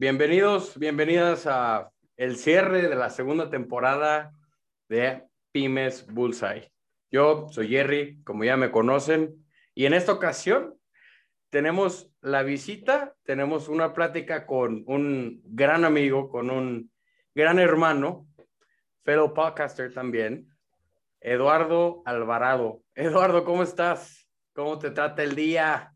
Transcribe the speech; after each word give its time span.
Bienvenidos, 0.00 0.78
bienvenidas 0.78 1.48
a 1.48 1.90
el 2.16 2.36
cierre 2.36 2.88
de 2.88 2.94
la 2.94 3.10
segunda 3.10 3.50
temporada 3.50 4.32
de 4.88 5.24
Pymes 5.50 6.06
Bullseye. 6.06 6.70
Yo 7.10 7.48
soy 7.50 7.66
Jerry, 7.66 8.22
como 8.22 8.44
ya 8.44 8.56
me 8.56 8.70
conocen, 8.70 9.44
y 9.74 9.86
en 9.86 9.94
esta 9.94 10.12
ocasión 10.12 10.78
tenemos 11.50 12.12
la 12.20 12.44
visita, 12.44 13.16
tenemos 13.24 13.66
una 13.66 13.92
plática 13.92 14.46
con 14.46 14.84
un 14.86 15.42
gran 15.42 15.84
amigo, 15.84 16.30
con 16.30 16.50
un 16.50 16.92
gran 17.34 17.58
hermano, 17.58 18.28
fellow 19.02 19.34
podcaster 19.34 19.92
también, 19.92 20.46
Eduardo 21.20 22.04
Alvarado. 22.04 22.84
Eduardo, 22.94 23.42
¿cómo 23.42 23.64
estás? 23.64 24.28
¿Cómo 24.52 24.78
te 24.78 24.92
trata 24.92 25.24
el 25.24 25.34
día? 25.34 25.92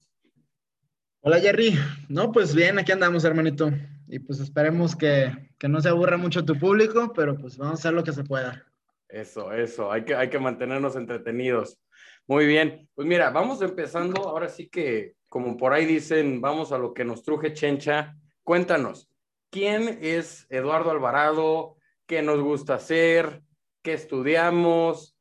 Hola 1.21 1.39
Jerry, 1.39 1.79
no, 2.09 2.33
pues 2.33 2.53
bien, 2.53 2.81
aquí 2.81 2.91
andamos 2.91 3.23
hermanito. 3.25 3.71
Y 4.13 4.19
pues 4.19 4.41
esperemos 4.41 4.95
que, 4.95 5.33
que, 5.59 5.69
no 5.69 5.81
se 5.81 5.89
aburra 5.89 6.19
mucho 6.19 6.45
tu 6.45 6.59
público, 6.59 7.15
pero 7.15 7.35
pues 7.35 7.57
vamos 7.57 7.73
a 7.73 7.79
hacer 7.79 7.95
lo 7.95 8.05
que 8.05 8.13
se 8.13 8.23
pueda. 8.23 8.63
Eso, 9.09 9.51
eso, 9.55 9.91
hay 9.91 10.05
que, 10.05 10.15
hay 10.15 10.29
que 10.29 10.39
mantenernos 10.39 10.97
entretenidos. 10.97 11.79
Muy 12.27 12.45
bien, 12.45 12.91
pues 12.95 13.09
mira, 13.09 13.31
vamos 13.31 13.63
empezando, 13.63 14.29
ahora 14.29 14.51
sí 14.51 14.69
que, 14.69 15.15
como 15.31 15.57
por 15.57 15.73
ahí 15.73 15.87
dicen, 15.87 16.43
vamos 16.43 16.73
a 16.73 16.79
lo 16.79 16.93
que 16.93 17.07
nos 17.07 17.23
truje 17.23 17.55
Chencha. 17.55 18.15
Cuéntanos, 18.43 19.09
¿quién 19.49 19.99
es 20.03 20.47
Eduardo 20.51 20.91
Alvarado? 20.91 21.79
¿Qué 22.05 22.21
nos 22.21 22.39
gusta 22.39 22.75
hacer? 22.75 23.41
¿Qué 23.81 23.95
estudiamos? 23.95 25.17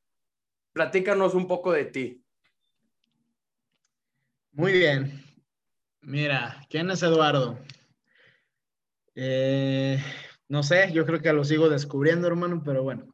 Platícanos 0.73 1.33
un 1.33 1.47
poco 1.47 1.71
de 1.71 1.85
ti. 1.85 2.21
Muy 4.51 4.73
bien, 4.73 5.23
Mira, 6.01 6.65
¿quién 6.67 6.89
es 6.89 7.03
Eduardo? 7.03 7.57
Eh, 9.23 10.03
no 10.49 10.63
sé, 10.63 10.91
yo 10.93 11.05
creo 11.05 11.21
que 11.21 11.31
lo 11.31 11.43
sigo 11.43 11.69
descubriendo, 11.69 12.25
hermano, 12.25 12.63
pero 12.65 12.81
bueno. 12.81 13.13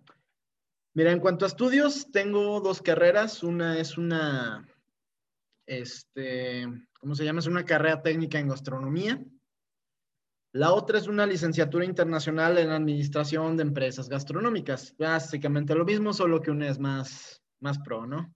Mira, 0.94 1.12
en 1.12 1.20
cuanto 1.20 1.44
a 1.44 1.50
estudios, 1.50 2.10
tengo 2.14 2.62
dos 2.62 2.82
carreras. 2.82 3.44
Una 3.44 3.78
es 3.78 3.98
una, 3.98 4.66
este, 5.66 6.66
¿cómo 6.98 7.14
se 7.14 7.26
llama? 7.26 7.40
Es 7.40 7.48
una 7.48 7.66
carrera 7.66 8.02
técnica 8.02 8.40
en 8.40 8.48
gastronomía. 8.48 9.22
La 10.54 10.72
otra 10.72 10.98
es 10.98 11.08
una 11.08 11.26
licenciatura 11.26 11.84
internacional 11.84 12.58
en 12.58 12.70
administración 12.70 13.58
de 13.58 13.64
empresas 13.64 14.08
gastronómicas. 14.08 14.96
Básicamente 14.98 15.76
lo 15.76 15.84
mismo, 15.84 16.14
solo 16.14 16.42
que 16.42 16.52
una 16.52 16.70
es 16.70 16.80
más, 16.80 17.44
más 17.60 17.80
pro, 17.80 18.08
¿no? 18.08 18.34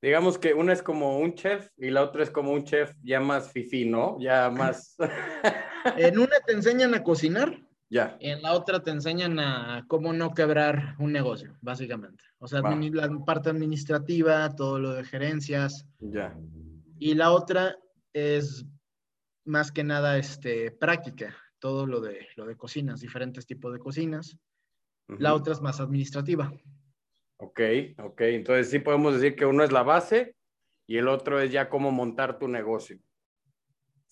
digamos 0.00 0.36
que 0.36 0.52
una 0.52 0.72
es 0.72 0.82
como 0.82 1.18
un 1.18 1.34
chef 1.34 1.68
y 1.76 1.90
la 1.90 2.02
otra 2.02 2.24
es 2.24 2.30
como 2.30 2.50
un 2.50 2.64
chef 2.64 2.92
ya 3.04 3.20
más 3.20 3.52
fifí, 3.52 3.84
¿no? 3.84 4.18
Ya 4.18 4.50
más... 4.50 4.96
en 5.96 6.18
una 6.18 6.40
te 6.46 6.52
enseñan 6.52 6.94
a 6.94 7.02
cocinar. 7.02 7.60
Ya. 7.88 8.16
En 8.20 8.40
la 8.40 8.54
otra 8.54 8.82
te 8.82 8.90
enseñan 8.90 9.38
a 9.38 9.84
cómo 9.86 10.14
no 10.14 10.32
quebrar 10.32 10.96
un 10.98 11.12
negocio, 11.12 11.58
básicamente. 11.60 12.24
O 12.38 12.48
sea, 12.48 12.62
la 12.62 13.24
parte 13.26 13.50
administrativa, 13.50 14.48
todo 14.56 14.78
lo 14.78 14.94
de 14.94 15.04
gerencias. 15.04 15.86
Ya. 16.00 16.34
Y 16.98 17.14
la 17.14 17.32
otra 17.32 17.76
es 18.14 18.64
más 19.44 19.72
que 19.72 19.84
nada 19.84 20.16
este, 20.16 20.70
práctica, 20.70 21.36
todo 21.58 21.86
lo 21.86 22.00
de, 22.00 22.28
lo 22.36 22.46
de 22.46 22.56
cocinas, 22.56 23.00
diferentes 23.00 23.46
tipos 23.46 23.72
de 23.72 23.78
cocinas. 23.78 24.38
La 25.18 25.34
otra 25.34 25.52
es 25.52 25.60
más 25.60 25.78
administrativa. 25.80 26.50
Ok, 27.36 27.60
ok. 27.98 28.20
Entonces 28.22 28.70
sí 28.70 28.78
podemos 28.78 29.14
decir 29.14 29.36
que 29.36 29.44
uno 29.44 29.64
es 29.64 29.72
la 29.72 29.82
base 29.82 30.36
y 30.86 30.96
el 30.96 31.08
otro 31.08 31.40
es 31.40 31.52
ya 31.52 31.68
cómo 31.68 31.90
montar 31.90 32.38
tu 32.38 32.48
negocio. 32.48 32.98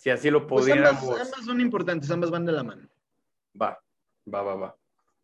Si 0.00 0.08
así 0.08 0.30
lo 0.30 0.46
pues 0.46 0.62
pudiéramos. 0.62 1.02
ambas, 1.02 1.44
son 1.44 1.60
importantes, 1.60 2.10
ambas 2.10 2.30
van 2.30 2.46
de 2.46 2.52
la 2.52 2.62
mano. 2.62 2.88
Va, 3.60 3.78
va, 4.32 4.42
va, 4.42 4.54
va. 4.54 4.76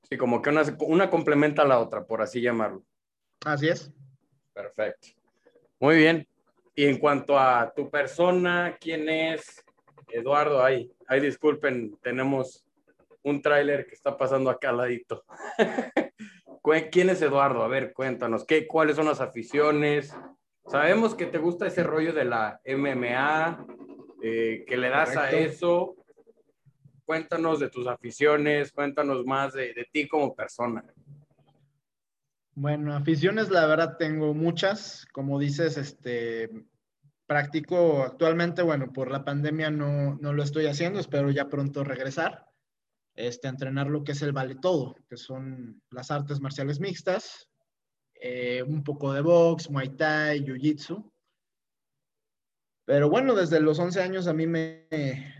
Sí, 0.02 0.18
como 0.18 0.42
que 0.42 0.50
una, 0.50 0.64
una 0.80 1.08
complementa 1.08 1.62
a 1.62 1.66
la 1.66 1.78
otra, 1.78 2.04
por 2.04 2.20
así 2.20 2.42
llamarlo. 2.42 2.84
Así 3.46 3.68
es. 3.68 3.90
Perfecto. 4.52 5.08
Muy 5.80 5.96
bien. 5.96 6.28
Y 6.74 6.84
en 6.84 6.98
cuanto 6.98 7.38
a 7.38 7.72
tu 7.74 7.88
persona, 7.88 8.76
¿quién 8.78 9.08
es? 9.08 9.64
Eduardo, 10.08 10.62
ay, 10.62 10.92
ay, 11.08 11.20
disculpen, 11.20 11.96
tenemos 12.02 12.66
un 13.22 13.40
tráiler 13.40 13.86
que 13.86 13.94
está 13.94 14.14
pasando 14.14 14.50
acá 14.50 14.68
al 14.68 14.76
ladito. 14.76 15.24
¿Quién 16.92 17.08
es 17.08 17.22
Eduardo? 17.22 17.62
A 17.62 17.68
ver, 17.68 17.94
cuéntanos, 17.94 18.44
¿qué, 18.44 18.66
¿cuáles 18.66 18.96
son 18.96 19.06
las 19.06 19.22
aficiones? 19.22 20.14
Sabemos 20.66 21.14
que 21.14 21.24
te 21.24 21.38
gusta 21.38 21.66
ese 21.66 21.82
rollo 21.82 22.12
de 22.12 22.26
la 22.26 22.60
MMA, 22.66 23.66
eh, 24.26 24.64
que 24.66 24.76
le 24.76 24.88
das 24.88 25.16
a 25.16 25.30
eso. 25.30 25.96
Cuéntanos 27.04 27.60
de 27.60 27.70
tus 27.70 27.86
aficiones, 27.86 28.72
cuéntanos 28.72 29.24
más 29.24 29.52
de, 29.52 29.72
de 29.72 29.86
ti 29.92 30.08
como 30.08 30.34
persona. 30.34 30.84
Bueno, 32.54 32.96
aficiones, 32.96 33.50
la 33.50 33.66
verdad 33.66 33.96
tengo 33.96 34.34
muchas. 34.34 35.06
Como 35.12 35.38
dices, 35.38 35.76
este, 35.76 36.50
practico 37.26 38.02
actualmente, 38.02 38.62
bueno, 38.62 38.92
por 38.92 39.10
la 39.10 39.24
pandemia 39.24 39.70
no, 39.70 40.16
no 40.16 40.32
lo 40.32 40.42
estoy 40.42 40.66
haciendo, 40.66 40.98
espero 40.98 41.30
ya 41.30 41.48
pronto 41.48 41.84
regresar 41.84 42.46
este, 43.16 43.48
entrenar 43.48 43.88
lo 43.88 44.04
que 44.04 44.12
es 44.12 44.22
el 44.22 44.32
vale 44.32 44.56
todo, 44.56 44.94
que 45.08 45.16
son 45.16 45.82
las 45.90 46.10
artes 46.10 46.40
marciales 46.40 46.80
mixtas, 46.80 47.48
eh, 48.14 48.62
un 48.62 48.84
poco 48.84 49.12
de 49.12 49.22
box, 49.22 49.70
muay 49.70 49.88
thai, 49.96 50.44
jiu-jitsu. 50.44 51.12
Pero 52.86 53.10
bueno, 53.10 53.34
desde 53.34 53.60
los 53.60 53.78
11 53.78 54.00
años 54.00 54.26
a 54.28 54.32
mí 54.32 54.46
me, 54.46 54.86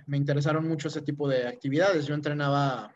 me, 0.07 0.17
interesaron 0.17 0.69
mucho 0.69 0.89
ese 0.89 1.01
tipo 1.01 1.29
de 1.29 1.47
actividades. 1.47 2.07
Yo 2.07 2.15
entrenaba 2.15 2.95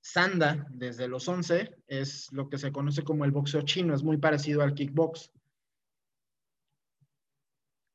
sanda 0.00 0.66
desde 0.70 1.06
los 1.06 1.28
11, 1.28 1.76
es 1.86 2.32
lo 2.32 2.48
que 2.48 2.58
se 2.58 2.72
conoce 2.72 3.04
como 3.04 3.24
el 3.24 3.32
boxeo 3.32 3.62
chino, 3.62 3.94
es 3.94 4.02
muy 4.02 4.16
parecido 4.16 4.62
al 4.62 4.74
kickbox. 4.74 5.30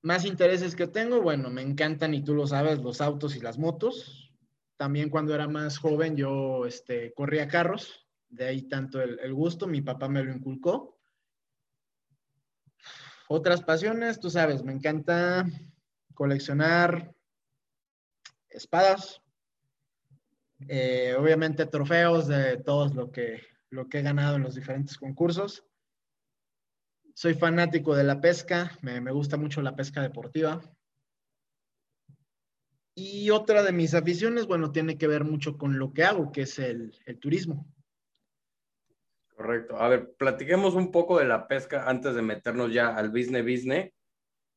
Más 0.03 0.23
intereses 0.23 0.75
que 0.75 0.85
tengo, 0.85 1.19
bueno, 1.21 1.49
me 1.49 1.63
encantan 1.63 2.13
y 2.13 2.23
tú 2.23 2.35
lo 2.35 2.45
sabes, 2.45 2.79
los 2.79 3.01
autos 3.01 3.35
y 3.35 3.39
las 3.39 3.57
motos. 3.57 4.31
También 4.77 5.09
cuando 5.09 5.33
era 5.33 5.47
más 5.47 5.79
joven 5.79 6.15
yo 6.15 6.67
este, 6.67 7.11
corría 7.15 7.47
carros, 7.47 8.07
de 8.29 8.45
ahí 8.45 8.61
tanto 8.67 9.01
el, 9.01 9.33
gusto, 9.33 9.65
mi 9.65 9.81
papá 9.81 10.07
me 10.07 10.23
lo 10.23 10.31
inculcó. 10.31 10.94
Otras 13.27 13.61
pasiones, 13.63 14.19
tú 14.19 14.29
sabes, 14.29 14.63
me 14.63 14.73
encanta 14.73 15.45
coleccionar 16.13 17.13
espadas, 18.49 19.21
eh, 20.67 21.15
obviamente 21.17 21.65
trofeos 21.65 22.27
de 22.27 22.57
todo 22.57 22.87
lo 22.93 23.11
que, 23.11 23.41
lo 23.69 23.89
que 23.89 23.99
he 23.99 24.03
ganado 24.03 24.35
en 24.35 24.43
los 24.43 24.55
diferentes 24.55 24.97
concursos. 24.97 25.65
Soy 27.13 27.33
fanático 27.33 27.95
de 27.95 28.03
la 28.03 28.21
pesca, 28.21 28.77
me, 28.81 29.01
me 29.01 29.11
gusta 29.11 29.37
mucho 29.37 29.61
la 29.61 29.75
pesca 29.75 30.01
deportiva. 30.01 30.61
Y 32.97 33.29
otra 33.29 33.61
de 33.61 33.73
mis 33.73 33.93
aficiones, 33.93 34.47
bueno, 34.47 34.71
tiene 34.71 34.97
que 34.97 35.07
ver 35.07 35.25
mucho 35.25 35.57
con 35.57 35.77
lo 35.77 35.93
que 35.93 36.05
hago, 36.05 36.31
que 36.31 36.43
es 36.43 36.57
el, 36.59 36.93
turismo. 37.19 37.67
Correcto. 39.35 39.77
A 39.77 39.89
ver, 39.89 40.13
platiquemos 40.17 40.75
un 40.75 40.91
poco 40.91 41.19
de 41.19 41.25
la 41.25 41.47
pesca 41.47 41.89
antes 41.89 42.15
de 42.15 42.21
meternos 42.21 42.73
ya 42.73 42.95
al 42.95 43.09
business 43.09 43.43
business. 43.43 43.91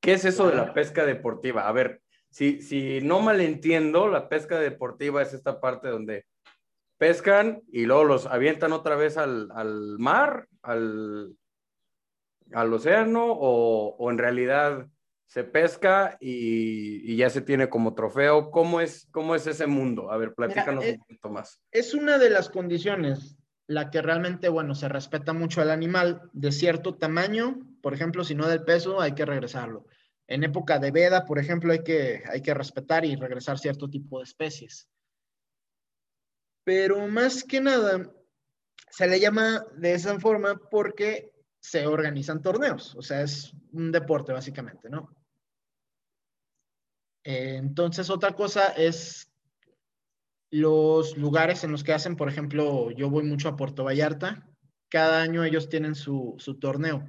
¿Qué 0.01 0.13
es 0.13 0.25
eso 0.25 0.49
de 0.49 0.55
la 0.55 0.73
pesca 0.73 1.05
deportiva? 1.05 1.67
A 1.67 1.73
ver, 1.73 2.01
si, 2.31 2.63
si 2.63 3.01
no 3.01 3.21
malentiendo, 3.21 4.09
la 4.09 4.29
pesca 4.29 4.61
deportiva 4.61 5.21
es 5.23 5.33
esta 5.33 5.61
parte 5.61 5.89
donde 5.89 6.27
pescan 6.97 7.63
y 7.73 7.87
luego 7.87 8.05
los 8.05 8.27
avientan 8.27 8.73
otra 8.73 8.95
vez 8.95 9.17
al, 9.17 9.49
mar, 9.99 10.47
al, 10.63 11.37
al 12.53 12.73
océano, 12.73 13.27
o, 13.33 13.97
o 13.97 14.11
en 14.11 14.19
realidad 14.19 14.87
se 15.29 15.45
pesca 15.45 16.17
y, 16.21 17.17
ya 17.17 17.31
se 17.31 17.43
tiene 17.43 17.69
como 17.69 17.95
trofeo. 17.95 18.51
¿Cómo 18.51 18.81
es, 18.81 19.07
cómo 19.11 19.35
es 19.35 19.47
ese 19.47 19.67
mundo? 19.67 20.11
A 20.11 20.17
ver, 20.17 20.35
platícanos 20.35 20.85
un 20.85 20.99
poquito 20.99 21.29
más. 21.29 21.61
Es 21.71 21.95
una 21.95 22.19
de 22.19 22.31
las 22.31 22.49
condiciones, 22.49 23.38
la 23.69 23.91
que 23.91 24.01
realmente, 24.01 24.49
bueno, 24.49 24.75
se 24.75 24.89
respeta 24.89 25.35
mucho 25.35 25.61
al 25.61 25.71
animal 25.71 26.31
de 26.33 26.53
cierto 26.53 26.97
tamaño, 26.97 27.61
por 27.83 27.93
ejemplo, 27.93 28.25
si 28.25 28.35
no 28.35 28.49
del 28.49 28.65
peso, 28.65 29.01
hay 29.01 29.13
que 29.13 29.27
regresarlo. 29.27 29.87
En 30.27 30.43
época 30.43 30.79
de 30.79 30.91
veda, 30.91 31.27
por 31.27 31.39
ejemplo, 31.39 31.73
hay 31.73 31.85
que, 31.85 32.23
hay 32.31 32.41
que 32.41 32.55
respetar 32.55 33.05
y 33.05 33.15
regresar 33.15 33.59
cierto 33.59 33.89
tipo 33.89 34.19
de 34.19 34.25
especies. 34.25 34.89
Pero 36.65 37.07
más 37.09 37.45
que 37.45 37.61
nada, 37.61 38.11
se 38.91 39.07
le 39.07 39.21
llama 39.21 39.67
de 39.77 39.93
esa 39.93 40.19
forma 40.19 40.59
porque 40.71 41.31
se 41.61 41.87
organizan 41.87 42.41
torneos, 42.41 42.95
o 42.95 43.03
sea, 43.03 43.21
es 43.21 43.53
un 43.73 43.93
deporte 43.93 44.33
básicamente, 44.33 44.89
¿no? 44.89 45.15
Eh, 47.23 47.57
entonces, 47.57 48.09
otra 48.09 48.33
cosa 48.33 48.69
es 48.69 49.28
los 50.51 51.17
lugares 51.17 51.65
en 51.65 51.73
los 51.73 51.85
que 51.85 51.93
hacen, 51.93 52.17
por 52.17 52.29
ejemplo, 52.29 52.91
yo 52.91 53.11
voy 53.11 53.25
mucho 53.25 53.49
a 53.49 53.57
Puerto 53.57 53.85
Vallarta, 53.85 54.47
cada 54.89 55.21
año 55.21 55.45
ellos 55.45 55.69
tienen 55.69 55.95
su, 55.95 56.37
torneo. 56.61 57.07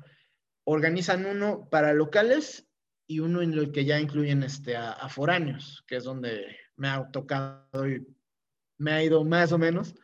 Organizan 0.66 1.26
uno 1.26 1.68
para 1.70 1.94
locales 1.94 2.68
y 3.08 3.20
uno 3.20 3.42
en 3.42 3.54
el 3.54 3.72
que 3.72 3.86
ya 3.86 4.00
incluyen 4.00 4.44
este, 4.44 4.76
a, 4.76 4.92
a 4.92 5.10
foráneos, 5.10 5.84
que 5.88 5.96
es 5.96 6.04
donde 6.04 6.58
me 6.76 6.90
ha 6.90 7.10
tocado 7.12 7.88
y 7.88 8.06
me 8.78 8.92
ha 8.92 9.04
ido 9.04 9.24
más 9.24 9.52
o 9.52 9.58
menos, 9.58 9.96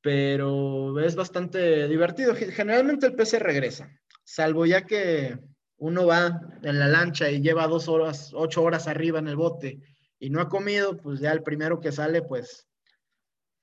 pero 0.00 0.98
es 1.00 1.16
bastante 1.16 1.88
divertido. 1.88 2.34
Generalmente 2.34 3.06
el 3.06 3.26
se 3.26 3.38
regresa, 3.38 3.90
salvo 4.24 4.64
ya 4.64 4.86
que 4.86 5.38
uno 5.76 6.06
va 6.06 6.40
en 6.62 6.78
la 6.78 6.88
lancha 6.88 7.30
y 7.30 7.40
lleva 7.40 7.66
dos 7.66 7.88
horas, 7.88 8.32
ocho 8.34 8.62
horas 8.62 8.88
arriba 8.88 9.18
en 9.18 9.28
el 9.28 9.36
bote 9.36 9.80
y 10.18 10.30
no 10.30 10.40
ha 10.40 10.48
comido, 10.48 10.96
pues 10.96 11.20
ya 11.20 11.32
el 11.32 11.42
primero 11.42 11.80
que 11.80 11.92
sale, 11.92 12.22
pues 12.22 12.68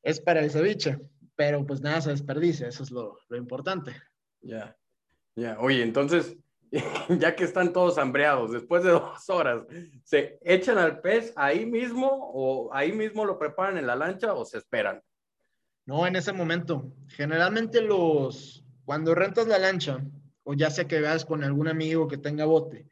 es 0.03 0.21
para 0.21 0.41
el 0.41 0.51
ceviche, 0.51 0.99
pero 1.35 1.65
pues 1.65 1.81
nada 1.81 2.01
se 2.01 2.11
desperdicia, 2.11 2.67
eso 2.67 2.83
es 2.83 2.91
lo, 2.91 3.17
lo 3.27 3.37
importante. 3.37 3.95
Ya, 4.41 4.77
ya, 5.35 5.57
oye, 5.59 5.83
entonces, 5.83 6.37
ya 7.19 7.35
que 7.35 7.43
están 7.43 7.73
todos 7.73 7.97
hambreados, 7.97 8.51
después 8.51 8.83
de 8.83 8.91
dos 8.91 9.29
horas, 9.29 9.63
¿se 10.03 10.39
echan 10.41 10.77
al 10.77 11.01
pez 11.01 11.33
ahí 11.35 11.65
mismo 11.65 12.07
o 12.11 12.73
ahí 12.73 12.91
mismo 12.91 13.25
lo 13.25 13.37
preparan 13.37 13.77
en 13.77 13.87
la 13.87 13.95
lancha 13.95 14.33
o 14.33 14.45
se 14.45 14.57
esperan? 14.57 15.01
No, 15.85 16.07
en 16.07 16.15
ese 16.15 16.33
momento. 16.33 16.91
Generalmente 17.09 17.81
los, 17.81 18.65
cuando 18.85 19.13
rentas 19.13 19.47
la 19.47 19.59
lancha, 19.59 20.03
o 20.43 20.53
ya 20.53 20.69
sea 20.69 20.87
que 20.87 20.99
veas 20.99 21.25
con 21.25 21.43
algún 21.43 21.67
amigo 21.67 22.07
que 22.07 22.17
tenga 22.17 22.45
bote, 22.45 22.87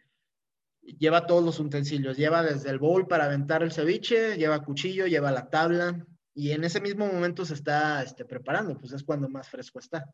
lleva 0.83 1.25
todos 1.25 1.44
los 1.44 1.59
utensilios, 1.59 2.18
lleva 2.18 2.44
desde 2.44 2.69
el 2.69 2.80
bowl 2.80 3.07
para 3.07 3.25
aventar 3.25 3.63
el 3.63 3.71
ceviche, 3.71 4.38
lleva 4.38 4.63
cuchillo, 4.63 5.07
lleva 5.07 5.31
la 5.31 5.50
tabla, 5.50 6.06
y 6.33 6.51
en 6.51 6.63
ese 6.63 6.81
mismo 6.81 7.06
momento 7.06 7.45
se 7.45 7.53
está 7.53 8.01
este, 8.01 8.25
preparando, 8.25 8.77
pues 8.80 8.94
es 8.94 9.03
cuando 9.03 9.30
más 9.30 9.50
fresco 9.50 9.80
está. 9.80 10.06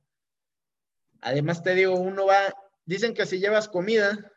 Además 1.22 1.64
te 1.64 1.76
digo, 1.76 1.96
uno 1.96 2.26
va, 2.26 2.54
dicen 2.86 3.14
que 3.14 3.26
si 3.26 3.40
llevas 3.40 3.68
comida, 3.68 4.32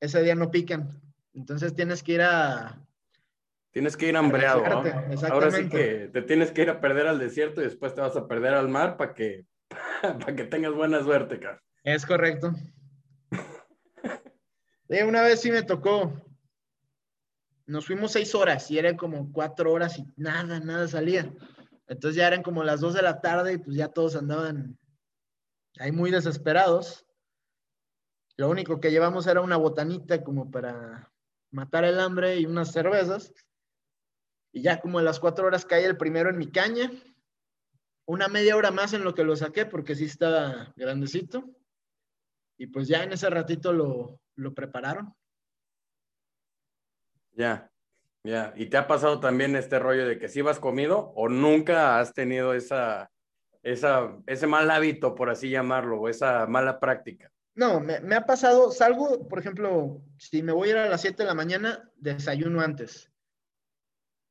ese 0.00 0.22
día 0.22 0.34
no 0.34 0.50
pican, 0.50 0.88
entonces 1.32 1.74
tienes 1.74 2.02
que 2.02 2.12
ir 2.12 2.22
a... 2.22 2.80
Tienes 3.72 3.96
que 3.96 4.08
ir 4.08 4.16
hambreado, 4.16 4.62
¿no? 4.62 4.84
Ahora 5.30 5.50
sí 5.50 5.68
que 5.68 6.08
te 6.12 6.22
tienes 6.22 6.52
que 6.52 6.62
ir 6.62 6.70
a 6.70 6.80
perder 6.80 7.08
al 7.08 7.18
desierto 7.18 7.60
y 7.60 7.64
después 7.64 7.92
te 7.92 8.00
vas 8.00 8.16
a 8.16 8.28
perder 8.28 8.54
al 8.54 8.68
mar 8.68 8.96
para 8.96 9.14
que, 9.14 9.46
para 10.00 10.36
que 10.36 10.44
tengas 10.44 10.72
buena 10.72 11.02
suerte, 11.02 11.40
cara. 11.40 11.60
Es 11.82 12.06
correcto. 12.06 12.54
Una 14.88 15.22
vez 15.22 15.40
sí 15.40 15.50
me 15.50 15.62
tocó. 15.62 16.12
Nos 17.66 17.86
fuimos 17.86 18.12
seis 18.12 18.34
horas 18.34 18.70
y 18.70 18.78
eran 18.78 18.96
como 18.96 19.32
cuatro 19.32 19.72
horas 19.72 19.98
y 19.98 20.04
nada, 20.16 20.60
nada 20.60 20.86
salía. 20.86 21.32
Entonces 21.86 22.16
ya 22.16 22.26
eran 22.26 22.42
como 22.42 22.62
las 22.62 22.80
dos 22.80 22.94
de 22.94 23.02
la 23.02 23.20
tarde 23.20 23.54
y 23.54 23.58
pues 23.58 23.76
ya 23.76 23.88
todos 23.88 24.16
andaban 24.16 24.78
ahí 25.78 25.92
muy 25.92 26.10
desesperados. 26.10 27.06
Lo 28.36 28.50
único 28.50 28.80
que 28.80 28.90
llevamos 28.90 29.26
era 29.26 29.40
una 29.40 29.56
botanita 29.56 30.22
como 30.22 30.50
para 30.50 31.10
matar 31.50 31.84
el 31.84 32.00
hambre 32.00 32.38
y 32.38 32.46
unas 32.46 32.72
cervezas. 32.72 33.32
Y 34.52 34.62
ya 34.62 34.80
como 34.80 34.98
a 34.98 35.02
las 35.02 35.20
cuatro 35.20 35.46
horas 35.46 35.64
cae 35.64 35.84
el 35.84 35.96
primero 35.96 36.28
en 36.30 36.36
mi 36.36 36.50
caña. 36.50 36.90
Una 38.06 38.28
media 38.28 38.56
hora 38.56 38.70
más 38.70 38.92
en 38.92 39.04
lo 39.04 39.14
que 39.14 39.24
lo 39.24 39.36
saqué 39.36 39.64
porque 39.64 39.94
sí 39.94 40.04
estaba 40.04 40.72
grandecito. 40.76 41.44
Y 42.58 42.66
pues 42.66 42.88
ya 42.88 43.02
en 43.02 43.12
ese 43.12 43.30
ratito 43.30 43.72
lo, 43.72 44.20
prepararon. 44.54 45.14
Ya, 47.32 47.70
ya. 48.22 48.52
¿Y 48.56 48.66
te 48.66 48.76
ha 48.76 48.86
pasado 48.86 49.20
también 49.20 49.56
este 49.56 49.78
rollo 49.78 50.06
de 50.06 50.18
que 50.18 50.28
si 50.28 50.42
vas 50.42 50.58
comido 50.58 51.12
o 51.14 51.28
nunca 51.28 51.98
has 51.98 52.12
tenido 52.12 52.54
esa, 52.54 53.10
esa, 53.62 54.16
ese 54.26 54.46
mal 54.46 54.70
hábito, 54.70 55.14
por 55.14 55.30
así 55.30 55.50
llamarlo, 55.50 56.00
o 56.00 56.08
esa 56.08 56.46
mala 56.46 56.78
práctica? 56.78 57.30
No, 57.56 57.80
me, 57.80 58.00
me, 58.00 58.16
ha 58.16 58.26
pasado, 58.26 58.72
salgo, 58.72 59.28
por 59.28 59.38
ejemplo, 59.38 60.02
si 60.18 60.42
me 60.42 60.52
voy 60.52 60.68
a 60.68 60.72
ir 60.72 60.78
a 60.78 60.88
las 60.88 61.02
7 61.02 61.22
de 61.22 61.28
la 61.28 61.34
mañana, 61.34 61.88
desayuno 61.96 62.60
antes, 62.60 63.12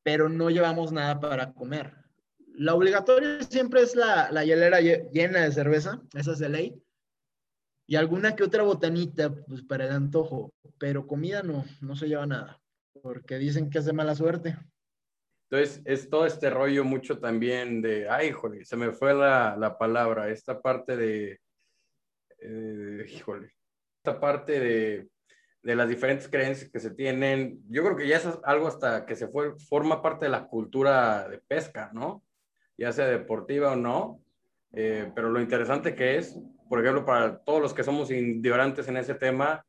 pero 0.03 0.27
no 0.27 0.49
llevamos 0.49 0.91
nada 0.91 1.19
para 1.19 1.53
comer. 1.53 1.93
La 2.55 2.75
obligatoria 2.75 3.41
siempre 3.43 3.81
es 3.81 3.95
la, 3.95 4.29
la 4.31 4.43
hielera 4.43 4.81
llena 4.81 5.41
de 5.41 5.51
cerveza, 5.51 6.01
esa 6.13 6.33
es 6.33 6.39
de 6.39 6.49
ley, 6.49 6.83
y 7.85 7.95
alguna 7.95 8.35
que 8.35 8.43
otra 8.43 8.63
botanita, 8.63 9.33
pues 9.45 9.61
para 9.61 9.85
el 9.85 9.91
antojo, 9.91 10.53
pero 10.77 11.05
comida 11.05 11.43
no, 11.43 11.65
no 11.81 11.95
se 11.95 12.07
lleva 12.07 12.25
nada, 12.25 12.61
porque 13.01 13.37
dicen 13.37 13.69
que 13.69 13.79
es 13.79 13.85
de 13.85 13.93
mala 13.93 14.15
suerte. 14.15 14.57
Entonces, 15.49 15.81
es 15.85 16.09
todo 16.09 16.25
este 16.25 16.49
rollo 16.49 16.83
mucho 16.83 17.19
también 17.19 17.81
de, 17.81 18.09
ay, 18.09 18.29
híjole, 18.29 18.65
se 18.65 18.75
me 18.75 18.91
fue 18.91 19.13
la, 19.13 19.55
la 19.57 19.77
palabra, 19.77 20.29
esta 20.29 20.61
parte 20.61 20.97
de, 20.97 21.39
eh, 22.39 23.05
híjole, 23.07 23.53
esta 23.97 24.19
parte 24.19 24.59
de, 24.59 25.09
de 25.63 25.75
las 25.75 25.87
diferentes 25.87 26.27
creencias 26.27 26.69
que 26.69 26.79
se 26.79 26.91
tienen, 26.91 27.61
yo 27.69 27.83
creo 27.83 27.95
que 27.95 28.07
ya 28.07 28.17
es 28.17 28.27
algo 28.43 28.67
hasta 28.67 29.05
que 29.05 29.15
se 29.15 29.27
fue, 29.27 29.57
forma 29.59 30.01
parte 30.01 30.25
de 30.25 30.31
la 30.31 30.47
cultura 30.47 31.27
de 31.29 31.37
pesca, 31.39 31.89
¿no? 31.93 32.23
Ya 32.77 32.91
sea 32.91 33.07
deportiva 33.07 33.71
o 33.71 33.75
no, 33.75 34.21
eh, 34.73 35.11
pero 35.15 35.29
lo 35.29 35.39
interesante 35.39 35.95
que 35.95 36.17
es 36.17 36.37
por 36.73 36.81
ejemplo, 36.81 37.05
para 37.05 37.37
todos 37.43 37.61
los 37.61 37.71
que 37.71 37.83
somos 37.83 38.09
ignorantes 38.09 38.87
en 38.87 38.97
ese 38.97 39.13
tema, 39.13 39.63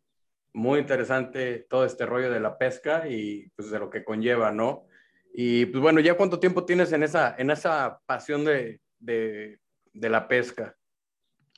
muy 0.55 0.81
interesante 0.81 1.67
todo 1.69 1.85
este 1.85 2.07
rollo 2.07 2.31
de 2.31 2.41
la 2.41 2.57
pesca 2.57 3.07
y 3.07 3.51
pues 3.55 3.71
de 3.71 3.79
lo 3.79 3.91
que 3.91 4.03
conlleva, 4.03 4.53
¿no? 4.53 4.87
Y 5.35 5.67
pues 5.67 5.83
bueno, 5.83 6.01
¿ya 6.01 6.17
cuánto 6.17 6.41
tiempo 6.41 6.65
tienes 6.65 6.93
en 6.93 7.03
esa, 7.03 7.37
en 7.37 7.51
esa 7.51 8.01
pasión 8.07 8.47
de, 8.47 8.81
de, 9.01 9.61
de 9.93 10.09
la 10.09 10.27
pesca? 10.27 10.75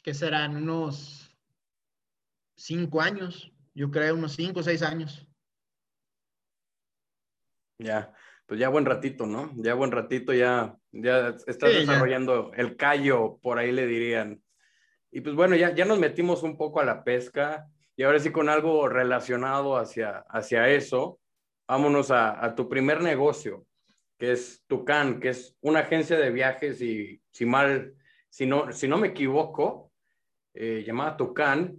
Que 0.02 0.14
serán 0.14 0.56
unos 0.56 1.32
cinco 2.56 3.00
años, 3.00 3.52
yo 3.72 3.88
creo, 3.88 4.16
unos 4.16 4.32
cinco 4.32 4.58
o 4.58 4.62
seis 4.64 4.82
años. 4.82 5.28
Ya, 7.78 8.12
pues 8.46 8.58
ya 8.58 8.68
buen 8.68 8.84
ratito, 8.84 9.26
¿no? 9.26 9.52
Ya 9.58 9.74
buen 9.74 9.92
ratito, 9.92 10.34
ya, 10.34 10.76
ya 10.90 11.36
estás 11.46 11.72
desarrollando 11.72 12.52
el 12.54 12.76
callo, 12.76 13.38
por 13.40 13.60
ahí 13.60 13.70
le 13.70 13.86
dirían. 13.86 14.42
Y 15.16 15.22
pues 15.22 15.34
bueno, 15.34 15.56
ya, 15.56 15.74
ya 15.74 15.86
nos 15.86 15.98
metimos 15.98 16.42
un 16.42 16.58
poco 16.58 16.78
a 16.78 16.84
la 16.84 17.02
pesca 17.02 17.70
y 17.96 18.02
ahora 18.02 18.18
sí 18.18 18.30
con 18.30 18.50
algo 18.50 18.86
relacionado 18.86 19.78
hacia, 19.78 20.18
hacia 20.28 20.68
eso, 20.68 21.18
vámonos 21.66 22.10
a, 22.10 22.54
tu 22.54 22.68
primer 22.68 23.00
negocio, 23.00 23.64
que 24.18 24.32
es 24.32 24.62
Tucán, 24.66 25.18
que 25.18 25.30
es 25.30 25.56
una 25.62 25.80
agencia 25.80 26.18
de 26.18 26.30
viajes 26.30 26.82
y 26.82 27.22
si 27.30 27.46
mal, 27.46 27.94
si 28.28 28.44
no, 28.44 28.70
si 28.72 28.88
no 28.88 28.98
me 28.98 29.08
equivoco, 29.08 29.90
eh, 30.52 30.84
llamada 30.86 31.16
Tucán. 31.16 31.78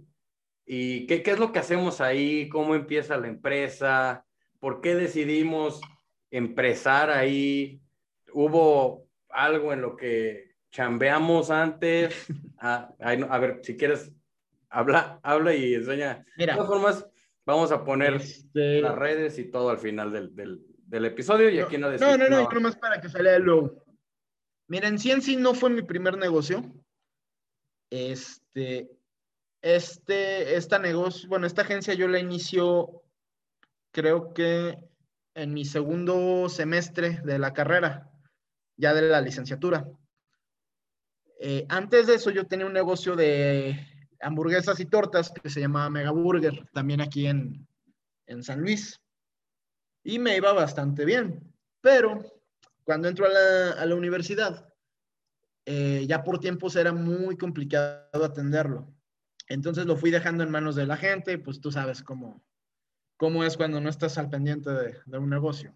¿Y 0.66 1.06
qué, 1.06 1.22
qué 1.22 1.30
es 1.30 1.38
lo 1.38 1.52
que 1.52 1.60
hacemos 1.60 2.00
ahí? 2.00 2.48
¿Cómo 2.48 2.74
empieza 2.74 3.18
la 3.18 3.28
empresa? 3.28 4.26
¿Por 4.58 4.80
qué 4.80 4.96
decidimos 4.96 5.80
empresar 6.32 7.10
ahí? 7.10 7.80
¿Hubo 8.32 9.06
algo 9.28 9.72
en 9.72 9.80
lo 9.80 9.94
que 9.94 10.47
chambeamos 10.70 11.50
antes. 11.50 12.26
A, 12.60 13.38
ver, 13.38 13.60
si 13.62 13.76
quieres, 13.76 14.12
habla, 14.68 15.20
habla 15.22 15.54
y 15.54 15.74
enseña. 15.74 16.24
Mira, 16.36 16.54
de 16.54 16.56
todas 16.56 16.68
formas, 16.68 17.06
vamos 17.46 17.70
a 17.70 17.84
poner 17.84 18.14
este 18.14 18.80
las 18.80 18.96
redes 18.96 19.38
y 19.38 19.44
todo 19.44 19.70
al 19.70 19.78
final 19.78 20.12
del, 20.12 20.34
del, 20.34 20.66
del 20.88 21.04
episodio 21.04 21.50
y 21.50 21.60
aquí 21.60 21.78
no 21.78 21.88
No, 21.92 22.16
no, 22.16 22.28
no, 22.28 22.50
no, 22.50 22.60
más 22.60 22.76
para 22.76 23.00
que 23.00 23.08
salga 23.08 23.36
el 23.36 23.44
logo. 23.44 23.84
Miren, 24.66 24.98
sí 24.98 25.12
en 25.12 25.22
sí 25.22 25.36
no 25.36 25.54
fue 25.54 25.70
mi 25.70 25.82
primer 25.82 26.18
negocio. 26.18 26.64
Este, 27.90 28.90
este, 29.62 30.56
esta 30.56 30.78
negocio, 30.78 31.28
bueno, 31.28 31.46
esta 31.46 31.62
agencia 31.62 31.94
yo 31.94 32.08
la 32.08 32.18
inició, 32.18 33.02
creo 33.92 34.34
que 34.34 34.78
en 35.34 35.54
mi 35.54 35.64
segundo 35.64 36.48
semestre 36.48 37.20
de 37.24 37.38
la 37.38 37.52
carrera, 37.52 38.10
ya 38.76 38.94
de 38.94 39.02
la 39.02 39.20
licenciatura. 39.20 39.86
Eh, 41.40 41.64
antes 41.68 42.06
de 42.06 42.14
eso 42.14 42.30
yo 42.30 42.46
tenía 42.46 42.66
un 42.66 42.72
negocio 42.72 43.14
de 43.14 43.78
hamburguesas 44.20 44.80
y 44.80 44.86
tortas 44.86 45.30
que 45.30 45.48
se 45.48 45.60
llamaba 45.60 45.88
Mega 45.88 46.10
Burger, 46.10 46.68
también 46.72 47.00
aquí 47.00 47.26
en, 47.26 47.66
San 48.42 48.60
Luis. 48.60 49.00
Y 50.04 50.18
me 50.18 50.36
iba 50.36 50.52
bastante 50.52 51.04
bien. 51.04 51.54
Pero 51.80 52.22
cuando 52.84 53.08
entro 53.08 53.26
a 53.26 53.84
la, 53.86 53.94
universidad, 53.94 54.72
eh, 55.64 56.04
ya 56.06 56.22
por 56.24 56.38
tiempos 56.38 56.76
era 56.76 56.92
muy 56.92 57.36
complicado 57.36 58.24
atenderlo. 58.24 58.92
Entonces 59.48 59.86
lo 59.86 59.96
fui 59.96 60.10
dejando 60.10 60.44
en 60.44 60.50
manos 60.50 60.76
de 60.76 60.86
la 60.86 60.96
gente, 60.96 61.38
pues 61.38 61.60
tú 61.60 61.70
sabes 61.70 62.02
cómo, 62.02 62.44
cómo 63.16 63.44
es 63.44 63.56
cuando 63.56 63.80
no 63.80 63.88
estás 63.88 64.18
al 64.18 64.28
pendiente 64.28 64.70
de, 64.70 65.18
un 65.18 65.30
negocio. 65.30 65.74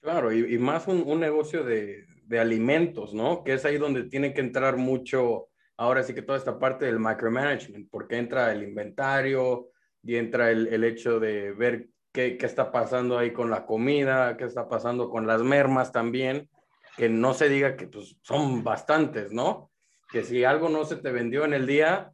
Claro, 0.00 0.32
y, 0.32 0.58
más 0.58 0.86
un, 0.86 1.20
negocio 1.20 1.64
de, 1.64 2.06
de 2.30 2.38
alimentos, 2.38 3.12
¿no? 3.12 3.42
Que 3.42 3.54
es 3.54 3.64
ahí 3.64 3.76
donde 3.76 4.04
tiene 4.04 4.32
que 4.32 4.40
entrar 4.40 4.76
mucho, 4.76 5.48
ahora 5.76 6.04
sí 6.04 6.14
que 6.14 6.22
toda 6.22 6.38
esta 6.38 6.60
parte 6.60 6.84
del 6.84 7.00
micromanagement, 7.00 7.90
porque 7.90 8.18
entra 8.18 8.52
el 8.52 8.62
inventario 8.62 9.70
y 10.04 10.14
entra 10.14 10.52
el, 10.52 10.68
el 10.68 10.84
hecho 10.84 11.18
de 11.18 11.50
ver 11.50 11.88
qué, 12.12 12.36
qué, 12.36 12.46
está 12.46 12.70
pasando 12.70 13.18
ahí 13.18 13.32
con 13.32 13.50
la 13.50 13.66
comida, 13.66 14.36
qué 14.36 14.44
está 14.44 14.68
pasando 14.68 15.10
con 15.10 15.26
las 15.26 15.42
mermas 15.42 15.90
también, 15.90 16.48
que 16.96 17.08
no 17.08 17.34
se 17.34 17.48
diga 17.48 17.76
que 17.76 17.88
pues, 17.88 18.16
son 18.22 18.62
bastantes, 18.62 19.32
¿no? 19.32 19.72
Que 20.12 20.22
si 20.22 20.44
algo 20.44 20.68
no 20.68 20.84
se 20.84 20.98
te 20.98 21.10
vendió 21.10 21.44
en 21.44 21.52
el 21.52 21.66
día 21.66 22.12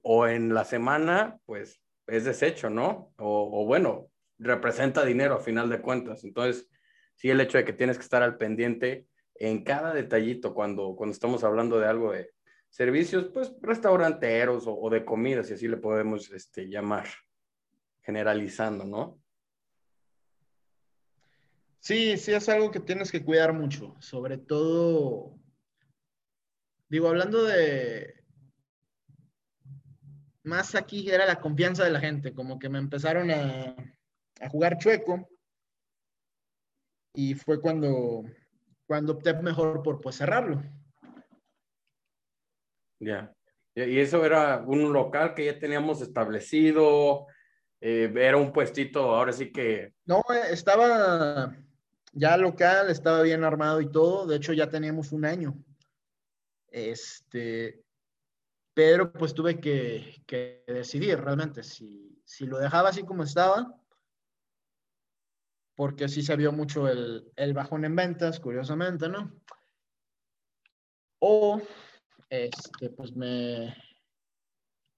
o 0.00 0.26
en 0.26 0.54
la 0.54 0.64
semana, 0.64 1.36
pues 1.44 1.82
es 2.06 2.24
desecho, 2.24 2.70
¿no? 2.70 3.12
O, 3.18 3.66
bueno, 3.66 4.08
representa 4.38 5.04
dinero 5.04 5.34
a 5.34 5.40
final 5.40 5.68
de 5.68 5.82
cuentas. 5.82 6.24
Entonces, 6.24 6.66
sí, 7.14 7.28
el 7.28 7.42
hecho 7.42 7.58
de 7.58 7.64
que 7.66 7.74
tienes 7.74 7.98
que 7.98 8.04
estar 8.04 8.22
al 8.22 8.38
pendiente 8.38 9.06
en 9.46 9.64
cada 9.64 9.92
detallito 9.92 10.54
cuando, 10.54 10.94
cuando 10.96 11.12
estamos 11.12 11.44
hablando 11.44 11.78
de 11.78 11.86
algo 11.86 12.12
de 12.12 12.32
servicios, 12.68 13.30
pues 13.32 13.52
restauranteros 13.60 14.64
o, 14.66 14.90
de 14.90 15.04
comida, 15.04 15.42
si 15.44 15.54
así 15.54 15.68
le 15.68 15.76
podemos 15.76 16.30
este, 16.32 16.68
llamar, 16.68 17.06
generalizando, 18.02 18.84
¿no? 18.84 19.20
Sí, 21.78 22.16
sí 22.16 22.32
es 22.32 22.48
algo 22.48 22.70
que 22.70 22.80
tienes 22.80 23.12
que 23.12 23.24
cuidar 23.24 23.52
mucho, 23.52 23.94
sobre 24.00 24.38
todo, 24.38 25.38
digo, 26.88 27.08
hablando 27.08 27.44
de, 27.44 28.24
más 30.44 30.74
aquí 30.74 31.10
era 31.10 31.26
la 31.26 31.40
confianza 31.40 31.84
de 31.84 31.90
la 31.90 32.00
gente, 32.00 32.34
como 32.34 32.58
que 32.58 32.68
me 32.68 32.78
empezaron 32.78 33.30
a, 33.30 33.76
jugar 34.50 34.78
chueco 34.78 35.28
y 37.14 37.34
fue 37.34 37.60
cuando, 37.60 38.24
cuando 38.86 39.14
opté 39.14 39.34
mejor 39.34 39.82
por 39.82 40.00
pues 40.00 40.16
cerrarlo. 40.16 40.62
Ya. 43.00 43.34
Y 43.74 43.98
eso 43.98 44.24
era 44.24 44.62
un 44.66 44.92
local 44.92 45.34
que 45.34 45.46
ya 45.46 45.58
teníamos 45.58 46.00
establecido, 46.00 47.26
eh, 47.80 48.12
era 48.14 48.36
un 48.36 48.52
puestito, 48.52 49.14
ahora 49.14 49.32
sí 49.32 49.50
que... 49.50 49.92
No, 50.06 50.22
estaba 50.48 51.54
ya 52.12 52.36
local, 52.36 52.90
estaba 52.90 53.22
bien 53.22 53.42
armado 53.42 53.80
y 53.80 53.90
todo, 53.90 54.26
de 54.26 54.36
hecho 54.36 54.52
ya 54.52 54.70
teníamos 54.70 55.12
un 55.12 55.24
año. 55.24 55.54
Este, 56.68 57.84
pero 58.74 59.12
pues 59.12 59.34
tuve 59.34 59.60
que, 59.60 60.64
decidir 60.66 61.20
realmente 61.20 61.62
si, 61.62 62.20
lo 62.40 62.58
dejaba 62.58 62.88
así 62.88 63.02
como 63.04 63.22
estaba, 63.22 63.74
porque 65.76 66.08
sí 66.08 66.22
se 66.22 66.36
vio 66.36 66.52
mucho 66.52 66.88
el, 66.88 67.54
bajón 67.54 67.84
en 67.84 67.96
ventas, 67.96 68.40
curiosamente, 68.40 69.08
¿no? 69.08 69.32
O, 71.20 71.60
este, 72.28 72.90
pues 72.90 73.14
me 73.16 73.74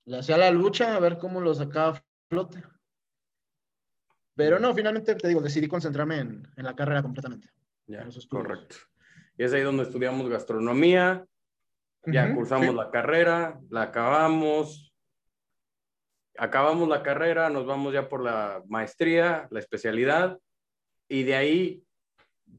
le 0.07 0.19
hacía 0.19 0.39
la 0.39 0.51
lucha 0.51 0.95
a 0.95 1.01
ver 1.01 1.19
cómo 1.19 1.41
lo 1.41 1.55
sacaba 1.55 1.97
a 1.97 2.03
flote. 2.31 2.63
Pero 4.35 4.59
no, 4.59 4.75
finalmente 4.75 5.15
te 5.15 5.29
digo, 5.29 5.41
decidí 5.41 5.67
concentrarme 5.67 6.19
en, 6.19 6.49
la 6.57 6.77
carrera 6.77 7.03
completamente. 7.03 7.49
Ya, 7.87 8.07
correcto. 8.29 8.77
Y 9.37 9.45
es 9.45 9.53
ahí 9.53 9.63
donde 9.63 9.85
estudiamos 9.85 10.29
gastronomía, 10.29 11.27
ya 12.05 12.33
cursamos 12.35 12.75
la 12.75 12.91
carrera, 12.91 13.61
la 13.71 13.83
acabamos, 13.83 14.95
acabamos 16.37 16.89
la 16.89 17.03
carrera, 17.03 17.51
nos 17.51 17.67
vamos 17.67 17.93
ya 17.93 18.09
por 18.09 18.23
la 18.23 18.63
maestría, 18.69 19.49
la 19.51 19.59
especialidad, 19.59 20.39
y 21.09 21.23
de 21.23 21.35
ahí, 21.35 21.85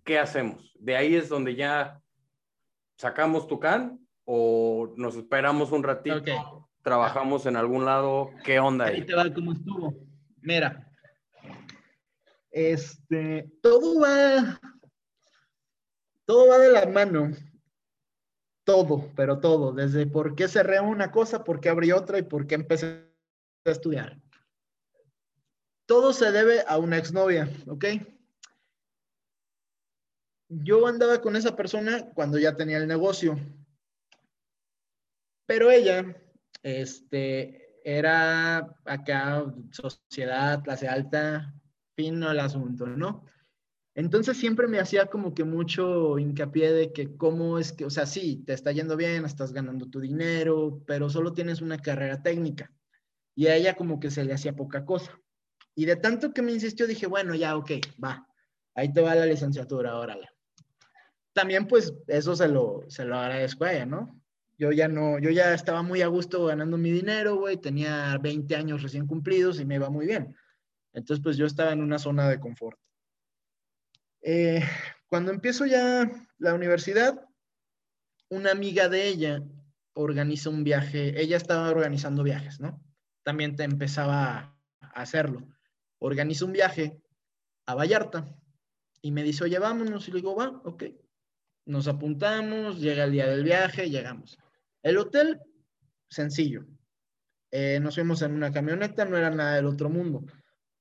¿qué 0.04 0.20
hacemos? 0.20 0.74
De 0.80 0.96
ahí 0.96 1.16
es 1.16 1.30
donde 1.30 1.56
ya 1.56 2.02
sacamos 2.98 3.48
tu 3.48 3.60
can 3.60 4.00
o 4.26 4.94
nos 4.98 5.16
esperamos 5.16 5.72
un 5.72 5.84
ratito, 5.84 6.70
trabajamos 6.82 7.46
en 7.46 7.56
algún 7.56 7.86
lado, 7.86 8.32
¿qué 8.44 8.60
onda 8.60 8.86
ahí? 8.86 8.96
Ahí 8.96 9.06
te 9.06 9.16
va 9.16 9.34
cómo 9.34 9.54
estuvo. 9.54 9.94
Mira, 10.42 10.90
este, 12.52 13.52
todo 13.62 14.00
va, 14.00 14.60
todo 16.26 16.50
va 16.50 16.58
de 16.58 16.72
la 16.72 16.86
mano 16.88 17.32
todo, 18.68 19.10
pero 19.16 19.40
todo, 19.40 19.72
desde 19.72 20.06
por 20.08 20.36
qué 20.36 20.50
cerré 20.50 20.82
una 20.82 21.10
cosa, 21.10 21.46
por 21.46 21.62
qué 21.62 21.70
abrí 21.70 21.94
otra 21.94 22.20
y 22.20 22.24
por 22.24 22.46
qué 22.48 22.56
empecé 22.56 23.10
a 23.64 23.72
estudiar. 23.72 24.20
Todo 25.86 26.12
se 26.12 26.34
debe 26.34 26.66
a 26.68 26.78
una 26.78 26.98
exnovia, 26.98 27.50
¿ok? 27.68 27.86
Yo 30.50 30.88
andaba 30.88 31.22
con 31.22 31.36
esa 31.36 31.56
persona 31.56 32.10
cuando 32.14 32.38
ya 32.38 32.56
tenía 32.56 32.78
el 32.78 32.88
negocio, 32.88 33.38
pero 35.46 35.72
ella, 35.72 36.16
este, 36.64 37.82
era 37.84 38.76
acá 38.86 39.46
sociedad, 39.72 40.64
clase 40.64 40.88
alta, 40.88 41.54
fin 41.96 42.22
el 42.22 42.40
asunto, 42.40 42.86
¿no? 42.86 43.26
Entonces 43.96 44.38
siempre 44.38 44.68
me 44.68 44.80
hacía 44.80 45.08
como 45.08 45.34
que 45.34 45.44
mucho 45.44 46.20
hincapié 46.20 46.72
de 46.72 46.94
que 46.94 47.18
cómo 47.18 47.58
es 47.58 47.74
que, 47.74 47.86
o 47.86 47.90
sea, 47.90 48.06
sí, 48.06 48.44
te 48.46 48.54
está 48.54 48.72
yendo 48.72 48.96
bien, 48.96 49.26
estás 49.26 49.54
ganando 49.54 49.90
tu 49.90 50.00
dinero, 50.00 50.84
pero 50.86 51.10
solo 51.10 51.34
tienes 51.34 51.62
una 51.62 51.80
carrera 51.80 52.22
técnica. 52.22 52.72
Y 53.36 53.48
a 53.48 53.56
ella 53.56 53.76
como 53.76 54.00
que 54.00 54.12
se 54.12 54.24
le 54.24 54.34
hacía 54.34 54.56
poca 54.56 54.86
cosa. 54.86 55.20
Y 55.74 55.86
de 55.86 55.96
tanto 55.96 56.32
que 56.34 56.44
me 56.44 56.52
insistió, 56.52 56.86
dije, 56.86 57.08
bueno, 57.08 57.34
ya, 57.34 57.58
ok, 57.58 57.72
va, 58.04 58.28
ahí 58.76 58.94
te 58.94 59.02
va 59.02 59.16
la 59.16 59.26
licenciatura, 59.26 59.98
órale. 59.98 60.30
También 61.38 61.68
pues 61.68 61.94
eso 62.08 62.36
se 62.36 62.48
lo, 62.48 62.84
se 62.88 63.06
lo 63.06 63.16
agradezco 63.16 63.64
a 63.64 63.72
ella, 63.72 63.86
¿no? 63.86 64.20
Yo 64.58 64.72
ya 64.72 64.88
no, 64.88 65.20
yo 65.20 65.30
ya 65.30 65.54
estaba 65.54 65.84
muy 65.84 66.02
a 66.02 66.08
gusto 66.08 66.46
ganando 66.46 66.80
mi 66.80 66.90
dinero, 66.90 67.36
güey, 67.36 67.58
tenía 67.58 68.18
20 68.18 68.56
años 68.56 68.82
recién 68.82 69.06
cumplidos 69.06 69.60
y 69.60 69.66
me 69.66 69.76
iba 69.76 69.88
muy 69.92 70.08
bien. 70.08 70.36
Entonces 70.94 71.24
pues 71.24 71.38
yo 71.38 71.46
estaba 71.46 71.74
en 71.74 71.84
una 71.84 72.00
zona 72.00 72.28
de 72.28 72.40
confort. 72.40 72.80
Eh, 74.24 74.64
cuando 75.06 75.30
empiezo 75.32 75.68
ya 75.68 76.10
la 76.40 76.56
universidad, 76.56 77.24
una 78.30 78.50
amiga 78.50 78.90
de 78.90 79.08
ella 79.08 79.44
organiza 79.94 80.50
un 80.50 80.64
viaje, 80.64 81.22
ella 81.22 81.38
estaba 81.38 81.70
organizando 81.70 82.24
viajes, 82.24 82.60
¿no? 82.60 82.84
También 83.22 83.56
te 83.56 83.64
empezaba 83.64 84.58
a 84.82 85.02
hacerlo. 85.02 85.48
Organiza 86.00 86.46
un 86.46 86.54
viaje 86.54 87.00
a 87.68 87.76
Vallarta 87.76 88.36
y 89.04 89.12
me 89.12 89.22
dice, 89.22 89.44
oye, 89.44 89.60
vámonos. 89.60 90.08
Y 90.08 90.12
le 90.12 90.18
digo, 90.18 90.36
va, 90.36 90.62
ok. 90.64 90.86
Nos 91.68 91.90
apuntamos, 91.90 92.80
llega 92.80 93.04
el 93.04 93.12
día 93.12 93.28
del 93.28 93.44
viaje, 93.44 93.90
llegamos. 93.90 94.40
El 94.82 94.98
hotel, 94.98 95.42
sencillo. 96.10 96.66
Eh, 97.52 97.80
nos 97.82 97.96
fuimos 97.96 98.22
en 98.22 98.32
una 98.32 98.54
camioneta, 98.54 99.04
no 99.04 99.18
era 99.18 99.30
nada 99.30 99.56
del 99.56 99.66
otro 99.66 99.90
mundo. 99.90 100.24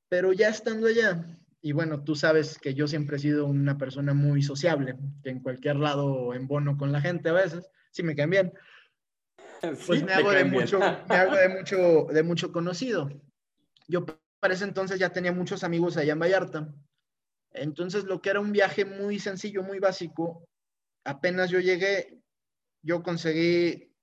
Pero 0.09 0.33
ya 0.33 0.49
estando 0.49 0.87
allá, 0.87 1.27
y 1.61 1.73
bueno, 1.73 2.05
tú 2.05 2.15
sabes 2.15 2.57
que 2.59 2.73
yo 2.73 2.87
siempre 2.87 3.17
he 3.17 3.19
sido 3.19 3.47
una 3.47 3.77
persona 3.77 4.15
muy 4.15 4.45
sociable, 4.45 4.97
que 5.25 5.31
en 5.31 5.41
cualquier 5.41 5.75
lado 5.75 6.33
en 6.35 6.47
bono 6.47 6.77
con 6.77 6.93
la 6.93 7.01
gente 7.01 7.31
a 7.31 7.33
veces, 7.33 7.69
si 7.91 8.05
me 8.05 8.15
caen 8.15 8.31
bien. 8.31 8.53
Pues 9.87 10.05
me 10.05 10.13
hago, 10.13 10.31
de 10.31 10.45
mucho, 10.45 10.79
me 10.79 11.17
hago 11.17 11.35
de 11.35 11.49
mucho, 11.49 12.07
de 12.13 12.23
mucho 12.23 12.53
conocido. 12.53 13.11
Yo 13.89 14.07
para 14.39 14.55
ese 14.55 14.65
entonces 14.65 15.01
ya 15.01 15.11
tenía 15.11 15.33
muchos 15.33 15.65
amigos 15.65 15.97
allá 15.97 16.13
en 16.13 16.21
Vallarta. 16.21 16.73
Entonces 17.51 18.05
lo 18.05 18.21
que 18.23 18.31
era 18.31 18.39
un 18.39 18.53
viaje 18.53 18.85
muy 18.85 19.19
sencillo, 19.19 19.65
muy 19.65 19.81
básico, 19.81 20.47
apenas 21.07 21.51
yo 21.51 21.61
llegué, 21.61 22.21
yo 22.83 23.03
conseguí 23.03 23.95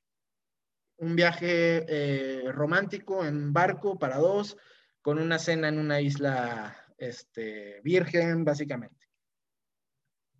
un 0.98 1.16
viaje 1.16 1.86
eh, 1.88 2.52
romántico 2.52 3.26
en 3.26 3.54
barco 3.54 4.00
para 4.00 4.18
dos, 4.18 4.58
con 5.02 5.20
una 5.20 5.38
cena 5.38 5.68
en 5.68 5.78
una 5.78 6.02
isla 6.02 6.76
este, 6.98 7.82
virgen, 7.84 8.46
básicamente. 8.46 9.08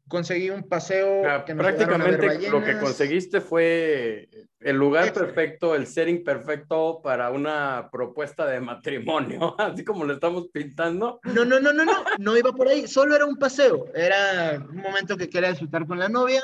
Conseguí 0.08 0.50
un 0.50 0.64
paseo. 0.64 1.22
prácticamente 1.46 2.50
lo 2.50 2.64
que 2.64 2.78
conseguiste 2.78 3.40
fue 3.40 4.30
el 4.60 4.76
lugar 4.76 5.14
perfecto, 5.14 5.76
el 5.76 5.88
setting 5.88 6.24
perfecto 6.24 7.02
para 7.02 7.32
una 7.32 7.90
propuesta 7.92 8.46
de 8.46 8.60
matrimonio, 8.60 9.56
así 9.60 9.84
como 9.84 10.06
lo 10.06 10.14
estamos 10.14 10.48
pintando. 10.50 11.20
No, 11.24 11.46
no, 11.46 11.60
no, 11.60 11.72
no, 11.72 11.86
no, 11.86 12.04
no 12.18 12.38
iba 12.38 12.52
por 12.52 12.68
ahí, 12.68 12.88
solo 12.88 13.16
era 13.16 13.26
un 13.26 13.38
paseo, 13.38 13.88
era 13.94 14.64
un 14.70 14.78
momento 14.78 15.18
que 15.18 15.30
quería 15.30 15.50
disfrutar 15.50 15.88
con 15.88 16.00
la 16.00 16.10
novia 16.10 16.42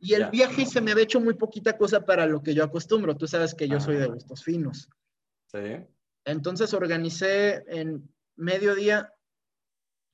y 0.00 0.14
el 0.14 0.30
viaje 0.30 0.66
se 0.66 0.80
me 0.80 0.92
había 0.92 1.04
hecho 1.04 1.20
muy 1.20 1.34
poquita 1.34 1.76
cosa 1.76 2.04
para 2.04 2.26
lo 2.26 2.42
que 2.42 2.54
yo 2.54 2.64
acostumbro, 2.64 3.16
tú 3.16 3.26
sabes 3.26 3.54
que 3.54 3.68
yo 3.68 3.80
soy 3.80 3.96
de 3.96 4.06
gustos 4.06 4.44
finos. 4.44 4.88
Sí. 5.46 5.84
Entonces 6.24 6.74
organicé 6.74 7.64
en 7.68 8.08
mediodía 8.36 9.12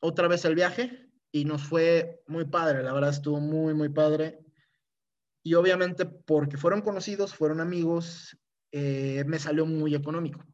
otra 0.01 0.29
vez 0.29 0.45
el 0.45 0.55
viaje 0.55 1.04
y 1.35 1.45
nos 1.45 1.65
fue 1.65 2.23
muy 2.29 2.45
padre, 2.45 2.85
la 2.85 2.93
verdad 2.93 3.11
estuvo 3.11 3.41
muy, 3.41 3.75
muy 3.75 3.89
padre. 3.89 4.39
Y 5.43 5.55
obviamente 5.55 6.07
porque 6.07 6.57
fueron 6.57 6.81
conocidos, 6.81 7.35
fueron 7.35 7.61
amigos, 7.61 8.39
eh, 8.71 9.25
me 9.27 9.41
salió 9.41 9.67
muy 9.67 9.97
económico. 9.97 10.45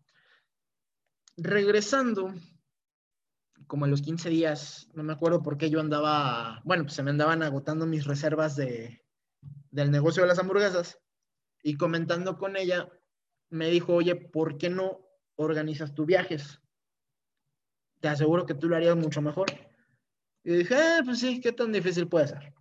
Regresando, 1.36 2.32
como 3.66 3.84
en 3.84 3.90
los 3.90 4.00
15 4.00 4.30
días, 4.30 4.88
no 4.94 5.02
me 5.02 5.12
acuerdo 5.12 5.42
por 5.42 5.58
qué 5.58 5.68
yo 5.68 5.80
andaba, 5.80 6.62
bueno, 6.64 6.84
pues 6.84 6.94
se 6.94 7.02
me 7.02 7.10
andaban 7.10 7.42
agotando 7.42 7.84
mis 7.84 8.06
reservas 8.06 8.56
de, 8.56 9.04
del 9.70 9.90
negocio 9.90 10.22
de 10.22 10.28
las 10.28 10.38
hamburguesas 10.38 10.98
y 11.62 11.76
comentando 11.76 12.38
con 12.38 12.56
ella, 12.56 12.88
me 13.50 13.68
dijo, 13.68 13.96
oye, 13.96 14.16
¿por 14.16 14.56
qué 14.56 14.70
no 14.70 15.06
organizas 15.36 15.92
tus 15.92 16.06
viajes? 16.06 16.58
te 18.00 18.08
aseguro 18.08 18.46
que 18.46 18.54
tú 18.54 18.68
lo 18.68 18.76
harías 18.76 18.96
mucho 18.96 19.20
mejor. 19.20 19.48
Y 20.44 20.52
dije, 20.54 20.74
ah, 20.74 21.02
pues 21.04 21.20
sí, 21.20 21.40
¿qué 21.40 21.52
tan 21.52 21.72
difícil 21.72 22.08
puede 22.08 22.28
ser? 22.28 22.54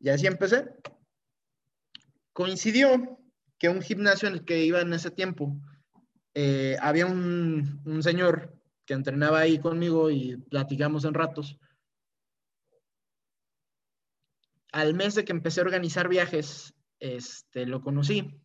Y 0.00 0.08
así 0.08 0.26
empecé. 0.26 0.66
Coincidió 2.32 3.18
que 3.58 3.68
un 3.68 3.82
gimnasio 3.82 4.28
en 4.28 4.34
el 4.34 4.44
que 4.44 4.64
iba 4.64 4.80
en 4.80 4.92
ese 4.92 5.10
tiempo 5.10 5.60
eh, 6.34 6.76
había 6.80 7.06
un, 7.06 7.80
un 7.84 8.02
señor 8.02 8.56
que 8.86 8.94
entrenaba 8.94 9.40
ahí 9.40 9.58
conmigo 9.58 10.10
y 10.10 10.36
platicamos 10.36 11.04
en 11.04 11.14
ratos. 11.14 11.58
Al 14.72 14.94
mes 14.94 15.14
de 15.14 15.24
que 15.24 15.32
empecé 15.32 15.60
a 15.60 15.64
organizar 15.64 16.08
viajes, 16.08 16.74
este, 17.00 17.66
lo 17.66 17.80
conocí 17.80 18.40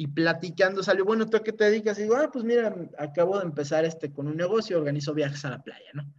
y 0.00 0.06
platicando 0.06 0.82
salió, 0.82 1.04
bueno, 1.04 1.28
¿tú 1.28 1.36
a 1.36 1.42
qué 1.42 1.52
te 1.52 1.64
dedicas? 1.64 1.98
Y 1.98 2.04
digo, 2.04 2.16
ah, 2.16 2.30
pues 2.32 2.42
mira, 2.42 2.74
acabo 2.96 3.38
de 3.38 3.44
empezar 3.44 3.84
este, 3.84 4.10
con 4.10 4.28
un 4.28 4.36
negocio, 4.36 4.78
organizo 4.78 5.12
viajes 5.12 5.44
a 5.44 5.50
la 5.50 5.62
playa, 5.62 5.90
¿no? 5.92 6.10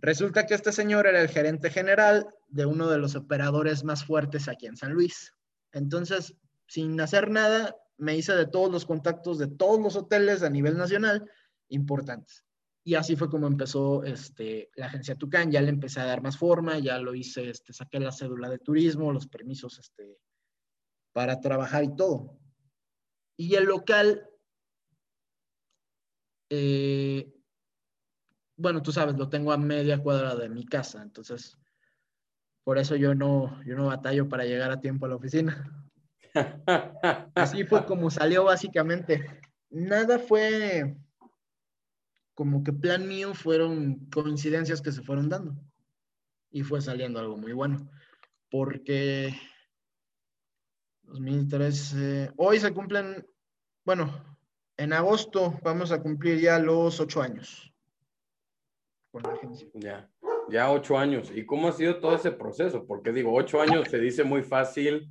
Resulta 0.00 0.46
que 0.46 0.54
este 0.54 0.72
señor 0.72 1.06
era 1.06 1.20
el 1.20 1.28
gerente 1.28 1.70
general 1.70 2.28
de 2.46 2.66
uno 2.66 2.88
de 2.88 2.98
los 2.98 3.16
operadores 3.16 3.84
más 3.84 4.04
fuertes 4.04 4.48
aquí 4.48 4.66
en 4.66 4.76
San 4.76 4.92
Luis. 4.92 5.34
Entonces, 5.72 6.34
sin 6.68 7.00
hacer 7.00 7.30
nada, 7.30 7.74
me 7.96 8.16
hice 8.16 8.34
de 8.34 8.46
todos 8.46 8.70
los 8.70 8.86
contactos 8.86 9.38
de 9.38 9.48
todos 9.48 9.80
los 9.80 9.96
hoteles 9.96 10.42
a 10.42 10.50
nivel 10.50 10.76
nacional 10.76 11.28
importantes. 11.68 12.44
Y 12.84 12.94
así 12.94 13.16
fue 13.16 13.28
como 13.28 13.46
empezó 13.46 14.04
este, 14.04 14.70
la 14.76 14.86
agencia 14.86 15.16
Tucán. 15.16 15.50
Ya 15.50 15.60
le 15.60 15.68
empecé 15.68 16.00
a 16.00 16.06
dar 16.06 16.22
más 16.22 16.38
forma, 16.38 16.78
ya 16.78 16.98
lo 16.98 17.14
hice, 17.14 17.50
este, 17.50 17.72
saqué 17.72 17.98
la 17.98 18.12
cédula 18.12 18.48
de 18.48 18.60
turismo, 18.60 19.12
los 19.12 19.26
permisos 19.26 19.78
este, 19.78 20.18
para 21.12 21.40
trabajar 21.40 21.84
y 21.84 21.94
todo. 21.96 22.38
Y 23.36 23.56
el 23.56 23.64
local, 23.64 24.26
eh, 26.50 27.30
bueno, 28.58 28.82
tú 28.82 28.90
sabes, 28.90 29.16
lo 29.16 29.28
tengo 29.28 29.52
a 29.52 29.56
media 29.56 30.02
cuadra 30.02 30.34
de 30.34 30.48
mi 30.48 30.66
casa, 30.66 31.00
entonces 31.00 31.56
por 32.64 32.76
eso 32.76 32.96
yo 32.96 33.14
no, 33.14 33.62
yo 33.64 33.76
no 33.76 33.86
batallo 33.86 34.28
para 34.28 34.44
llegar 34.44 34.70
a 34.70 34.80
tiempo 34.80 35.06
a 35.06 35.08
la 35.08 35.14
oficina. 35.14 35.88
Así 37.34 37.64
fue 37.64 37.86
como 37.86 38.10
salió 38.10 38.44
básicamente. 38.44 39.40
Nada 39.70 40.18
fue 40.18 40.96
como 42.34 42.62
que 42.62 42.72
plan 42.72 43.08
mío, 43.08 43.32
fueron 43.32 44.10
coincidencias 44.10 44.82
que 44.82 44.92
se 44.92 45.02
fueron 45.02 45.28
dando. 45.30 45.56
Y 46.50 46.62
fue 46.62 46.82
saliendo 46.82 47.20
algo 47.20 47.38
muy 47.38 47.52
bueno. 47.52 47.88
Porque 48.50 49.34
2013. 51.04 52.32
Hoy 52.36 52.60
se 52.60 52.74
cumplen, 52.74 53.26
bueno, 53.84 54.36
en 54.76 54.92
agosto 54.92 55.58
vamos 55.62 55.90
a 55.90 56.02
cumplir 56.02 56.40
ya 56.40 56.58
los 56.58 57.00
ocho 57.00 57.22
años 57.22 57.67
con 59.10 59.22
la 59.22 59.32
agencia. 59.32 59.68
Ya, 59.74 60.08
ya 60.48 60.70
ocho 60.70 60.98
años. 60.98 61.30
¿Y 61.34 61.44
cómo 61.46 61.68
ha 61.68 61.72
sido 61.72 61.98
todo 62.00 62.14
ese 62.14 62.32
proceso? 62.32 62.86
Porque 62.86 63.12
digo, 63.12 63.34
ocho 63.34 63.60
años 63.60 63.88
se 63.88 63.98
dice 63.98 64.24
muy 64.24 64.42
fácil, 64.42 65.08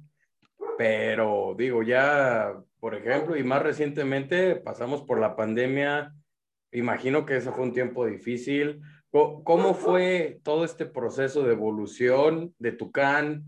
pero 0.78 1.56
digo, 1.58 1.84
ya, 1.84 2.54
por 2.80 2.96
ejemplo, 2.96 3.36
y 3.36 3.44
más 3.44 3.62
recientemente 3.64 4.56
pasamos 4.56 5.02
por 5.04 5.20
la 5.20 5.36
pandemia. 5.36 6.14
Imagino 6.72 7.26
que 7.26 7.38
ese 7.38 7.52
fue 7.52 7.64
un 7.64 7.74
tiempo 7.74 8.06
difícil. 8.06 8.82
¿Cómo 9.10 9.74
fue 9.74 10.40
todo 10.44 10.64
este 10.64 10.86
proceso 10.86 11.44
de 11.44 11.54
evolución 11.54 12.54
de 12.60 12.72
Tucán? 12.72 13.46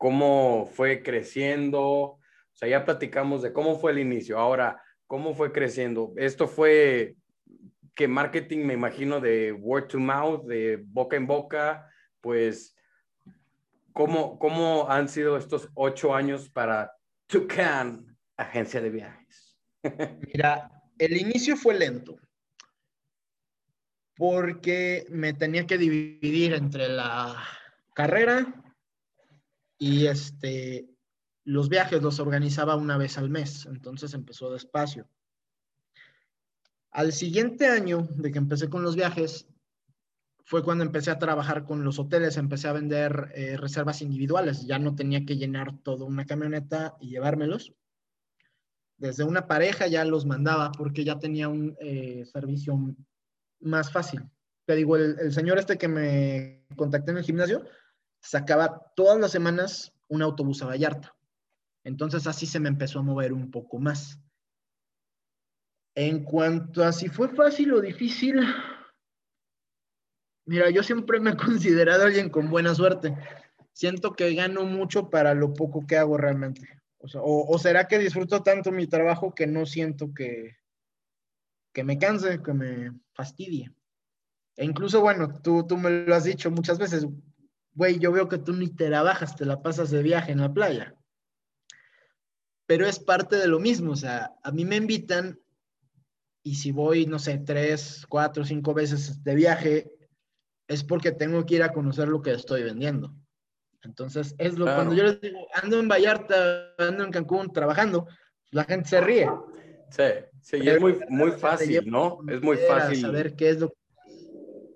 cómo 0.00 0.64
fue 0.72 1.02
creciendo. 1.02 1.82
O 1.82 2.20
sea, 2.54 2.70
ya 2.70 2.86
platicamos 2.86 3.42
de 3.42 3.52
cómo 3.52 3.78
fue 3.78 3.92
el 3.92 3.98
inicio. 3.98 4.38
Ahora, 4.38 4.82
¿cómo 5.06 5.34
fue 5.34 5.52
creciendo? 5.52 6.14
Esto 6.16 6.48
fue 6.48 7.16
marketing, 8.08 8.60
me 8.64 8.74
imagino, 8.74 9.20
de 9.20 9.52
word 9.52 9.88
to 9.88 9.98
mouth, 9.98 10.44
de 10.46 10.76
boca 10.76 11.16
en 11.16 11.26
boca, 11.26 11.88
pues, 12.20 12.76
¿cómo, 13.92 14.38
cómo 14.38 14.90
han 14.90 15.08
sido 15.08 15.36
estos 15.36 15.68
ocho 15.74 16.14
años 16.14 16.48
para 16.48 16.92
Tucan, 17.26 18.16
agencia 18.36 18.80
de 18.80 18.90
viajes? 18.90 19.58
Mira, 20.32 20.70
el 20.98 21.16
inicio 21.16 21.56
fue 21.56 21.78
lento 21.78 22.18
porque 24.20 25.06
me 25.08 25.32
tenía 25.32 25.66
que 25.66 25.78
dividir 25.78 26.52
entre 26.52 26.90
la 26.90 27.42
carrera 27.94 28.62
y 29.78 30.08
este, 30.08 30.90
los 31.44 31.70
viajes 31.70 32.02
los 32.02 32.20
organizaba 32.20 32.76
una 32.76 32.98
vez 32.98 33.16
al 33.16 33.30
mes, 33.30 33.64
entonces 33.64 34.12
empezó 34.12 34.52
despacio. 34.52 35.08
Al 36.90 37.12
siguiente 37.12 37.66
año 37.66 38.08
de 38.16 38.32
que 38.32 38.38
empecé 38.38 38.68
con 38.68 38.82
los 38.82 38.96
viajes, 38.96 39.46
fue 40.44 40.64
cuando 40.64 40.82
empecé 40.82 41.12
a 41.12 41.18
trabajar 41.18 41.64
con 41.64 41.84
los 41.84 42.00
hoteles, 42.00 42.36
empecé 42.36 42.66
a 42.66 42.72
vender 42.72 43.30
eh, 43.36 43.56
reservas 43.56 44.02
individuales, 44.02 44.66
ya 44.66 44.80
no 44.80 44.96
tenía 44.96 45.24
que 45.24 45.36
llenar 45.36 45.78
toda 45.84 46.04
una 46.04 46.26
camioneta 46.26 46.96
y 47.00 47.10
llevármelos. 47.10 47.72
Desde 48.96 49.22
una 49.22 49.46
pareja 49.46 49.86
ya 49.86 50.04
los 50.04 50.26
mandaba 50.26 50.72
porque 50.72 51.04
ya 51.04 51.20
tenía 51.20 51.48
un 51.48 51.76
eh, 51.80 52.24
servicio 52.24 52.76
más 53.60 53.92
fácil. 53.92 54.28
Te 54.66 54.74
digo, 54.74 54.96
el, 54.96 55.16
el 55.20 55.32
señor 55.32 55.58
este 55.58 55.78
que 55.78 55.86
me 55.86 56.66
contacté 56.74 57.12
en 57.12 57.18
el 57.18 57.24
gimnasio, 57.24 57.64
sacaba 58.20 58.92
todas 58.96 59.20
las 59.20 59.30
semanas 59.30 59.92
un 60.08 60.22
autobús 60.22 60.62
a 60.62 60.66
Vallarta. 60.66 61.14
Entonces 61.84 62.26
así 62.26 62.46
se 62.46 62.58
me 62.58 62.68
empezó 62.68 62.98
a 62.98 63.02
mover 63.02 63.32
un 63.32 63.52
poco 63.52 63.78
más. 63.78 64.18
En 66.02 66.24
cuanto 66.24 66.82
a 66.82 66.92
si 66.94 67.10
fue 67.10 67.28
fácil 67.28 67.74
o 67.74 67.80
difícil, 67.82 68.40
mira, 70.46 70.70
yo 70.70 70.82
siempre 70.82 71.20
me 71.20 71.32
he 71.32 71.36
considerado 71.36 72.04
alguien 72.04 72.30
con 72.30 72.48
buena 72.48 72.74
suerte. 72.74 73.14
Siento 73.74 74.14
que 74.14 74.32
gano 74.34 74.64
mucho 74.64 75.10
para 75.10 75.34
lo 75.34 75.52
poco 75.52 75.86
que 75.86 75.98
hago 75.98 76.16
realmente. 76.16 76.66
O, 77.22 77.58
será 77.58 77.86
que 77.86 77.98
disfruto 77.98 78.42
tanto 78.42 78.72
mi 78.72 78.86
trabajo 78.86 79.34
que 79.34 79.46
no 79.46 79.66
siento 79.66 80.14
que, 80.14 80.56
que 81.74 81.84
me 81.84 81.98
canse, 81.98 82.42
que 82.42 82.54
me 82.54 82.92
fastidie. 83.12 83.70
E 84.56 84.64
incluso, 84.64 85.02
bueno, 85.02 85.42
tú, 85.42 85.66
tú 85.66 85.76
me 85.76 85.90
lo 85.90 86.14
has 86.14 86.24
dicho 86.24 86.50
muchas 86.50 86.78
veces, 86.78 87.06
güey, 87.74 87.98
yo 87.98 88.10
veo 88.10 88.26
que 88.26 88.38
tú 88.38 88.54
ni 88.54 88.68
te 88.68 88.86
trabajas, 88.86 89.36
te 89.36 89.44
la 89.44 89.60
pasas 89.60 89.90
de 89.90 90.02
viaje 90.02 90.32
en 90.32 90.40
la 90.40 90.54
playa. 90.54 90.94
Pero 92.64 92.86
es 92.86 92.98
parte 92.98 93.36
de 93.36 93.48
lo 93.48 93.60
mismo, 93.60 93.92
o 93.92 93.96
sea, 93.96 94.32
a 94.42 94.50
mí 94.50 94.64
me 94.64 94.76
invitan 94.76 95.38
y 96.42 96.54
si 96.54 96.72
voy, 96.72 97.06
no 97.06 97.18
sé, 97.18 97.38
tres, 97.38 98.04
cuatro, 98.08 98.44
cinco 98.44 98.74
veces 98.74 99.22
de 99.22 99.34
viaje, 99.34 99.90
es 100.68 100.84
porque 100.84 101.12
tengo 101.12 101.44
que 101.44 101.56
ir 101.56 101.62
a 101.62 101.72
conocer 101.72 102.08
lo 102.08 102.22
que 102.22 102.32
estoy 102.32 102.62
vendiendo. 102.62 103.14
Entonces, 103.82 104.34
es 104.38 104.58
lo 104.58 104.66
cuando 104.66 104.94
yo 104.94 105.04
les 105.04 105.20
digo, 105.20 105.46
ando 105.54 105.80
en 105.80 105.88
Vallarta, 105.88 106.74
ando 106.78 107.04
en 107.04 107.10
Cancún 107.10 107.52
trabajando, 107.52 108.06
la 108.50 108.64
gente 108.64 108.88
se 108.88 109.00
ríe. 109.00 109.28
Sí, 109.90 110.02
sí, 110.40 110.58
y 110.62 110.68
es 110.68 110.80
muy, 110.80 110.98
muy 111.08 111.32
fácil, 111.32 111.90
¿no? 111.90 112.20
Es 112.28 112.42
muy 112.42 112.56
fácil. 112.56 113.00
Saber 113.00 113.34
qué 113.34 113.50
es 113.50 113.60
lo 113.60 113.72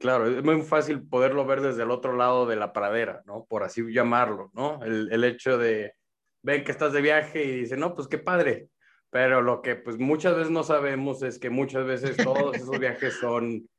Claro, 0.01 0.27
es 0.27 0.45
muy 0.45 0.61
fácil 0.63 1.03
poderlo 1.03 1.47
ver 1.47 1.63
desde 1.63 1.83
el 1.83 1.91
otro 1.91 2.15
lado 2.15 2.47
de 2.47 2.57
la 2.57 2.73
pradera, 2.75 3.23
¿no? 3.25 3.47
Por 3.49 3.63
así 3.63 3.83
llamarlo, 3.91 4.51
¿no? 4.53 4.85
El, 4.85 5.09
el 5.11 5.25
hecho 5.25 5.57
de, 5.57 5.95
ven 6.43 6.63
que 6.63 6.73
estás 6.73 6.93
de 6.93 7.01
viaje 7.01 7.43
y 7.43 7.61
dicen, 7.61 7.81
no, 7.81 7.95
pues 7.95 8.07
qué 8.07 8.19
padre. 8.19 8.69
Pero 9.15 9.43
lo 9.43 9.63
que 9.63 9.77
pues 9.77 9.97
muchas 9.97 10.35
veces 10.35 10.51
no 10.51 10.65
sabemos 10.65 11.23
es 11.23 11.39
que 11.39 11.49
muchas 11.49 11.87
veces 11.87 12.17
todos 12.17 12.57
esos 12.57 12.77
viajes 12.81 13.15
son, 13.21 13.71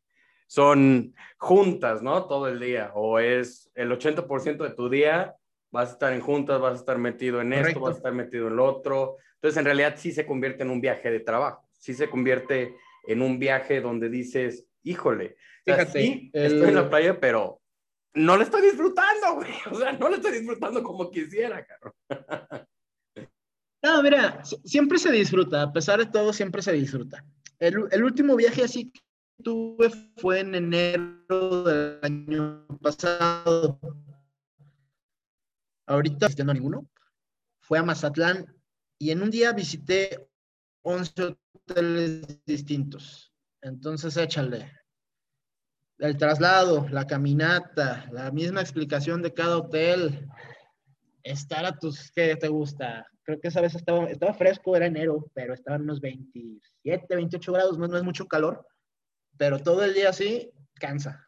son 0.48 1.14
juntas, 1.38 2.02
¿no? 2.02 2.26
Todo 2.26 2.48
el 2.48 2.58
día. 2.58 2.94
O 2.96 3.20
es 3.20 3.70
el 3.76 3.92
80% 3.92 4.64
de 4.64 4.70
tu 4.70 4.88
día 4.88 5.36
vas 5.72 5.90
a 5.90 5.92
estar 5.92 6.14
en 6.14 6.22
juntas, 6.22 6.62
vas 6.62 6.78
a 6.78 6.80
estar 6.80 6.98
metido 7.00 7.42
en 7.42 7.52
esto, 7.52 7.82
vas 7.82 7.96
a 7.96 7.98
estar 7.98 8.14
metido 8.14 8.48
en 8.48 8.56
lo 8.56 8.64
otro. 8.64 9.18
Entonces, 9.34 9.58
en 9.58 9.66
realidad 9.66 9.96
sí 9.98 10.14
se 10.14 10.26
convierte 10.26 10.64
en 10.64 10.70
un 10.70 10.80
viaje 10.80 11.12
de 11.12 11.20
trabajo, 11.20 11.68
sí 11.74 11.94
se 11.94 12.10
convierte 12.10 12.74
en 13.06 13.22
un 13.22 13.38
viaje 13.38 13.82
donde 13.82 14.08
dices, 14.08 14.66
híjole, 14.84 15.36
Fíjate, 15.66 16.30
estoy 16.32 16.70
en 16.70 16.76
la 16.76 16.90
playa, 16.90 17.20
pero 17.20 17.60
no 18.14 18.38
le 18.38 18.46
estoy 18.46 18.62
disfrutando, 18.62 19.36
güey. 19.36 19.52
O 19.70 19.76
sea, 19.76 19.92
no 19.92 20.08
le 20.08 20.16
estoy 20.16 20.32
disfrutando 20.32 20.82
como 20.82 21.12
quisiera, 21.12 21.66
caro. 21.66 21.94
No, 23.86 24.02
mira, 24.02 24.42
siempre 24.64 24.98
se 24.98 25.12
disfruta, 25.12 25.62
a 25.62 25.72
pesar 25.72 26.00
de 26.00 26.08
todo, 26.08 26.34
siempre 26.34 26.64
se 26.64 26.74
disfruta. 26.74 27.24
El, 27.60 28.04
último 28.04 28.36
viaje 28.36 28.64
así 28.64 28.90
que 28.90 29.00
tuve 29.44 29.92
fue 30.18 30.40
en 30.40 30.56
enero 30.56 31.64
del 31.64 32.00
año 32.02 32.66
pasado. 32.82 33.80
Ahorita 35.86 36.30
no 36.44 36.54
ninguno. 36.56 36.90
Fue 37.60 37.78
a 37.78 37.84
Mazatlán 37.84 38.48
y 38.98 39.12
en 39.12 39.22
un 39.22 39.30
día 39.30 39.54
visité 39.54 40.32
11 40.82 41.38
hoteles 41.54 42.44
distintos. 42.44 43.32
Entonces, 43.62 44.18
échale 44.18 44.72
el 46.00 46.18
traslado, 46.18 46.88
la 46.90 47.06
caminata, 47.06 48.10
la 48.12 48.32
misma 48.32 48.62
explicación 48.62 49.22
de 49.22 49.32
cada 49.32 49.58
hotel, 49.58 50.28
estar 51.26 51.66
a 51.66 51.78
tus, 51.78 52.12
¿qué 52.12 52.36
te 52.36 52.48
gusta? 52.48 53.06
Creo 53.24 53.42
que 53.42 53.48
esa 53.48 53.60
vez 53.60 53.74
estaba, 53.76 54.06
estaba 54.06 54.34
fresco, 54.34 54.76
era 54.76 54.86
enero, 54.86 55.26
pero 55.34 55.54
estaban 55.54 55.82
unos 55.82 56.00
27, 56.00 57.16
28 57.16 57.52
grados, 57.52 57.78
no, 57.80 57.98
es 57.98 58.04
mucho 58.04 58.28
calor, 58.28 58.66
pero 59.36 59.60
todo 59.60 59.84
el 59.84 59.96
día 59.96 60.10
así 60.10 60.52
cansa. 60.76 61.28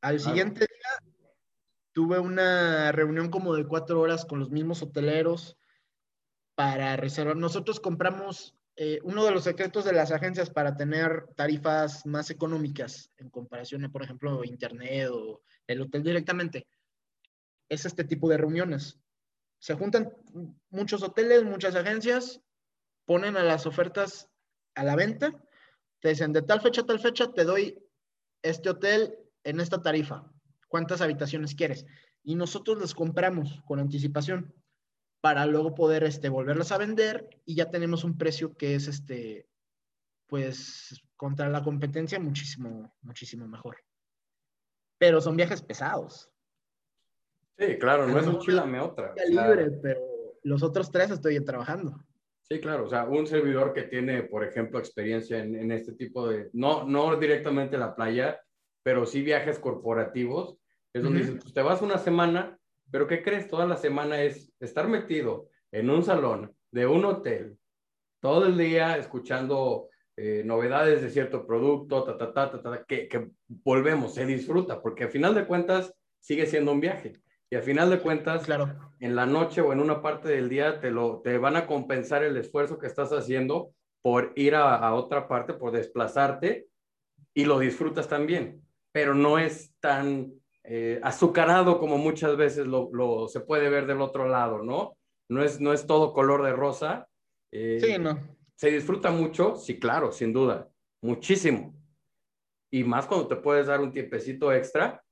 Al 0.00 0.18
siguiente 0.18 0.60
día 0.60 1.12
tuve 1.92 2.18
una 2.18 2.90
reunión 2.92 3.30
como 3.30 3.54
de 3.54 3.66
cuatro 3.66 4.00
horas 4.00 4.24
con 4.24 4.40
los 4.40 4.50
mismos 4.50 4.82
hoteleros 4.82 5.58
para 6.54 6.96
reservar. 6.96 7.36
Nosotros 7.36 7.80
compramos 7.80 8.56
eh, 8.76 8.98
uno 9.02 9.24
de 9.24 9.30
los 9.30 9.44
secretos 9.44 9.84
de 9.84 9.92
las 9.92 10.10
agencias 10.10 10.50
para 10.50 10.76
tener 10.76 11.26
tarifas 11.36 12.06
más 12.06 12.30
económicas 12.30 13.10
en 13.18 13.28
comparación, 13.28 13.90
por 13.92 14.02
ejemplo, 14.02 14.42
internet 14.42 15.10
o 15.12 15.42
el 15.66 15.82
hotel 15.82 16.02
directamente, 16.02 16.66
es 17.68 17.86
este 17.86 18.04
tipo 18.04 18.28
de 18.28 18.36
reuniones. 18.36 18.98
Se 19.58 19.74
juntan 19.74 20.12
muchos 20.70 21.02
hoteles, 21.02 21.44
muchas 21.44 21.74
agencias, 21.74 22.42
ponen 23.06 23.36
a 23.36 23.42
las 23.42 23.66
ofertas 23.66 24.30
a 24.74 24.84
la 24.84 24.96
venta, 24.96 25.32
te 26.00 26.10
dicen 26.10 26.32
de 26.32 26.42
tal 26.42 26.60
fecha 26.60 26.82
a 26.82 26.86
tal 26.86 27.00
fecha 27.00 27.32
te 27.32 27.44
doy 27.44 27.82
este 28.42 28.70
hotel 28.70 29.18
en 29.42 29.60
esta 29.60 29.80
tarifa. 29.80 30.30
¿Cuántas 30.68 31.00
habitaciones 31.00 31.54
quieres? 31.54 31.86
Y 32.22 32.34
nosotros 32.34 32.78
les 32.80 32.94
compramos 32.94 33.62
con 33.64 33.78
anticipación 33.78 34.54
para 35.20 35.46
luego 35.46 35.74
poder 35.74 36.04
este, 36.04 36.28
volverlas 36.28 36.72
a 36.72 36.78
vender 36.78 37.30
y 37.46 37.54
ya 37.54 37.70
tenemos 37.70 38.04
un 38.04 38.18
precio 38.18 38.54
que 38.56 38.74
es 38.74 38.88
este, 38.88 39.48
pues 40.26 41.02
contra 41.16 41.48
la 41.48 41.62
competencia 41.62 42.20
muchísimo, 42.20 42.94
muchísimo 43.00 43.48
mejor. 43.48 43.78
Pero 44.98 45.20
son 45.20 45.36
viajes 45.36 45.62
pesados. 45.62 46.30
Sí, 47.58 47.78
claro, 47.78 48.06
no 48.06 48.18
es 48.18 48.26
un 48.26 48.38
chilame 48.40 48.80
otra. 48.80 49.14
libre, 49.28 49.70
pero 49.82 50.00
los 50.42 50.62
otros 50.62 50.90
tres 50.90 51.10
estoy 51.10 51.42
trabajando. 51.44 51.96
Sí, 52.42 52.60
claro, 52.60 52.84
o 52.84 52.88
sea, 52.88 53.04
un 53.04 53.26
servidor 53.26 53.72
que 53.72 53.84
tiene, 53.84 54.22
por 54.22 54.44
ejemplo, 54.44 54.78
experiencia 54.78 55.38
en, 55.38 55.54
en 55.54 55.72
este 55.72 55.92
tipo 55.92 56.28
de, 56.28 56.50
no, 56.52 56.84
no 56.84 57.16
directamente 57.16 57.78
la 57.78 57.94
playa, 57.94 58.40
pero 58.82 59.06
sí 59.06 59.22
viajes 59.22 59.58
corporativos, 59.58 60.58
es 60.92 61.02
donde 61.02 61.20
dices, 61.20 61.38
pues 61.40 61.54
te 61.54 61.62
vas 61.62 61.80
una 61.80 61.98
semana 61.98 62.58
pero 62.90 63.06
¿qué 63.06 63.22
crees? 63.22 63.48
Toda 63.48 63.66
la 63.66 63.76
semana 63.76 64.22
es 64.22 64.52
estar 64.60 64.88
metido 64.88 65.48
en 65.72 65.90
un 65.90 66.04
salón 66.04 66.54
de 66.70 66.86
un 66.86 67.04
hotel, 67.04 67.58
todo 68.20 68.46
el 68.46 68.56
día 68.56 68.96
escuchando 68.96 69.88
eh, 70.16 70.42
novedades 70.44 71.02
de 71.02 71.10
cierto 71.10 71.46
producto, 71.46 72.04
ta, 72.04 72.16
ta, 72.16 72.32
ta, 72.32 72.62
ta, 72.62 72.84
que, 72.86 73.08
que, 73.08 73.30
volvemos, 73.48 74.14
se 74.14 74.24
disfruta, 74.26 74.80
porque 74.80 75.04
al 75.04 75.10
final 75.10 75.34
de 75.34 75.46
cuentas 75.46 75.92
sigue 76.20 76.46
siendo 76.46 76.72
un 76.72 76.80
viaje. 76.80 77.14
Y 77.50 77.56
al 77.56 77.62
final 77.62 77.90
de 77.90 78.00
cuentas, 78.00 78.44
claro. 78.44 78.92
en 79.00 79.14
la 79.14 79.26
noche 79.26 79.60
o 79.60 79.72
en 79.72 79.80
una 79.80 80.02
parte 80.02 80.28
del 80.28 80.48
día 80.48 80.80
te, 80.80 80.90
lo, 80.90 81.20
te 81.22 81.38
van 81.38 81.56
a 81.56 81.66
compensar 81.66 82.22
el 82.24 82.36
esfuerzo 82.36 82.78
que 82.78 82.86
estás 82.86 83.10
haciendo 83.12 83.72
por 84.02 84.32
ir 84.36 84.54
a, 84.54 84.76
a 84.76 84.94
otra 84.94 85.28
parte, 85.28 85.54
por 85.54 85.72
desplazarte 85.72 86.68
y 87.34 87.44
lo 87.44 87.58
disfrutas 87.58 88.08
también. 88.08 88.62
Pero 88.92 89.14
no 89.14 89.38
es 89.38 89.74
tan 89.80 90.32
eh, 90.64 90.98
azucarado 91.02 91.78
como 91.78 91.98
muchas 91.98 92.36
veces 92.36 92.66
lo, 92.66 92.88
lo, 92.92 93.28
se 93.28 93.40
puede 93.40 93.68
ver 93.68 93.86
del 93.86 94.00
otro 94.00 94.26
lado, 94.28 94.62
¿no? 94.62 94.96
No 95.28 95.42
es, 95.42 95.60
no 95.60 95.72
es 95.72 95.86
todo 95.86 96.12
color 96.12 96.42
de 96.42 96.52
rosa. 96.52 97.06
Eh, 97.52 97.78
sí, 97.80 97.98
no. 97.98 98.18
¿Se 98.56 98.70
disfruta 98.70 99.10
mucho? 99.10 99.56
Sí, 99.56 99.78
claro, 99.78 100.10
sin 100.10 100.32
duda. 100.32 100.68
Muchísimo. 101.02 101.74
Y 102.72 102.82
más 102.84 103.06
cuando 103.06 103.28
te 103.28 103.36
puedes 103.36 103.66
dar 103.66 103.80
un 103.80 103.92
tiempecito 103.92 104.52
extra, 104.52 105.02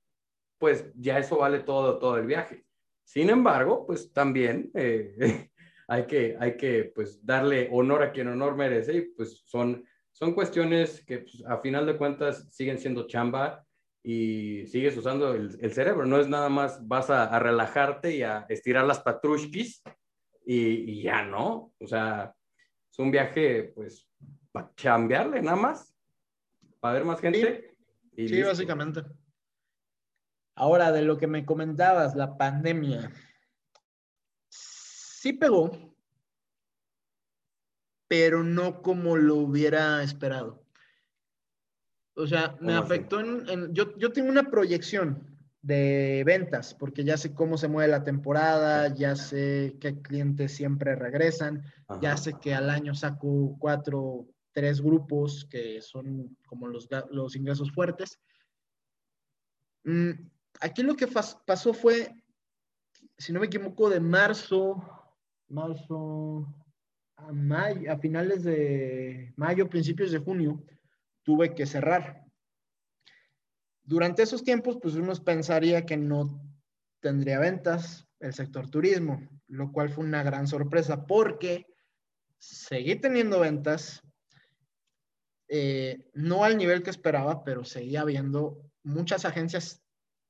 pues 0.63 0.89
ya 0.95 1.19
eso 1.19 1.39
vale 1.39 1.59
todo, 1.59 1.99
todo 1.99 2.15
el 2.15 2.25
viaje. 2.25 2.63
Sin 3.03 3.29
embargo, 3.29 3.85
pues 3.85 4.13
también 4.13 4.71
eh, 4.73 5.49
hay 5.89 6.05
que, 6.05 6.37
hay 6.39 6.55
que 6.55 6.89
pues, 6.95 7.25
darle 7.25 7.67
honor 7.69 8.01
a 8.01 8.13
quien 8.13 8.29
honor 8.29 8.55
merece 8.55 8.93
y 8.93 9.01
pues 9.01 9.43
son, 9.45 9.83
son 10.13 10.33
cuestiones 10.33 11.03
que 11.05 11.17
pues, 11.17 11.43
a 11.45 11.57
final 11.57 11.85
de 11.85 11.97
cuentas 11.97 12.47
siguen 12.49 12.77
siendo 12.77 13.07
chamba, 13.07 13.65
y 14.05 14.65
sigues 14.67 14.95
usando 14.95 15.33
el, 15.33 15.57
el, 15.59 15.73
cerebro. 15.73 16.05
No 16.05 16.17
es 16.17 16.29
nada 16.29 16.47
más 16.47 16.87
vas 16.87 17.09
a, 17.09 17.25
a 17.25 17.39
relajarte 17.39 18.15
y 18.15 18.23
a 18.23 18.45
estirar 18.47 18.85
las 18.85 19.01
patrushkis 19.01 19.83
y, 20.45 20.91
y, 20.91 21.01
ya 21.01 21.25
no. 21.25 21.73
O 21.77 21.87
sea, 21.87 22.33
es 22.89 22.99
un 22.99 23.11
viaje, 23.11 23.73
pues, 23.75 24.09
para 24.53 24.71
chambearle 24.75 25.41
nada 25.41 25.57
más, 25.57 25.93
para 26.79 26.93
ver 26.93 27.05
más 27.05 27.19
gente. 27.19 27.75
Sí, 28.15 28.29
sí 28.29 28.41
básicamente. 28.43 29.03
Ahora, 30.55 30.91
de 30.91 31.01
lo 31.01 31.17
que 31.17 31.27
me 31.27 31.45
comentabas, 31.45 32.15
la 32.15 32.37
pandemia. 32.37 33.11
Sí 34.49 35.33
pegó, 35.33 35.95
pero 38.07 38.43
no 38.43 38.81
como 38.81 39.17
lo 39.17 39.37
hubiera 39.37 40.03
esperado. 40.03 40.63
O 42.15 42.27
sea, 42.27 42.55
me 42.59 42.75
afectó 42.75 43.19
en, 43.19 43.73
yo, 43.73 43.97
yo, 43.97 44.11
tengo 44.11 44.29
una 44.29 44.51
proyección 44.51 45.35
de 45.63 46.21
ventas, 46.25 46.75
porque 46.75 47.03
ya 47.03 47.17
sé 47.17 47.33
cómo 47.33 47.57
se 47.57 47.67
mueve 47.67 47.89
la 47.89 48.03
temporada, 48.03 48.93
ya 48.93 49.15
sé 49.15 49.77
qué 49.79 49.99
clientes 50.01 50.51
siempre 50.53 50.95
regresan, 50.95 51.63
ya 52.01 52.15
sé 52.17 52.33
que 52.39 52.53
al 52.53 52.69
año 52.69 52.93
saco 52.93 53.55
cuatro, 53.57 54.27
tres 54.51 54.81
grupos 54.81 55.47
que 55.49 55.81
son 55.81 56.37
como 56.45 56.67
los, 56.67 56.87
los 57.09 57.35
ingresos 57.35 57.71
fuertes. 57.71 58.19
Mm, 59.85 60.11
aquí 60.59 60.83
lo 60.83 60.95
que 60.95 61.07
pasó 61.07 61.73
fue, 61.73 62.13
si 63.17 63.33
no 63.33 63.39
me 63.39 63.47
equivoco, 63.47 63.89
de 63.89 63.99
marzo, 63.99 64.81
marzo 65.47 66.47
a 67.15 67.31
mayo, 67.31 67.91
a 67.91 67.97
finales 67.97 68.43
de 68.43 69.33
mayo, 69.35 69.69
principios 69.69 70.11
de 70.11 70.19
junio, 70.19 70.63
tuve 71.23 71.53
que 71.53 71.65
cerrar. 71.65 72.23
Durante 73.83 74.23
esos 74.23 74.43
tiempos, 74.43 74.77
pues 74.81 74.95
uno 74.95 75.13
pensaría 75.23 75.85
que 75.85 75.97
no 75.97 76.41
tendría 77.01 77.39
ventas 77.39 78.07
el 78.19 78.33
sector 78.33 78.69
turismo, 78.69 79.27
lo 79.47 79.71
cual 79.71 79.89
fue 79.89 80.05
una 80.05 80.23
gran 80.23 80.47
sorpresa 80.47 81.05
porque 81.05 81.67
seguí 82.39 82.95
teniendo 82.95 83.39
ventas, 83.39 84.01
eh, 85.49 86.09
no 86.13 86.45
al 86.45 86.57
nivel 86.57 86.81
que 86.81 86.89
esperaba, 86.89 87.43
pero 87.43 87.65
seguía 87.65 88.01
habiendo 88.01 88.71
muchas 88.83 89.25
agencias 89.25 89.82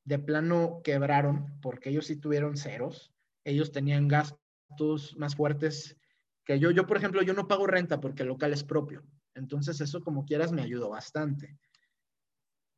de 0.05 0.19
plano 0.19 0.81
quebraron 0.83 1.59
porque 1.61 1.89
ellos 1.89 2.07
sí 2.07 2.15
tuvieron 2.17 2.57
ceros, 2.57 3.13
ellos 3.43 3.71
tenían 3.71 4.07
gastos 4.07 5.15
más 5.17 5.35
fuertes 5.35 5.97
que 6.45 6.59
yo. 6.59 6.71
Yo, 6.71 6.85
por 6.85 6.97
ejemplo, 6.97 7.21
yo 7.21 7.33
no 7.33 7.47
pago 7.47 7.67
renta 7.67 7.99
porque 7.99 8.23
el 8.23 8.29
local 8.29 8.53
es 8.53 8.63
propio. 8.63 9.03
Entonces 9.35 9.79
eso 9.81 10.01
como 10.01 10.25
quieras 10.25 10.51
me 10.51 10.61
ayudó 10.61 10.89
bastante. 10.89 11.57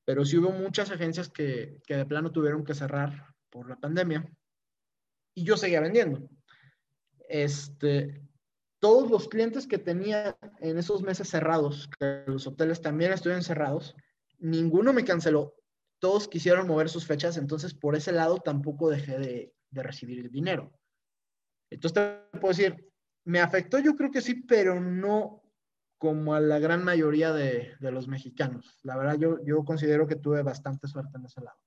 Pero 0.06 0.24
sí 0.24 0.38
hubo 0.38 0.52
muchas 0.52 0.92
agencias 0.92 1.30
que, 1.30 1.82
que 1.86 1.98
de 1.98 2.06
plano 2.06 2.32
tuvieron 2.32 2.64
que 2.64 2.76
cerrar 2.76 3.34
por 3.50 3.70
la 3.70 3.80
pandemia 3.80 4.30
y 5.34 5.44
yo 5.44 5.58
seguía 5.58 5.82
vendiendo. 5.82 6.30
Este, 7.28 8.22
todos 8.80 9.10
los 9.10 9.28
clientes 9.28 9.66
que 9.66 9.78
tenía 9.78 10.38
en 10.60 10.78
esos 10.78 11.02
meses 11.02 11.30
cerrados, 11.30 11.90
que 12.00 12.24
los 12.28 12.46
hoteles 12.48 12.82
también 12.82 13.12
estuvieron 13.12 13.44
cerrados, 13.44 13.96
ninguno 14.38 14.94
me 14.94 15.04
canceló. 15.04 15.56
Todos 16.06 16.28
quisieron 16.28 16.68
mover 16.68 16.88
sus 16.88 17.08
fechas, 17.08 17.36
entonces 17.36 17.74
por 17.74 17.96
ese 17.96 18.12
lado 18.12 18.38
tampoco 18.38 18.92
dejé 18.92 19.18
de, 19.18 19.56
de 19.72 19.82
recibir 19.82 20.30
dinero. 20.30 20.72
Entonces 21.72 21.96
te 22.32 22.38
puedo 22.38 22.54
decir, 22.54 22.92
me 23.26 23.40
afectó 23.40 23.80
yo 23.80 23.96
creo 23.96 24.12
que 24.12 24.22
sí, 24.22 24.44
pero 24.44 24.80
no 24.80 25.42
como 25.98 26.36
a 26.36 26.40
la 26.40 26.60
gran 26.60 26.84
mayoría 26.84 27.34
de, 27.34 27.74
de, 27.80 27.92
los 27.92 28.08
mexicanos. 28.08 28.80
La 28.84 28.96
verdad, 28.96 29.18
yo, 29.18 29.44
yo 29.44 29.66
considero 29.66 30.06
que 30.06 30.18
tuve 30.18 30.44
bastante 30.44 30.88
suerte 30.88 31.18
en 31.18 31.26
ese 31.26 31.42
lado. 31.42 31.58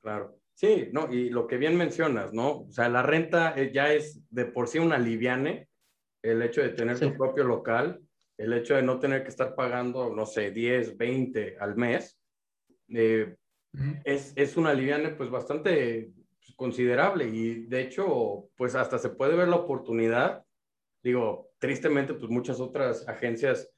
Claro. 0.00 0.38
Sí, 0.54 0.90
no, 0.92 1.12
y 1.12 1.28
lo 1.30 1.48
que 1.48 1.56
bien 1.56 1.76
mencionas, 1.76 2.32
¿no? 2.32 2.60
O 2.60 2.70
sea, 2.70 2.88
la 2.88 3.02
renta 3.02 3.54
eh, 3.56 3.72
ya 3.74 3.92
es 3.92 4.22
de 4.30 4.44
por 4.44 4.68
sí 4.68 4.78
una 4.78 4.98
liviane, 4.98 5.68
el 6.22 6.42
hecho 6.42 6.62
de 6.62 6.68
tener 6.68 6.96
sí. 6.96 7.08
tu 7.08 7.16
propio 7.16 7.42
local, 7.42 8.00
el 8.38 8.52
hecho 8.52 8.76
de 8.76 8.82
no 8.82 9.00
tener 9.00 9.24
que 9.24 9.30
estar 9.30 9.56
pagando, 9.56 10.14
no 10.14 10.26
sé, 10.26 10.52
10, 10.52 10.96
20 10.96 11.56
al 11.58 11.74
mes, 11.74 12.15
eh, 12.88 13.36
uh 13.72 13.78
-huh. 13.78 14.02
es, 14.04 14.32
es 14.36 14.56
una 14.56 14.72
liviane 14.74 15.10
pues 15.10 15.30
bastante 15.30 16.12
considerable 16.56 17.28
y 17.28 17.66
de 17.66 17.82
hecho, 17.82 18.48
pues 18.56 18.74
hasta 18.74 18.98
se 18.98 19.10
puede 19.10 19.36
ver 19.36 19.48
la 19.48 19.56
oportunidad, 19.56 20.44
digo, 21.02 21.50
tristemente, 21.58 22.14
pues 22.14 22.30
muchas 22.30 22.60
otras 22.60 23.06
agencias 23.08 23.70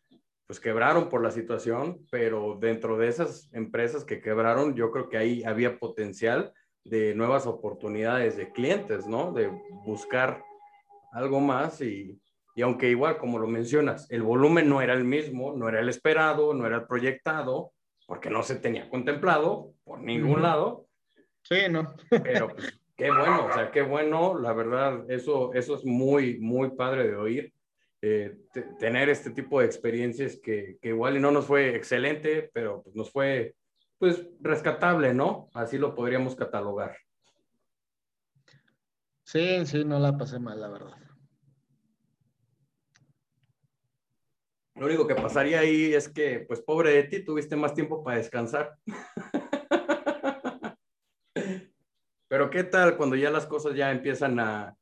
pues 0.46 0.60
quebraron 0.60 1.10
por 1.10 1.22
la 1.22 1.30
situación, 1.30 2.06
pero 2.10 2.56
dentro 2.58 2.96
de 2.96 3.08
esas 3.08 3.52
empresas 3.52 4.04
que 4.04 4.20
quebraron, 4.20 4.74
yo 4.74 4.90
creo 4.90 5.10
que 5.10 5.18
ahí 5.18 5.44
había 5.44 5.78
potencial 5.78 6.54
de 6.84 7.14
nuevas 7.14 7.46
oportunidades 7.46 8.38
de 8.38 8.50
clientes, 8.50 9.06
¿no? 9.06 9.32
De 9.32 9.50
buscar 9.84 10.42
algo 11.12 11.40
más 11.40 11.82
y, 11.82 12.18
y 12.54 12.62
aunque 12.62 12.88
igual, 12.88 13.18
como 13.18 13.38
lo 13.38 13.46
mencionas, 13.46 14.10
el 14.10 14.22
volumen 14.22 14.70
no 14.70 14.80
era 14.80 14.94
el 14.94 15.04
mismo, 15.04 15.54
no 15.54 15.68
era 15.68 15.80
el 15.80 15.88
esperado, 15.90 16.54
no 16.54 16.66
era 16.66 16.76
el 16.76 16.86
proyectado, 16.86 17.72
porque 18.08 18.30
no 18.30 18.42
se 18.42 18.56
tenía 18.56 18.88
contemplado 18.88 19.74
por 19.84 20.00
ningún 20.00 20.40
lado. 20.40 20.86
Sí, 21.42 21.56
no. 21.70 21.94
Pero 22.08 22.48
pues, 22.48 22.80
qué 22.96 23.10
bueno, 23.10 23.44
o 23.44 23.52
sea, 23.52 23.70
qué 23.70 23.82
bueno, 23.82 24.38
la 24.38 24.54
verdad, 24.54 25.04
eso, 25.10 25.52
eso 25.52 25.74
es 25.74 25.84
muy, 25.84 26.38
muy 26.38 26.70
padre 26.70 27.06
de 27.06 27.16
oír 27.16 27.52
eh, 28.00 28.38
tener 28.78 29.10
este 29.10 29.30
tipo 29.30 29.60
de 29.60 29.66
experiencias 29.66 30.40
que, 30.42 30.78
que, 30.80 30.88
igual 30.88 31.18
y 31.18 31.20
no 31.20 31.30
nos 31.30 31.44
fue 31.44 31.76
excelente, 31.76 32.50
pero 32.54 32.82
pues 32.82 32.96
nos 32.96 33.12
fue 33.12 33.54
pues 33.98 34.26
rescatable, 34.40 35.12
¿no? 35.12 35.50
Así 35.52 35.76
lo 35.76 35.94
podríamos 35.94 36.34
catalogar. 36.34 36.96
Sí, 39.24 39.66
sí, 39.66 39.84
no 39.84 39.98
la 39.98 40.16
pasé 40.16 40.38
mal, 40.38 40.58
la 40.58 40.68
verdad. 40.68 41.07
Lo 44.78 44.86
único 44.86 45.06
que 45.08 45.16
pasaría 45.16 45.60
ahí 45.60 45.92
es 45.92 46.08
que, 46.08 46.40
pues 46.46 46.60
pobre 46.60 46.92
de 46.92 47.02
ti, 47.04 47.24
tuviste 47.24 47.56
más 47.56 47.74
tiempo 47.74 48.04
para 48.04 48.18
descansar. 48.18 48.76
Pero 52.28 52.50
¿qué 52.50 52.62
tal 52.62 52.96
cuando 52.96 53.16
ya 53.16 53.30
las 53.30 53.46
cosas 53.46 53.74
ya 53.74 53.90
empiezan 53.90 54.38
a, 54.38 54.76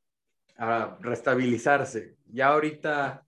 restabilizarse? 1.00 2.16
Ya 2.26 2.48
ahorita 2.48 3.24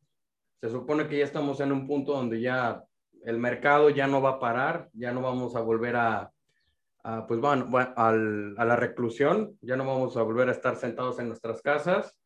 se 0.60 0.68
supone 0.68 1.08
que 1.08 1.18
ya 1.18 1.24
estamos 1.24 1.60
en 1.60 1.72
un 1.72 1.86
punto 1.86 2.12
donde 2.12 2.40
ya 2.40 2.84
el 3.24 3.38
mercado 3.38 3.88
ya 3.90 4.06
no 4.06 4.20
va 4.20 4.30
a 4.30 4.40
parar, 4.40 4.90
ya 4.92 5.12
no 5.12 5.22
vamos 5.22 5.56
a 5.56 5.60
volver 5.60 5.96
a, 5.96 6.30
pues 7.26 7.40
bueno, 7.40 7.70
a 7.96 8.12
la 8.12 8.76
reclusión, 8.76 9.56
ya 9.62 9.76
no 9.76 9.86
vamos 9.86 10.18
a 10.18 10.22
volver 10.22 10.48
a 10.48 10.52
estar 10.52 10.76
sentados 10.76 11.18
en 11.18 11.28
nuestras 11.28 11.62
casas. 11.62 12.17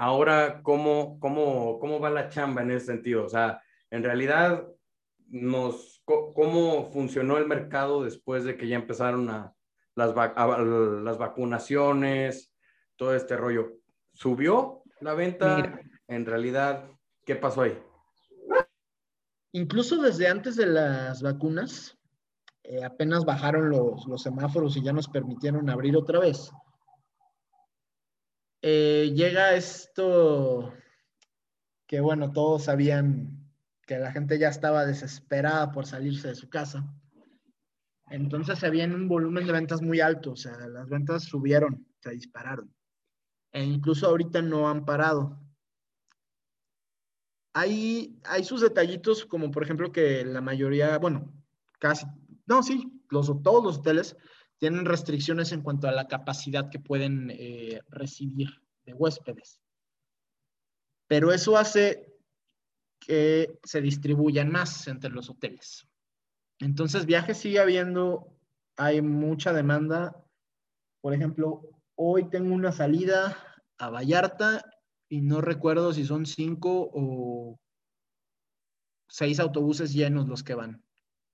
Ahora, 0.00 0.62
¿cómo, 0.62 1.18
cómo, 1.18 1.80
cómo 1.80 1.98
va 1.98 2.08
la 2.08 2.28
chamba 2.28 2.62
en 2.62 2.70
ese 2.70 2.86
sentido? 2.86 3.24
O 3.24 3.28
sea, 3.28 3.60
en 3.90 4.04
realidad, 4.04 4.64
nos, 5.26 6.02
¿cómo 6.04 6.88
funcionó 6.92 7.36
el 7.36 7.48
mercado 7.48 8.04
después 8.04 8.44
de 8.44 8.56
que 8.56 8.68
ya 8.68 8.76
empezaron 8.76 9.28
a, 9.28 9.52
las, 9.96 10.14
las 10.14 11.18
vacunaciones, 11.18 12.54
todo 12.94 13.12
este 13.12 13.36
rollo? 13.36 13.72
¿Subió 14.12 14.84
la 15.00 15.14
venta? 15.14 15.80
En 16.06 16.26
realidad, 16.26 16.88
¿qué 17.26 17.34
pasó 17.34 17.62
ahí? 17.62 17.76
Incluso 19.50 20.00
desde 20.00 20.28
antes 20.28 20.54
de 20.54 20.66
las 20.66 21.22
vacunas, 21.22 21.98
eh, 22.62 22.84
apenas 22.84 23.24
bajaron 23.24 23.68
los, 23.70 24.22
semáforos 24.22 24.76
y 24.76 24.82
ya 24.84 24.92
nos 24.92 25.08
permitieron 25.08 25.68
abrir 25.68 25.96
otra 25.96 26.20
vez. 26.20 26.52
Eh, 28.62 29.12
llega 29.14 29.54
esto 29.54 30.72
que, 31.86 32.00
bueno, 32.00 32.32
todos 32.32 32.64
sabían 32.64 33.50
que 33.86 33.98
la 33.98 34.12
gente 34.12 34.38
ya 34.38 34.48
estaba 34.48 34.84
desesperada 34.84 35.72
por 35.72 35.86
salirse 35.86 36.28
de 36.28 36.34
su 36.34 36.48
casa. 36.48 36.84
Entonces 38.10 38.58
se 38.58 38.68
un 38.68 39.08
volumen 39.08 39.46
de 39.46 39.52
ventas 39.52 39.82
muy 39.82 40.00
alto, 40.00 40.32
o 40.32 40.36
sea, 40.36 40.56
las 40.68 40.88
ventas 40.88 41.24
subieron, 41.24 41.86
se 42.00 42.10
dispararon. 42.10 42.74
E 43.52 43.62
incluso 43.62 44.06
ahorita 44.06 44.42
no 44.42 44.68
han 44.68 44.84
parado. 44.84 45.38
Hay, 47.54 48.20
hay 48.24 48.44
sus 48.44 48.60
detallitos, 48.60 49.24
como 49.24 49.50
por 49.50 49.62
ejemplo 49.62 49.90
que 49.92 50.24
la 50.24 50.40
mayoría, 50.40 50.98
bueno, 50.98 51.32
casi 51.78 52.06
no, 52.48 52.62
sí, 52.62 52.90
los, 53.10 53.26
todos 53.42 53.62
los 53.62 53.78
hoteles 53.78 54.16
tienen 54.58 54.84
restricciones 54.84 55.52
en 55.52 55.62
cuanto 55.62 55.88
a 55.88 55.92
la 55.92 56.08
capacidad 56.08 56.68
que 56.68 56.78
pueden 56.78 57.30
eh, 57.30 57.80
recibir 57.88 58.48
de 58.84 58.92
huéspedes. 58.92 59.60
Pero 61.06 61.32
eso 61.32 61.56
hace 61.56 62.14
que 63.00 63.58
se 63.62 63.80
distribuyan 63.80 64.50
más 64.50 64.88
entre 64.88 65.10
los 65.10 65.30
hoteles. 65.30 65.86
Entonces, 66.60 67.06
viajes 67.06 67.38
sigue 67.38 67.60
habiendo, 67.60 68.36
hay 68.76 69.00
mucha 69.00 69.52
demanda. 69.52 70.24
Por 71.00 71.14
ejemplo, 71.14 71.62
hoy 71.94 72.28
tengo 72.28 72.54
una 72.54 72.72
salida 72.72 73.36
a 73.78 73.90
Vallarta 73.90 74.62
y 75.08 75.22
no 75.22 75.40
recuerdo 75.40 75.92
si 75.92 76.04
son 76.04 76.26
cinco 76.26 76.90
o 76.92 77.58
seis 79.08 79.38
autobuses 79.40 79.92
llenos 79.92 80.28
los 80.28 80.42
que 80.42 80.54
van. 80.54 80.84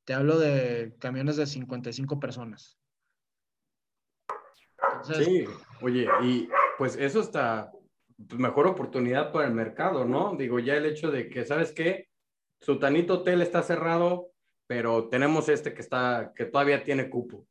Te 0.05 0.13
hablo 0.13 0.39
de 0.39 0.95
camiones 1.01 1.37
de 1.37 1.47
55 1.47 2.21
personas. 2.21 2.79
Sí, 5.05 5.45
oye, 5.81 6.09
y 6.23 6.49
pues 6.79 6.97
eso 6.97 7.21
está 7.21 7.71
pues, 8.29 8.41
mejor 8.41 8.67
oportunidad 8.67 9.33
para 9.33 9.47
el 9.47 9.55
mercado, 9.55 10.05
¿no? 10.05 10.35
Digo, 10.37 10.59
ya 10.59 10.77
el 10.77 10.87
hecho 10.87 11.11
de 11.11 11.29
que, 11.29 11.45
¿sabes 11.45 11.73
qué? 11.73 12.09
Sutanito 12.61 13.15
Hotel 13.15 13.43
está 13.43 13.63
cerrado, 13.63 14.29
pero 14.67 15.09
tenemos 15.09 15.49
este 15.49 15.75
que 15.75 15.83
está, 15.83 16.33
que 16.35 16.47
todavía 16.47 16.83
tiene 16.83 17.11
cupo. 17.11 17.47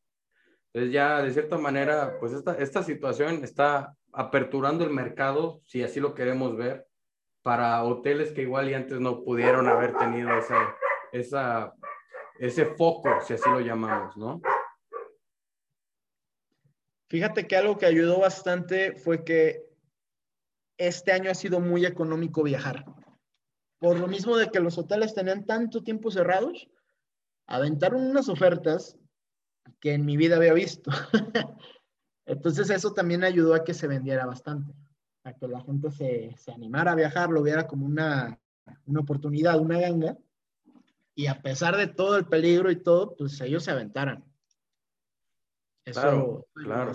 Entonces 0.73 0.91
ya 0.91 1.21
de 1.21 1.31
cierta 1.31 1.57
manera, 1.57 2.17
pues 2.19 2.33
esta, 2.33 2.55
esta 2.55 2.81
situación 2.83 3.43
está 3.43 3.95
aperturando 4.11 4.83
el 4.83 4.89
mercado, 4.89 5.61
si 5.65 5.83
así 5.83 5.99
lo 5.99 6.13
queremos 6.13 6.57
ver, 6.57 6.87
para 7.43 7.83
hoteles 7.83 8.31
que 8.31 8.41
igual 8.41 8.69
y 8.69 8.73
antes 8.73 8.99
no 8.99 9.23
pudieron 9.23 9.67
haber 9.67 9.95
tenido 9.97 10.35
esa, 10.37 10.75
esa 11.11 11.73
ese 12.39 12.65
foco, 12.65 13.09
si 13.21 13.33
así 13.33 13.49
lo 13.49 13.59
llamamos, 13.59 14.17
¿no? 14.17 14.41
Fíjate 17.13 17.45
que 17.45 17.55
algo 17.55 17.77
que 17.77 17.85
ayudó 17.85 18.21
bastante 18.21 18.95
fue 18.95 19.23
que 19.23 19.69
este 20.79 21.11
año 21.11 21.29
ha 21.29 21.35
sido 21.35 21.59
muy 21.59 21.85
económico 21.85 22.41
viajar. 22.41 22.85
Por 23.77 23.99
lo 23.99 24.07
mismo 24.07 24.35
de 24.35 24.49
que 24.49 24.59
los 24.59 24.79
hoteles 24.79 25.13
tenían 25.13 25.45
tanto 25.45 25.83
tiempo 25.83 26.09
cerrados, 26.09 26.67
aventaron 27.45 28.01
unas 28.01 28.29
ofertas 28.29 28.97
que 29.79 29.93
en 29.93 30.05
mi 30.05 30.17
vida 30.17 30.37
había 30.37 30.53
visto. 30.53 30.89
Entonces 32.25 32.71
eso 32.71 32.93
también 32.93 33.23
ayudó 33.23 33.53
a 33.53 33.63
que 33.63 33.75
se 33.75 33.85
vendiera 33.85 34.25
bastante, 34.25 34.73
a 35.23 35.33
que 35.33 35.47
la 35.47 35.61
gente 35.61 35.91
se, 35.91 36.35
se 36.35 36.51
animara 36.51 36.93
a 36.93 36.95
viajar, 36.95 37.29
lo 37.29 37.43
viera 37.43 37.67
como 37.67 37.85
una, 37.85 38.39
una 38.87 39.01
oportunidad, 39.01 39.59
una 39.59 39.79
ganga, 39.79 40.17
y 41.13 41.27
a 41.27 41.43
pesar 41.43 41.77
de 41.77 41.85
todo 41.85 42.17
el 42.17 42.25
peligro 42.25 42.71
y 42.71 42.81
todo, 42.81 43.15
pues 43.15 43.39
ellos 43.39 43.63
se 43.63 43.69
aventaran. 43.69 44.32
Eso 45.85 46.01
claro, 46.01 46.45
claro. 46.53 46.91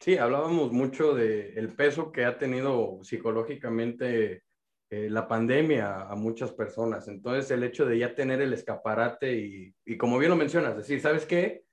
Sí, 0.00 0.18
hablábamos 0.18 0.72
mucho 0.72 1.14
del 1.14 1.56
el 1.56 1.68
peso 1.70 2.12
que 2.12 2.24
ha 2.24 2.38
tenido 2.38 2.98
psicológicamente 3.02 4.42
eh, 4.90 5.08
la 5.10 5.26
pandemia 5.26 6.02
a 6.02 6.14
muchas 6.14 6.52
personas. 6.52 7.08
Entonces, 7.08 7.50
el 7.50 7.64
hecho 7.64 7.86
de 7.86 7.98
ya 7.98 8.14
tener 8.14 8.40
el 8.40 8.52
escaparate 8.52 9.34
y, 9.34 9.74
y 9.84 9.96
como 9.96 10.18
bien 10.18 10.30
lo 10.30 10.36
mencionas, 10.36 10.76
decir, 10.76 11.00
¿sabes 11.00 11.24
qué? 11.24 11.64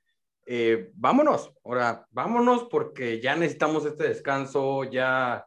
Eh, 0.46 0.92
vámonos, 0.96 1.54
ahora 1.63 2.06
vámonos 2.12 2.66
porque 2.66 3.22
ya 3.22 3.36
necesitamos 3.36 3.86
este 3.86 4.10
descanso, 4.10 4.84
ya 4.84 5.46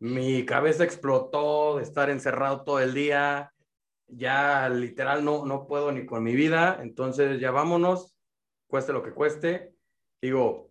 mi 0.00 0.44
cabeza 0.44 0.82
explotó 0.82 1.76
de 1.76 1.84
estar 1.84 2.10
encerrado 2.10 2.64
todo 2.64 2.80
el 2.80 2.92
día, 2.92 3.52
ya 4.08 4.68
literal 4.68 5.24
no, 5.24 5.46
no 5.46 5.68
puedo 5.68 5.92
ni 5.92 6.04
con 6.04 6.24
mi 6.24 6.34
vida, 6.34 6.80
entonces 6.82 7.40
ya 7.40 7.52
vámonos, 7.52 8.16
cueste 8.66 8.92
lo 8.92 9.04
que 9.04 9.12
cueste. 9.12 9.71
Digo, 10.22 10.70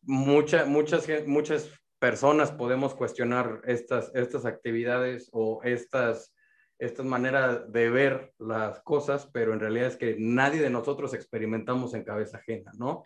muchas 0.00 0.66
muchas, 0.66 1.06
muchas 1.26 1.70
personas 1.98 2.50
podemos 2.50 2.94
cuestionar 2.94 3.60
estas, 3.64 4.10
estas 4.14 4.44
actividades 4.44 5.28
o 5.32 5.62
estas, 5.62 6.34
estas 6.80 7.06
maneras 7.06 7.70
de 7.70 7.90
ver 7.90 8.34
las 8.38 8.80
cosas, 8.80 9.28
pero 9.32 9.52
en 9.52 9.60
realidad 9.60 9.86
es 9.86 9.96
que 9.96 10.16
nadie 10.18 10.60
de 10.60 10.70
nosotros 10.70 11.14
experimentamos 11.14 11.94
en 11.94 12.02
cabeza 12.02 12.38
ajena, 12.38 12.72
¿no? 12.76 13.04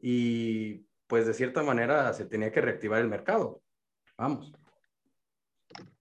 Y 0.00 0.86
pues 1.08 1.26
de 1.26 1.34
cierta 1.34 1.64
manera 1.64 2.12
se 2.12 2.26
tenía 2.26 2.52
que 2.52 2.60
reactivar 2.60 3.00
el 3.00 3.08
mercado. 3.08 3.62
Vamos. 4.16 4.52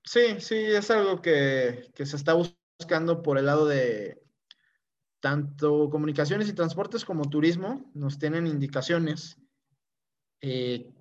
Sí, 0.03 0.39
sí, 0.39 0.55
es 0.55 0.91
algo 0.91 1.21
que, 1.21 1.89
se 1.95 2.15
está 2.15 2.35
buscando 2.35 3.23
por 3.23 3.39
el 3.39 3.47
lado 3.47 3.67
de 3.67 4.21
tanto 5.19 5.89
comunicaciones 5.89 6.49
y 6.49 6.53
transportes 6.53 7.05
como 7.05 7.29
turismo. 7.29 7.89
Nos 7.93 8.19
tienen 8.19 8.47
indicaciones 8.47 9.37
eh, 10.41 10.93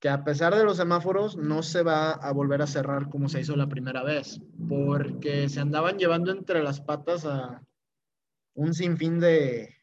que 0.00 0.08
a 0.08 0.24
pesar 0.24 0.54
de 0.54 0.64
los 0.64 0.76
semáforos 0.76 1.36
no 1.36 1.62
se 1.62 1.82
va 1.82 2.12
a 2.12 2.32
volver 2.32 2.62
a 2.62 2.66
cerrar 2.66 3.08
como 3.08 3.28
se 3.28 3.40
hizo 3.40 3.56
la 3.56 3.68
primera 3.68 4.02
vez, 4.02 4.40
porque 4.68 5.48
se 5.48 5.60
andaban 5.60 5.98
llevando 5.98 6.32
entre 6.32 6.62
las 6.62 6.80
patas 6.80 7.26
a 7.26 7.62
un 8.54 8.74
sinfín 8.74 9.20
de, 9.20 9.76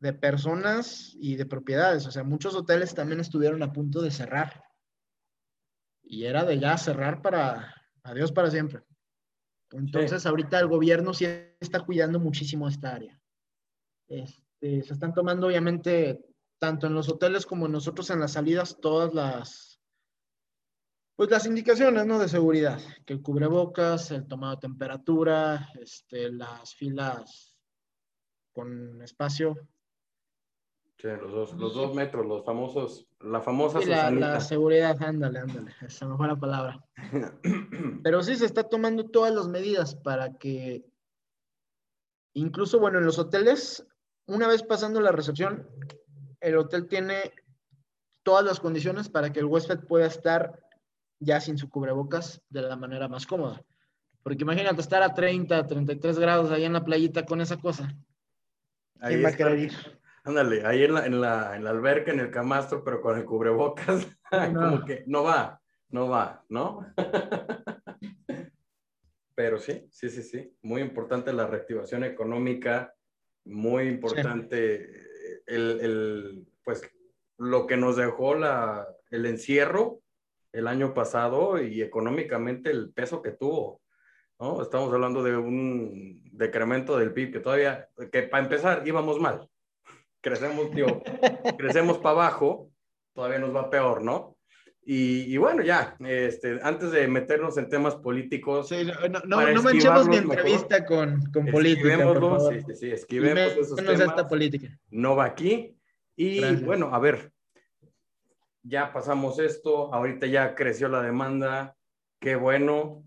de 0.00 0.12
personas 0.12 1.14
y 1.20 1.36
de 1.36 1.46
propiedades. 1.46 2.06
O 2.06 2.10
sea, 2.10 2.24
muchos 2.24 2.54
hoteles 2.54 2.94
también 2.94 3.20
estuvieron 3.20 3.62
a 3.62 3.72
punto 3.72 4.00
de 4.00 4.10
cerrar. 4.10 4.64
Y 6.02 6.24
era 6.24 6.44
de 6.44 6.58
ya 6.58 6.76
cerrar 6.76 7.22
para, 7.22 7.74
Adiós 8.02 8.32
para 8.32 8.50
siempre. 8.50 8.82
Entonces, 9.72 10.26
ahorita 10.26 10.58
el 10.58 10.66
gobierno 10.66 11.14
sí 11.14 11.26
está 11.60 11.80
cuidando 11.80 12.18
muchísimo 12.18 12.66
esta 12.68 12.94
área. 12.94 13.19
Este, 14.10 14.82
se 14.82 14.92
están 14.92 15.14
tomando, 15.14 15.46
obviamente, 15.46 16.20
tanto 16.58 16.86
en 16.86 16.94
los 16.94 17.08
hoteles 17.08 17.46
como 17.46 17.68
nosotros 17.68 18.10
en 18.10 18.20
las 18.20 18.32
salidas, 18.32 18.78
todas 18.80 19.14
las, 19.14 19.80
pues 21.16 21.30
las 21.30 21.46
indicaciones, 21.46 22.04
¿no? 22.04 22.18
De 22.18 22.28
seguridad, 22.28 22.78
que 23.06 23.14
el 23.14 23.22
cubrebocas, 23.22 24.10
el 24.10 24.26
tomado 24.26 24.56
de 24.56 24.60
temperatura, 24.60 25.70
este, 25.80 26.30
las 26.30 26.74
filas 26.74 27.56
con 28.52 29.00
espacio, 29.00 29.56
los 31.02 31.32
dos, 31.32 31.52
los 31.54 31.74
dos 31.74 31.94
metros, 31.94 32.26
los 32.26 32.44
famosos, 32.44 33.06
la 33.20 33.40
famosa 33.40 33.80
la, 33.80 34.40
seguridad, 34.40 35.02
ándale, 35.02 35.38
ándale, 35.38 35.72
esa 35.86 36.06
no 36.06 36.16
fue 36.16 36.26
la 36.26 36.36
palabra. 36.36 36.84
Pero 38.02 38.22
sí 38.22 38.36
se 38.36 38.46
está 38.46 38.64
tomando 38.64 39.08
todas 39.08 39.34
las 39.34 39.48
medidas 39.48 39.94
para 39.94 40.36
que, 40.36 40.84
incluso, 42.34 42.78
bueno, 42.78 42.98
en 42.98 43.06
los 43.06 43.18
hoteles, 43.18 43.86
una 44.30 44.46
vez 44.46 44.62
pasando 44.62 45.00
la 45.00 45.10
recepción, 45.10 45.68
el 46.40 46.56
hotel 46.56 46.86
tiene 46.86 47.32
todas 48.22 48.44
las 48.44 48.60
condiciones 48.60 49.08
para 49.08 49.32
que 49.32 49.40
el 49.40 49.46
huésped 49.46 49.80
pueda 49.80 50.06
estar 50.06 50.60
ya 51.18 51.40
sin 51.40 51.58
su 51.58 51.68
cubrebocas 51.68 52.40
de 52.48 52.62
la 52.62 52.76
manera 52.76 53.08
más 53.08 53.26
cómoda. 53.26 53.62
Porque 54.22 54.44
imagínate 54.44 54.80
estar 54.80 55.02
a 55.02 55.14
30, 55.14 55.66
33 55.66 56.18
grados 56.18 56.50
ahí 56.52 56.64
en 56.64 56.74
la 56.74 56.84
playita 56.84 57.24
con 57.24 57.40
esa 57.40 57.56
cosa. 57.56 57.92
¿Quién 59.00 59.24
va 59.24 59.30
a 59.30 59.36
querer 59.36 59.58
ir? 59.58 59.72
Ándale, 60.22 60.64
ahí 60.64 60.84
en 60.84 60.94
la, 60.94 61.06
en, 61.06 61.20
la, 61.20 61.56
en 61.56 61.64
la 61.64 61.70
alberca, 61.70 62.12
en 62.12 62.20
el 62.20 62.30
camastro, 62.30 62.84
pero 62.84 63.00
con 63.00 63.18
el 63.18 63.24
cubrebocas, 63.24 64.06
como 64.54 64.84
que 64.84 65.02
no 65.06 65.24
va, 65.24 65.60
no 65.88 66.08
va, 66.08 66.44
¿no? 66.50 66.86
pero 69.34 69.58
sí, 69.58 69.88
sí, 69.90 70.08
sí, 70.08 70.22
sí. 70.22 70.56
Muy 70.62 70.82
importante 70.82 71.32
la 71.32 71.46
reactivación 71.46 72.04
económica, 72.04 72.94
muy 73.50 73.88
importante 73.88 74.84
el, 75.46 75.80
el, 75.80 76.46
pues, 76.64 76.82
lo 77.36 77.66
que 77.66 77.76
nos 77.76 77.96
dejó 77.96 78.34
la, 78.34 78.86
el 79.10 79.26
encierro 79.26 80.00
el 80.52 80.66
año 80.66 80.94
pasado 80.94 81.62
y 81.62 81.82
económicamente 81.82 82.70
el 82.70 82.92
peso 82.92 83.22
que 83.22 83.32
tuvo. 83.32 83.80
¿no? 84.38 84.62
Estamos 84.62 84.92
hablando 84.92 85.22
de 85.22 85.36
un 85.36 86.22
decremento 86.32 86.98
del 86.98 87.12
PIB 87.12 87.32
que 87.32 87.40
todavía, 87.40 87.88
que 88.10 88.22
para 88.24 88.42
empezar 88.42 88.86
íbamos 88.86 89.20
mal. 89.20 89.48
Crecemos, 90.20 90.70
digo, 90.72 91.02
crecemos 91.58 91.98
para 91.98 92.10
abajo, 92.10 92.70
todavía 93.14 93.38
nos 93.38 93.54
va 93.54 93.70
peor, 93.70 94.02
¿no? 94.02 94.36
Y, 94.92 95.32
y, 95.32 95.36
bueno, 95.36 95.62
ya, 95.62 95.94
este, 96.00 96.58
antes 96.64 96.90
de 96.90 97.06
meternos 97.06 97.56
en 97.58 97.68
temas 97.68 97.94
políticos. 97.94 98.70
Sí, 98.70 98.84
no, 98.84 99.20
no, 99.24 99.52
no 99.52 99.62
manchemos 99.62 100.08
mi 100.08 100.16
entrevista 100.16 100.84
con, 100.84 101.30
con 101.32 101.46
política. 101.46 101.96
Sí, 102.50 102.60
sí, 102.66 102.74
sí, 102.74 102.90
esquivemos 102.90 103.52
esos 103.52 103.76
temas. 103.76 104.00
Esta 104.00 104.26
política. 104.26 104.76
No 104.90 105.14
va 105.14 105.26
aquí. 105.26 105.78
Y 106.16 106.56
bueno, 106.64 106.92
a 106.92 106.98
ver, 106.98 107.30
ya 108.64 108.92
pasamos 108.92 109.38
esto, 109.38 109.94
ahorita 109.94 110.26
ya 110.26 110.56
creció 110.56 110.88
la 110.88 111.02
demanda, 111.02 111.76
qué 112.18 112.34
bueno, 112.34 113.04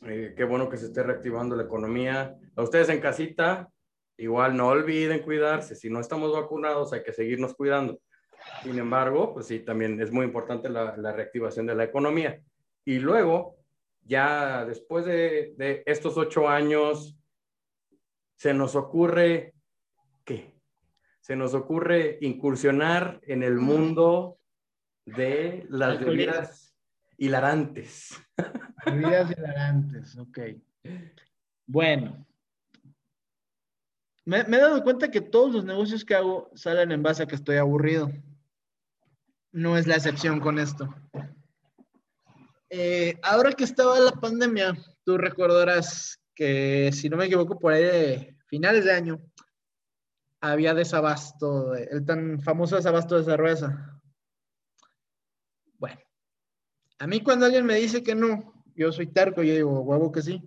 eh, 0.00 0.34
qué 0.36 0.42
bueno 0.42 0.68
que 0.68 0.76
se 0.76 0.86
esté 0.86 1.04
reactivando 1.04 1.54
la 1.54 1.62
economía. 1.62 2.34
A 2.56 2.62
ustedes 2.62 2.88
en 2.88 2.98
casita, 2.98 3.68
igual 4.16 4.56
no 4.56 4.66
olviden 4.66 5.22
cuidarse, 5.22 5.76
si 5.76 5.88
no 5.88 6.00
estamos 6.00 6.32
vacunados 6.32 6.92
hay 6.92 7.04
que 7.04 7.12
seguirnos 7.12 7.54
cuidando. 7.54 8.00
Sin 8.62 8.78
embargo, 8.78 9.34
pues 9.34 9.46
sí, 9.46 9.60
también 9.60 10.00
es 10.00 10.10
muy 10.10 10.24
importante 10.24 10.68
la, 10.68 10.96
la 10.96 11.12
reactivación 11.12 11.66
de 11.66 11.74
la 11.74 11.84
economía. 11.84 12.40
Y 12.84 12.98
luego, 12.98 13.56
ya 14.02 14.64
después 14.64 15.04
de, 15.04 15.54
de 15.56 15.82
estos 15.86 16.16
ocho 16.16 16.48
años, 16.48 17.16
se 18.36 18.54
nos 18.54 18.74
ocurre, 18.74 19.54
¿qué? 20.24 20.54
Se 21.20 21.36
nos 21.36 21.54
ocurre 21.54 22.18
incursionar 22.20 23.20
en 23.22 23.44
el 23.44 23.56
mundo 23.56 24.38
de 25.04 25.64
las 25.68 25.98
bebidas 26.00 26.74
hilarantes. 27.16 28.20
Bebidas 28.86 29.30
hilarantes, 29.30 30.18
ok. 30.18 30.38
Bueno. 31.66 32.26
Me, 34.24 34.38
he 34.38 34.60
dado 34.60 34.82
cuenta 34.82 35.10
que 35.10 35.20
todos 35.20 35.52
los 35.52 35.64
negocios 35.64 36.04
que 36.04 36.14
hago 36.14 36.50
salen 36.54 36.92
en 36.92 37.02
base 37.02 37.22
a 37.22 37.26
que 37.26 37.34
estoy 37.34 37.56
aburrido. 37.56 38.10
No 39.52 39.76
es 39.76 39.86
la 39.86 39.96
excepción 39.96 40.40
con 40.40 40.58
esto. 40.58 40.94
Eh, 42.70 43.18
ahora 43.22 43.52
que 43.52 43.64
estaba 43.64 44.00
la 44.00 44.12
pandemia, 44.12 44.74
tú 45.04 45.18
recordarás 45.18 46.18
que, 46.34 46.90
si 46.92 47.10
no 47.10 47.18
me 47.18 47.26
equivoco, 47.26 47.58
por 47.58 47.74
ahí 47.74 47.82
de 47.82 48.36
finales 48.46 48.86
de 48.86 48.92
año, 48.92 49.20
había 50.40 50.72
desabasto, 50.72 51.74
el 51.74 52.04
tan 52.04 52.40
famoso 52.40 52.76
desabasto 52.76 53.18
de 53.18 53.24
cerveza. 53.24 54.00
Bueno, 55.78 56.00
a 56.98 57.06
mí 57.06 57.20
cuando 57.20 57.44
alguien 57.44 57.66
me 57.66 57.76
dice 57.76 58.02
que 58.02 58.14
no, 58.14 58.64
yo 58.74 58.90
soy 58.90 59.06
terco, 59.06 59.42
yo 59.42 59.54
digo, 59.54 59.80
huevo 59.80 60.10
que 60.10 60.22
sí. 60.22 60.42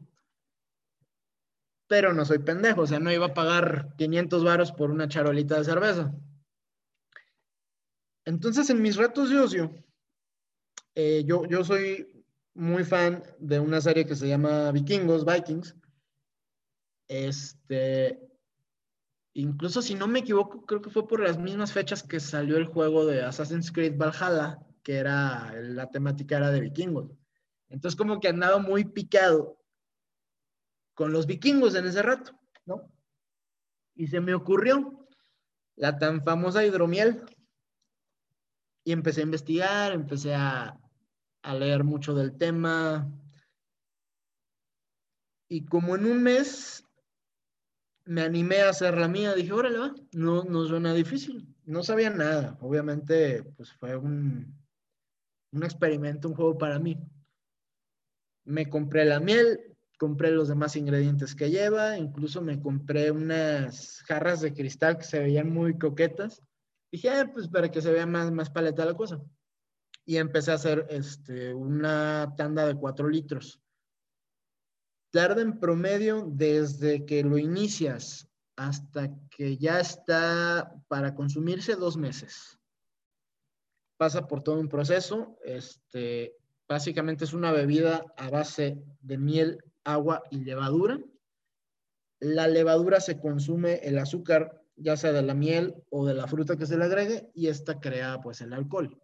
Pero 1.87 2.11
no 2.11 2.25
soy 2.25 2.39
pendejo, 2.39 2.81
o 2.81 2.87
sea, 2.87 2.99
no 2.99 3.11
iba 3.11 3.27
a 3.27 3.33
pagar 3.35 3.95
500 3.97 4.43
varos 4.43 4.71
por 4.71 4.89
una 4.89 5.07
charolita 5.07 5.59
de 5.59 5.63
cerveza. 5.63 6.11
Entonces, 8.25 8.69
en 8.69 8.81
mis 8.81 8.97
ratos 8.97 9.29
de 9.29 9.39
ocio, 9.39 9.71
eh, 10.95 11.23
yo, 11.25 11.63
soy 11.63 12.25
muy 12.53 12.83
fan 12.83 13.23
de 13.39 13.59
una 13.59 13.81
serie 13.81 14.05
que 14.05 14.15
se 14.15 14.27
llama 14.27 14.71
Vikingos, 14.71 15.25
Vikings. 15.25 15.75
Este, 17.07 18.19
incluso 19.33 19.81
si 19.81 19.93
no 19.93 20.07
me 20.07 20.19
equivoco, 20.19 20.65
creo 20.65 20.81
que 20.81 20.89
fue 20.89 21.07
por 21.07 21.19
las 21.19 21.37
mismas 21.37 21.71
fechas 21.71 22.01
que 22.01 22.19
salió 22.19 22.57
el 22.57 22.65
juego 22.65 23.05
de 23.05 23.21
Assassin's 23.21 23.71
Creed 23.71 23.97
Valhalla, 23.97 24.59
que 24.81 24.95
era, 24.95 25.53
la 25.61 25.89
temática 25.91 26.37
era 26.37 26.49
de 26.49 26.61
vikingos. 26.61 27.11
Entonces 27.69 27.97
como 27.97 28.19
que 28.19 28.29
andaba 28.29 28.57
muy 28.57 28.85
picado 28.85 29.59
con 30.93 31.11
los 31.11 31.27
vikingos 31.27 31.75
en 31.75 31.85
ese 31.85 32.01
rato, 32.01 32.31
¿no? 32.65 32.89
Y 33.95 34.07
se 34.07 34.21
me 34.21 34.33
ocurrió 34.33 35.07
la 35.75 35.97
tan 35.97 36.23
famosa 36.23 36.65
hidromiel. 36.65 37.23
Y 38.85 38.91
empecé 38.91 39.21
a 39.21 39.23
investigar, 39.23 39.91
empecé 39.91 40.33
a, 40.33 40.79
leer 41.59 41.83
mucho 41.83 42.13
del 42.13 42.37
tema. 42.37 43.11
Y 45.49 45.65
como 45.65 45.95
en 45.95 46.05
un 46.05 46.23
mes 46.23 46.83
me 48.05 48.21
animé 48.21 48.61
a 48.61 48.69
hacer 48.69 48.97
la 48.97 49.07
mía, 49.07 49.33
dije, 49.33 49.51
órale, 49.51 49.77
va, 49.77 49.95
no, 50.13 50.43
no 50.43 50.65
suena 50.65 50.93
difícil. 50.93 51.47
No 51.65 51.83
sabía 51.83 52.11
nada. 52.11 52.57
Obviamente, 52.61 53.43
pues 53.57 53.73
fue 53.73 53.97
un, 53.97 54.55
un 55.51 55.63
experimento, 55.63 56.29
un 56.29 56.35
juego 56.35 56.57
para 56.57 56.79
mí. 56.79 56.97
Me 58.43 58.69
compré 58.69 59.05
la 59.05 59.19
miel, 59.19 59.75
compré 59.97 60.31
los 60.31 60.47
demás 60.47 60.75
ingredientes 60.75 61.33
que 61.33 61.49
lleva, 61.49 61.97
incluso 61.97 62.41
me 62.41 62.59
compré 62.61 63.09
unas 63.09 64.03
jarras 64.03 64.41
de 64.41 64.53
cristal 64.53 64.97
que 64.97 65.05
se 65.05 65.19
veían 65.19 65.51
muy 65.51 65.77
coquetas. 65.77 66.41
Dije, 66.95 67.09
ah, 67.09 67.29
pues 67.33 67.47
para 67.47 67.69
que 67.69 67.81
se 67.81 67.91
vea 67.91 68.05
más, 68.05 68.31
más 68.31 68.49
paleta 68.49 68.85
la 68.85 68.93
cosa. 68.93 69.21
Y 70.05 70.17
empecé 70.17 70.51
a 70.51 70.55
hacer 70.55 70.85
este, 70.89 71.53
una 71.53 72.33
tanda 72.37 72.65
de 72.65 72.75
cuatro 72.75 73.09
litros. 73.09 73.59
Tarda 75.11 75.41
en 75.41 75.59
promedio 75.59 76.25
desde 76.27 77.05
que 77.05 77.23
lo 77.23 77.37
inicias 77.37 78.27
hasta 78.55 79.09
que 79.29 79.57
ya 79.57 79.79
está 79.79 80.73
para 80.87 81.15
consumirse 81.15 81.75
dos 81.75 81.97
meses 81.97 82.59
pasa 83.97 84.27
por 84.27 84.43
todo 84.43 84.59
un 84.59 84.69
proceso. 84.69 85.37
Este, 85.43 86.35
básicamente 86.67 87.25
es 87.25 87.33
una 87.33 87.51
bebida 87.51 88.03
a 88.17 88.29
base 88.29 88.77
de 89.01 89.17
miel, 89.17 89.63
agua 89.83 90.23
y 90.29 90.43
levadura. 90.43 90.99
La 92.19 92.47
levadura 92.47 92.99
se 92.99 93.19
consume 93.19 93.75
el 93.83 93.97
azúcar, 93.97 94.61
ya 94.75 94.97
sea 94.97 95.13
de 95.13 95.21
la 95.21 95.33
miel 95.33 95.75
o 95.89 96.05
de 96.05 96.13
la 96.13 96.27
fruta 96.27 96.57
que 96.57 96.65
se 96.65 96.77
le 96.77 96.85
agregue, 96.85 97.29
y 97.33 97.47
esta 97.47 97.79
crea 97.79 98.19
pues 98.21 98.41
el 98.41 98.53
alcohol. 98.53 98.99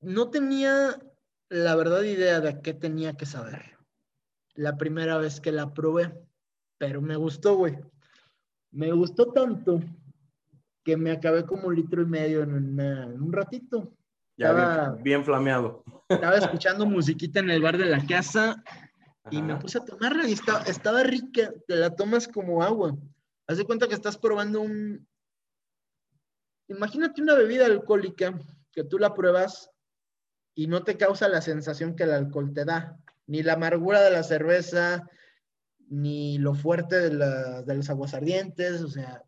No 0.00 0.30
tenía 0.30 0.98
la 1.48 1.76
verdad 1.76 2.02
idea 2.02 2.40
de 2.40 2.60
qué 2.60 2.74
tenía 2.74 3.16
que 3.16 3.26
saber. 3.26 3.78
La 4.54 4.76
primera 4.76 5.18
vez 5.18 5.40
que 5.40 5.52
la 5.52 5.72
probé, 5.72 6.12
pero 6.78 7.00
me 7.00 7.16
gustó, 7.16 7.56
güey. 7.56 7.78
Me 8.70 8.92
gustó 8.92 9.32
tanto 9.32 9.80
que 10.84 10.96
me 10.96 11.12
acabé 11.12 11.44
como 11.46 11.68
un 11.68 11.76
litro 11.76 12.02
y 12.02 12.06
medio 12.06 12.42
en, 12.42 12.78
un 12.78 13.32
ratito. 13.32 13.94
Ya 14.36 14.94
bien, 15.00 15.24
flameado. 15.24 15.84
Estaba 16.08 16.36
escuchando 16.36 16.84
musiquita 16.84 17.40
en 17.40 17.50
el 17.50 17.62
bar 17.62 17.78
de 17.78 17.86
la 17.86 18.04
casa 18.04 18.62
y 19.30 19.42
me 19.42 19.56
puse 19.56 19.78
a 19.78 19.84
tomarla 19.84 20.28
y 20.28 20.32
estaba, 20.32 20.62
estaba 20.62 21.02
rica. 21.02 21.52
Te 21.66 21.76
la 21.76 21.94
tomas 21.94 22.28
como 22.28 22.62
agua. 22.62 22.96
Haz 23.46 23.58
de 23.58 23.64
cuenta 23.64 23.88
que 23.88 23.94
estás 23.94 24.18
probando 24.18 24.60
un... 24.60 25.06
Imagínate 26.68 27.20
una 27.22 27.34
bebida 27.34 27.66
alcohólica 27.66 28.38
que 28.72 28.84
tú 28.84 28.98
la 28.98 29.14
pruebas 29.14 29.70
y 30.54 30.66
no 30.66 30.82
te 30.82 30.96
causa 30.96 31.28
la 31.28 31.42
sensación 31.42 31.94
que 31.94 32.04
el 32.04 32.12
alcohol 32.12 32.52
te 32.54 32.64
da, 32.64 32.98
ni 33.26 33.42
la 33.42 33.54
amargura 33.54 34.00
de 34.00 34.10
la 34.10 34.22
cerveza, 34.22 35.08
ni 35.88 36.38
lo 36.38 36.54
fuerte 36.54 37.10
de, 37.10 37.64
de 37.64 37.74
los 37.74 37.90
aguas 37.90 38.14
ardientes, 38.14 38.80
o 38.80 38.88
sea, 38.88 39.22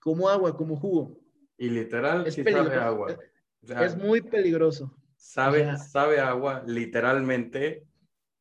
como 0.00 0.28
agua, 0.28 0.56
como 0.56 0.76
jugo. 0.76 1.18
Y 1.56 1.70
literal, 1.70 2.26
es 2.26 2.34
sabe 2.34 2.74
agua. 2.76 3.18
es 3.62 3.96
muy 3.96 4.20
peligroso. 4.20 4.94
Sabe, 5.16 5.76
sabe 5.78 6.20
agua, 6.20 6.62
literalmente. 6.66 7.87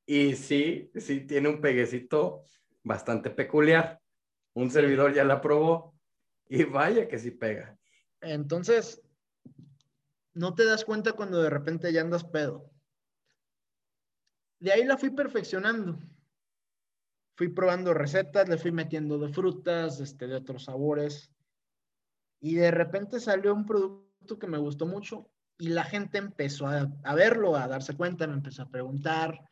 Y 0.10 0.36
sí, 0.36 0.90
sí 0.96 1.22
tiene 1.28 1.50
un 1.50 1.60
peguecito 1.60 2.46
bastante 2.82 3.30
peculiar. 3.30 4.02
Un 4.54 4.72
servidor 4.72 5.14
ya 5.14 5.26
la 5.26 5.42
probó 5.42 5.94
y 6.48 6.64
vaya 6.64 7.10
que 7.10 7.20
sí 7.20 7.30
pega. 7.30 7.78
Entonces, 8.22 9.04
no 10.34 10.56
te 10.56 10.64
das 10.64 10.86
cuenta 10.86 11.12
cuando 11.12 11.42
de 11.42 11.50
repente 11.50 11.92
ya 11.92 12.02
andas 12.02 12.24
pedo. 12.24 12.72
De 14.60 14.72
ahí 14.72 14.86
la 14.86 14.98
fui 14.98 15.10
perfeccionando. 15.10 16.00
Fui 17.36 17.50
probando 17.50 17.94
recetas, 17.94 18.48
le 18.48 18.58
fui 18.58 18.72
metiendo 18.72 19.20
de 19.20 19.28
frutas, 19.28 20.00
este, 20.00 20.26
de 20.26 20.36
otros 20.36 20.64
sabores. 20.64 21.34
Y 22.40 22.56
de 22.56 22.72
repente 22.72 23.20
salió 23.20 23.54
un 23.54 23.66
producto 23.66 24.40
que 24.40 24.48
me 24.48 24.58
gustó 24.58 24.86
mucho 24.86 25.30
y 25.60 25.68
la 25.70 25.84
gente 25.84 26.18
empezó 26.18 26.66
a, 26.68 26.88
a, 27.04 27.14
verlo, 27.14 27.58
a 27.58 27.68
darse 27.68 27.96
cuenta, 27.96 28.26
me 28.26 28.34
empezó 28.34 28.64
a 28.64 28.70
preguntar, 28.70 29.44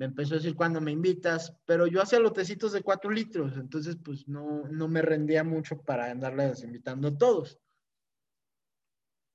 me 0.00 0.06
empezó 0.06 0.32
a 0.32 0.38
decir 0.38 0.56
cuándo 0.56 0.80
me 0.80 0.92
invitas, 0.92 1.54
pero 1.66 1.86
yo 1.86 2.00
hacía 2.00 2.18
lotecitos 2.20 2.72
de 2.72 2.82
cuatro 2.82 3.10
litros, 3.10 3.58
entonces 3.58 3.98
pues 4.02 4.26
no, 4.26 4.66
no 4.70 4.88
me 4.88 5.02
rendía 5.02 5.44
mucho 5.44 5.82
para 5.82 6.10
andarles 6.10 6.64
invitando 6.64 7.08
a 7.08 7.18
todos. 7.18 7.60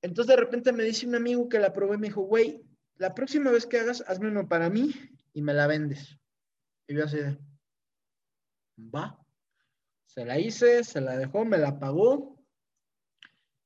Entonces 0.01 0.35
de 0.35 0.41
repente 0.41 0.73
me 0.73 0.83
dice 0.83 1.05
un 1.05 1.13
amigo 1.13 1.47
que 1.47 1.59
la 1.59 1.71
probé 1.71 1.99
me 1.99 2.07
dijo, 2.07 2.23
güey, 2.23 2.63
la 2.95 3.13
próxima 3.13 3.51
vez 3.51 3.67
que 3.67 3.79
hagas, 3.79 4.03
hazme 4.07 4.29
uno 4.29 4.47
para 4.47 4.71
mí 4.71 4.91
y 5.33 5.43
me 5.43 5.53
la 5.53 5.67
vendes. 5.67 6.17
Y 6.87 6.95
yo 6.95 7.03
así 7.03 7.17
de, 7.17 7.37
va. 8.79 9.23
Se 10.07 10.25
la 10.25 10.39
hice, 10.39 10.83
se 10.83 10.99
la 10.99 11.15
dejó, 11.15 11.45
me 11.45 11.59
la 11.59 11.77
pagó. 11.77 12.43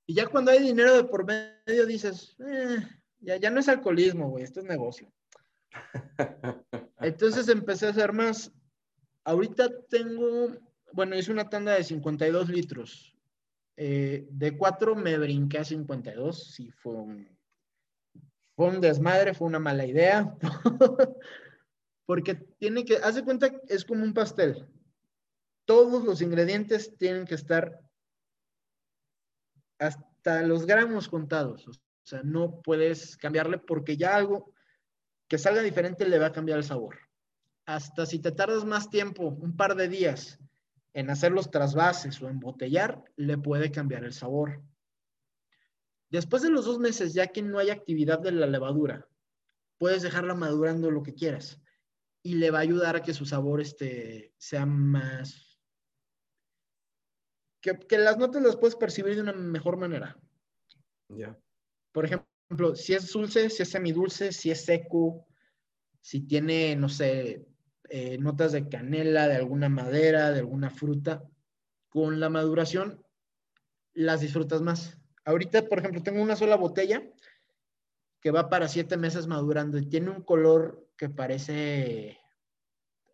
Y 0.06 0.16
ya 0.16 0.28
cuando 0.28 0.52
hay 0.52 0.60
dinero 0.60 0.98
de 0.98 1.06
por 1.06 1.26
medio 1.26 1.86
dices, 1.86 2.36
eh, 2.46 2.86
ya, 3.20 3.38
ya 3.38 3.50
no 3.52 3.62
es 3.62 3.70
alcoholismo, 3.70 4.30
güey, 4.32 4.44
esto 4.44 4.60
es 4.60 4.66
negocio. 4.66 5.10
Entonces 7.00 7.48
empecé 7.48 7.88
a 7.88 7.92
hacer 7.92 8.14
más. 8.14 8.52
Ahorita 9.24 9.70
tengo, 9.90 10.50
bueno, 10.94 11.16
hice 11.16 11.32
una 11.32 11.50
tanda 11.50 11.74
de 11.74 11.84
52 11.84 12.50
litros. 12.50 13.16
Eh, 13.78 14.28
de 14.30 14.58
4 14.58 14.96
me 14.96 15.18
brinqué 15.18 15.60
a 15.60 15.64
52. 15.64 16.52
Sí, 16.54 16.72
fue 16.72 16.94
un, 16.94 17.40
fue 18.56 18.68
un 18.68 18.82
desmadre, 18.82 19.34
fue 19.34 19.48
una 19.48 19.60
mala 19.60 19.86
idea. 19.86 20.36
Porque 22.06 22.36
tiene 22.58 22.84
que, 22.84 22.98
haz 22.98 23.16
de 23.16 23.24
cuenta, 23.24 23.52
es 23.68 23.86
como 23.86 24.04
un 24.04 24.14
pastel. 24.14 24.68
Todos 25.66 26.04
los 26.04 26.22
ingredientes 26.22 26.98
tienen 26.98 27.26
que 27.26 27.36
estar 27.36 27.80
hasta 29.78 30.42
los 30.42 30.66
gramos 30.66 31.08
contados. 31.08 31.68
O 31.68 31.72
sea, 32.04 32.22
no 32.24 32.62
puedes 32.62 33.16
cambiarle 33.16 33.60
porque 33.60 33.96
ya 33.96 34.16
algo, 34.16 34.52
que 35.30 35.38
salga 35.38 35.62
diferente 35.62 36.10
le 36.10 36.20
va 36.20 36.28
a 36.28 36.32
cambiar 36.34 36.58
el 36.58 36.64
sabor. 36.66 36.98
Hasta 37.66 38.06
si 38.06 38.20
te 38.20 38.32
tardas 38.32 38.66
más 38.66 38.90
tiempo, 38.90 39.28
un 39.28 39.56
par 39.56 39.76
de 39.76 39.88
días, 39.88 40.40
en 40.94 41.12
hacer 41.12 41.32
los 41.32 41.52
trasvases 41.52 42.20
o 42.22 42.28
embotellar, 42.28 43.04
le 43.16 43.38
puede 43.38 43.72
cambiar 43.72 44.04
el 44.04 44.12
sabor. 44.12 44.62
Después 46.10 46.42
de 46.42 46.50
los 46.50 46.66
dos 46.66 46.80
meses, 46.80 47.14
ya 47.14 47.28
que 47.28 47.44
no 47.44 47.60
hay 47.60 47.70
actividad 47.70 48.20
de 48.20 48.32
la 48.32 48.48
levadura, 48.48 49.08
puedes 49.78 50.02
dejarla 50.02 50.34
madurando 50.34 50.90
lo 50.90 51.04
que 51.04 51.14
quieras 51.14 51.62
y 52.24 52.36
le 52.36 52.50
va 52.50 52.58
a 52.58 52.62
ayudar 52.62 52.96
a 52.96 53.04
que 53.04 53.14
su 53.14 53.26
sabor 53.26 53.62
este, 53.62 54.34
sea 54.38 54.66
más... 54.66 55.60
Que, 57.62 57.78
que 57.78 57.98
las 58.00 58.18
notas 58.18 58.42
las 58.42 58.58
puedes 58.58 58.76
percibir 58.76 59.16
de 59.16 59.22
una 59.22 59.34
mejor 59.34 59.78
manera. 59.78 60.18
Ya. 61.10 61.38
Por 61.92 62.06
ejemplo, 62.06 62.28
ejemplo, 62.50 62.76
si 62.76 62.94
es 62.94 63.12
dulce, 63.12 63.50
si 63.50 63.62
es 63.62 63.70
semidulce, 63.70 64.32
si 64.32 64.50
es 64.50 64.66
seco, 64.66 65.28
si 66.02 66.22
tiene, 66.22 66.76
no 66.76 66.90
sé, 66.90 67.46
eh, 67.90 68.18
notas 68.18 68.54
de 68.54 68.68
canela, 68.68 69.28
de 69.28 69.36
alguna 69.36 69.70
madera, 69.70 70.32
de 70.32 70.40
alguna 70.40 70.72
fruta, 70.72 71.24
con 71.90 72.20
la 72.20 72.30
maduración 72.30 73.06
las 73.94 74.22
disfrutas 74.22 74.62
más. 74.62 74.98
Ahorita, 75.26 75.68
por 75.68 75.80
ejemplo, 75.80 76.02
tengo 76.02 76.24
una 76.24 76.36
sola 76.36 76.56
botella 76.56 77.04
que 78.20 78.32
va 78.32 78.50
para 78.50 78.68
siete 78.68 78.98
meses 78.98 79.28
madurando 79.28 79.78
y 79.78 79.88
tiene 79.88 80.10
un 80.10 80.24
color 80.24 80.88
que 80.98 81.10
parece, 81.10 82.18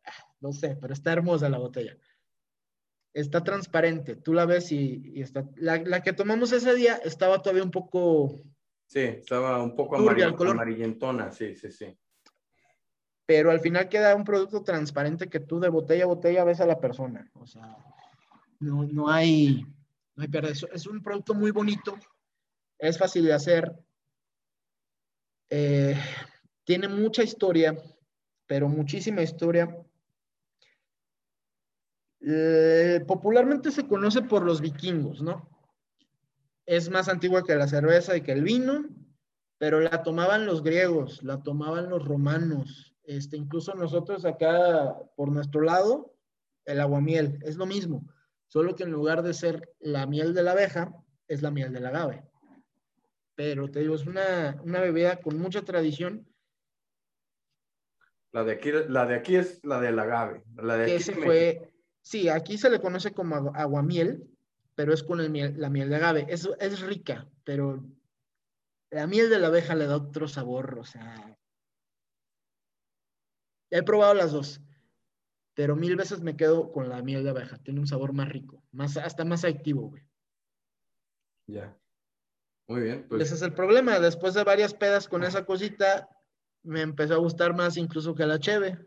ah, 0.05 0.33
no 0.39 0.53
sé, 0.53 0.77
pero 0.79 0.93
está 0.93 1.11
hermosa 1.11 1.49
la 1.49 1.57
botella. 1.57 1.97
Está 3.13 3.43
transparente, 3.43 4.15
tú 4.15 4.33
la 4.33 4.45
ves 4.45 4.71
y, 4.71 5.21
está. 5.21 5.49
La, 5.55 5.77
la 5.77 6.03
que 6.03 6.13
tomamos 6.13 6.51
ese 6.53 6.73
día 6.73 6.95
estaba 7.03 7.41
todavía 7.41 7.63
un 7.63 7.71
poco 7.71 8.41
Sí, 8.85 8.99
estaba 8.99 9.61
un 9.63 9.75
poco 9.75 9.97
amarillentona, 9.97 11.31
sí, 11.31 11.55
sí, 11.55 11.71
sí. 11.71 11.97
Pero 13.25 13.49
al 13.49 13.59
final 13.59 13.89
queda 13.89 14.15
un 14.15 14.23
producto 14.23 14.63
transparente 14.63 15.27
que 15.27 15.39
tú 15.39 15.59
de 15.59 15.69
botella 15.69 16.03
a 16.03 16.07
botella 16.07 16.43
ves 16.43 16.61
a 16.61 16.67
la 16.67 16.79
persona. 16.79 17.29
O 17.33 17.47
sea, 17.47 17.75
no, 18.59 18.83
no 18.83 19.09
hay, 19.09 19.65
no 20.15 20.23
hay 20.23 20.29
Es 20.73 20.85
un 20.85 21.01
producto 21.01 21.33
muy 21.33 21.51
bonito, 21.51 21.97
es 22.77 22.97
fácil 22.97 23.25
de 23.25 23.33
hacer, 23.33 23.71
eh, 25.49 25.95
tiene 26.63 26.87
mucha 26.87 27.23
historia, 27.23 27.75
pero 28.45 28.69
muchísima 28.69 29.21
historia. 29.21 29.75
Eh, 32.21 33.03
popularmente 33.07 33.71
se 33.71 33.87
conoce 33.87 34.21
por 34.21 34.43
los 34.43 34.61
vikingos, 34.61 35.21
¿no? 35.21 35.54
Es 36.65 36.89
más 36.89 37.07
antigua 37.07 37.43
que 37.43 37.55
la 37.55 37.67
cerveza 37.67 38.17
y 38.17 38.21
que 38.21 38.31
el 38.31 38.43
vino, 38.43 38.85
pero 39.57 39.79
la 39.79 40.03
tomaban 40.03 40.45
los 40.45 40.63
griegos, 40.63 41.23
la 41.23 41.41
tomaban 41.43 41.89
los 41.89 42.05
romanos, 42.05 42.95
este, 43.03 43.37
incluso 43.37 43.73
nosotros 43.75 44.25
acá 44.25 44.95
por 45.15 45.31
nuestro 45.31 45.61
lado, 45.61 46.15
el 46.65 46.79
aguamiel, 46.79 47.39
es 47.43 47.57
lo 47.57 47.65
mismo, 47.65 48.07
solo 48.47 48.75
que 48.75 48.83
en 48.83 48.91
lugar 48.91 49.21
de 49.21 49.33
ser 49.33 49.69
la 49.79 50.07
miel 50.07 50.33
de 50.33 50.43
la 50.43 50.51
abeja, 50.51 50.93
es 51.27 51.41
la 51.41 51.51
miel 51.51 51.71
del 51.71 51.85
agave. 51.85 52.23
Pero 53.35 53.69
te 53.69 53.81
digo, 53.81 53.95
es 53.95 54.05
una, 54.05 54.61
bebida 54.63 55.17
con 55.17 55.37
mucha 55.37 55.63
tradición. 55.63 56.27
La 58.31 58.43
de 58.43 58.53
aquí, 58.53 58.71
la 58.89 59.05
de 59.05 59.15
aquí 59.15 59.35
es 59.35 59.63
la 59.63 59.79
del 59.79 59.99
agave. 59.99 60.43
La 60.55 60.77
de 60.77 60.95
ese 60.95 61.13
fue, 61.13 61.73
sí, 62.01 62.27
aquí 62.29 62.57
se 62.57 62.69
le 62.69 62.79
conoce 62.79 63.13
como 63.13 63.35
aguamiel, 63.53 64.27
pero 64.75 64.93
es 64.93 65.03
con 65.03 65.17
la 65.17 65.69
miel 65.69 65.89
de 65.89 65.95
agave. 65.95 66.25
Es, 66.29 66.47
es 66.59 66.81
rica, 66.81 67.27
pero 67.43 67.83
la 68.91 69.07
miel 69.07 69.29
de 69.29 69.39
la 69.39 69.47
abeja 69.47 69.73
le 69.75 69.87
da 69.87 69.95
otro 69.97 70.27
sabor, 70.27 70.77
o 70.79 70.83
sea. 70.83 71.37
He 73.71 73.81
probado 73.83 74.13
las 74.13 74.31
dos, 74.31 74.61
pero 75.53 75.75
mil 75.75 75.95
veces 75.95 76.21
me 76.21 76.37
quedo 76.37 76.71
con 76.71 76.89
la 76.89 77.01
miel 77.01 77.23
de 77.23 77.31
abeja. 77.31 77.57
Tiene 77.57 77.79
un 77.79 77.87
sabor 77.87 78.13
más 78.13 78.29
rico, 78.29 78.63
más, 78.71 78.95
hasta 78.97 79.25
más 79.25 79.43
activo, 79.43 79.89
güey. 79.89 80.03
Ya. 81.47 81.77
Muy 82.67 82.81
bien. 82.81 83.07
Pues. 83.07 83.23
Ese 83.23 83.35
es 83.35 83.41
el 83.41 83.53
problema. 83.53 83.99
Después 83.99 84.33
de 84.33 84.43
varias 84.43 84.73
pedas 84.73 85.07
con 85.07 85.23
esa 85.23 85.45
cosita, 85.45 86.09
me 86.63 86.81
empezó 86.81 87.13
a 87.13 87.19
gustar 87.19 87.55
más 87.55 87.77
incluso 87.77 88.15
que 88.15 88.25
la 88.25 88.39
cheve. 88.39 88.85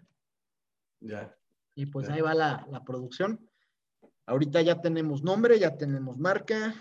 Ya. 1.00 1.36
Y 1.74 1.86
pues 1.86 2.08
ahí 2.08 2.20
va 2.20 2.34
la, 2.34 2.66
la 2.70 2.82
producción. 2.84 3.47
Ahorita 4.28 4.60
ya 4.60 4.78
tenemos 4.82 5.22
nombre, 5.24 5.58
ya 5.58 5.78
tenemos 5.78 6.18
marca, 6.18 6.74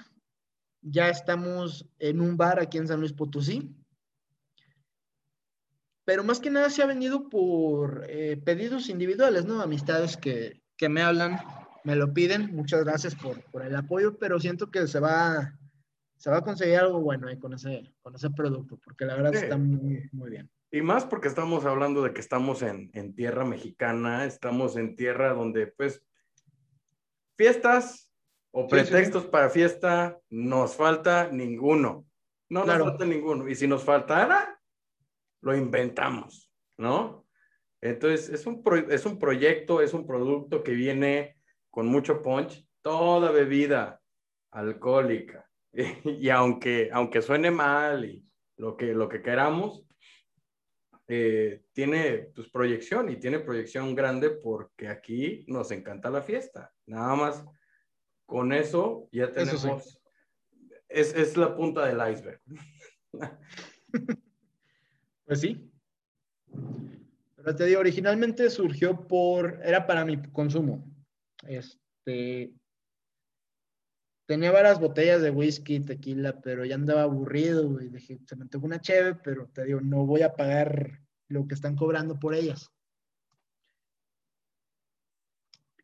ya 0.82 1.08
estamos 1.08 1.88
en 1.98 2.20
un 2.20 2.36
bar 2.36 2.60
aquí 2.60 2.78
en 2.78 2.90
San 2.90 3.00
Luis 3.00 3.14
Potosí. 3.14 3.74
Pero 6.04 6.26
más 6.26 6.42
que 6.42 6.50
nada 6.50 6.70
se 6.70 6.84
ha 6.84 6.86
venido 6.86 7.30
por 7.30 8.06
eh, 8.10 8.36
pedidos 8.36 8.90
individuales, 8.90 9.46
¿no? 9.46 9.62
Amistades 9.62 10.18
que, 10.18 10.62
me 10.90 11.02
hablan, 11.02 11.40
me 11.86 11.96
lo 11.96 12.14
piden. 12.14 12.54
Muchas 12.54 12.84
gracias 12.84 13.16
por, 13.16 13.42
el 13.64 13.76
apoyo, 13.78 14.18
pero 14.18 14.42
siento 14.42 14.70
que 14.70 14.86
se 14.86 15.00
va, 15.00 15.58
se 16.18 16.30
va 16.30 16.40
a 16.40 16.44
conseguir 16.44 16.76
algo 16.76 17.00
bueno 17.00 17.30
con, 17.40 17.54
ese, 17.54 17.94
con 18.02 18.14
ese 18.14 18.30
producto, 18.30 18.78
porque 18.84 19.06
la 19.06 19.16
verdad 19.16 19.36
está 19.36 19.58
muy, 19.58 20.10
muy 20.12 20.32
bien. 20.32 20.52
Y 20.70 20.82
más 20.82 21.06
porque 21.06 21.30
estamos 21.30 21.64
hablando 21.64 22.04
de 22.04 22.12
que 22.12 22.20
estamos 22.20 22.62
en, 22.62 22.92
en, 22.94 23.16
tierra 23.16 23.46
mexicana, 23.46 24.26
estamos 24.26 24.76
en 24.76 24.98
tierra 24.98 25.34
donde 25.34 25.68
pues 25.68 26.04
fiestas 27.38 28.12
o 28.52 28.68
pretextos 28.68 29.26
para 29.26 29.50
fiesta, 29.50 30.20
nos 30.30 30.76
falta 30.76 31.30
ninguno. 31.32 32.06
No 32.50 32.66
nos 32.66 32.80
falta 32.80 33.06
ninguno. 33.06 33.48
Y 33.48 33.56
si 33.56 33.68
nos 33.68 33.84
faltara, 33.84 34.60
lo 35.42 35.56
inventamos, 35.56 36.52
¿no? 36.78 37.26
Entonces, 37.82 38.30
es 38.30 38.46
un, 38.46 38.64
es 38.90 39.06
un 39.06 39.20
proyecto, 39.20 39.82
es 39.82 39.94
un 39.94 40.08
producto 40.08 40.64
que 40.64 40.72
viene 40.72 41.38
con 41.70 41.88
mucho 41.88 42.22
punch. 42.22 42.66
Toda 42.82 43.32
bebida 43.32 44.02
alcohólica, 44.52 45.48
y, 45.74 46.30
aunque, 46.30 46.90
aunque 46.92 47.22
suene 47.22 47.52
mal 47.52 48.06
y 48.06 48.24
lo 48.56 48.76
que, 48.76 48.94
lo 48.94 49.10
que 49.10 49.22
queramos, 49.22 49.87
eh, 51.08 51.64
tiene 51.72 52.32
pues, 52.36 52.50
proyección 52.50 53.10
y 53.10 53.16
tiene 53.16 53.40
proyección 53.40 53.96
grande 53.96 54.30
porque 54.30 54.90
aquí 54.90 55.46
nos 55.48 55.72
encanta 55.72 56.10
la 56.10 56.22
fiesta. 56.22 56.74
Nada 56.86 57.16
más 57.16 57.46
con 58.26 58.52
eso 58.52 59.08
ya 59.12 59.32
tenemos, 59.32 60.02
es, 60.90 61.14
es 61.14 61.38
la 61.38 61.56
punta 61.56 61.86
del 61.86 62.14
iceberg. 62.14 62.42
pues 65.26 65.40
sí. 65.40 65.72
Pero 67.36 67.56
te 67.56 67.66
digo, 67.66 67.80
originalmente 67.80 68.50
surgió 68.50 69.08
por, 69.08 69.62
era 69.64 69.88
para 69.88 70.04
mi 70.04 70.22
consumo. 70.32 70.86
Este, 71.48 72.54
tenía 74.28 74.52
varias 74.52 74.80
botellas 74.80 75.22
de 75.24 75.32
whisky, 75.32 75.80
tequila, 75.80 76.40
pero 76.42 76.64
ya 76.66 76.76
andaba 76.76 77.02
aburrido 77.02 77.82
y 77.82 77.90
dije, 77.90 78.20
se 78.28 78.36
me 78.36 78.46
tocó 78.46 78.68
una 78.68 78.80
cheve, 78.80 79.16
pero 79.16 79.48
te 79.48 79.66
digo, 79.66 79.82
no 79.82 80.06
voy 80.06 80.22
a 80.22 80.36
pagar 80.36 81.02
lo 81.28 81.48
que 81.48 81.56
están 81.56 81.76
cobrando 81.76 82.20
por 82.20 82.36
ellas. 82.36 82.72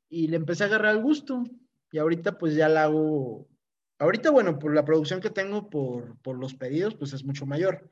Y 0.09 0.27
le 0.27 0.37
empecé 0.37 0.63
a 0.63 0.67
agarrar 0.67 0.95
el 0.95 1.01
gusto 1.01 1.43
y 1.91 1.97
ahorita 1.97 2.37
pues 2.37 2.53
ya 2.53 2.69
la 2.69 2.83
hago 2.83 3.47
Ahorita, 4.03 4.31
bueno, 4.31 4.59
por 4.59 4.75
la 4.75 4.83
producción 4.83 5.21
que 5.21 5.29
tengo 5.29 5.69
por, 5.69 6.17
por 6.19 6.37
los 6.37 6.53
pedidos, 6.55 6.93
pues 6.93 7.13
es 7.13 7.23
mucho 7.23 7.45
mayor. 7.45 7.89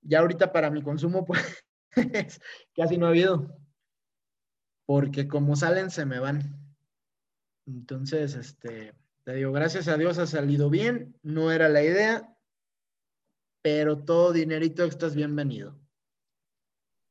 Ya 0.00 0.20
ahorita 0.20 0.52
para 0.52 0.70
mi 0.70 0.80
consumo, 0.80 1.24
pues 1.90 2.40
casi 2.72 2.98
no 2.98 3.06
ha 3.06 3.08
habido. 3.08 3.58
Porque 4.86 5.26
como 5.26 5.56
salen, 5.56 5.90
se 5.90 6.06
me 6.06 6.20
van. 6.20 6.76
Entonces, 7.66 8.36
este, 8.36 8.94
te 9.28 9.34
digo, 9.34 9.52
gracias 9.52 9.88
a 9.88 9.98
Dios 9.98 10.16
ha 10.16 10.26
salido 10.26 10.70
bien. 10.70 11.14
No 11.22 11.52
era 11.52 11.68
la 11.68 11.82
idea, 11.82 12.34
pero 13.60 14.02
todo 14.02 14.32
dinerito 14.32 14.84
extra 14.84 15.06
es 15.06 15.14
bienvenido. 15.14 15.78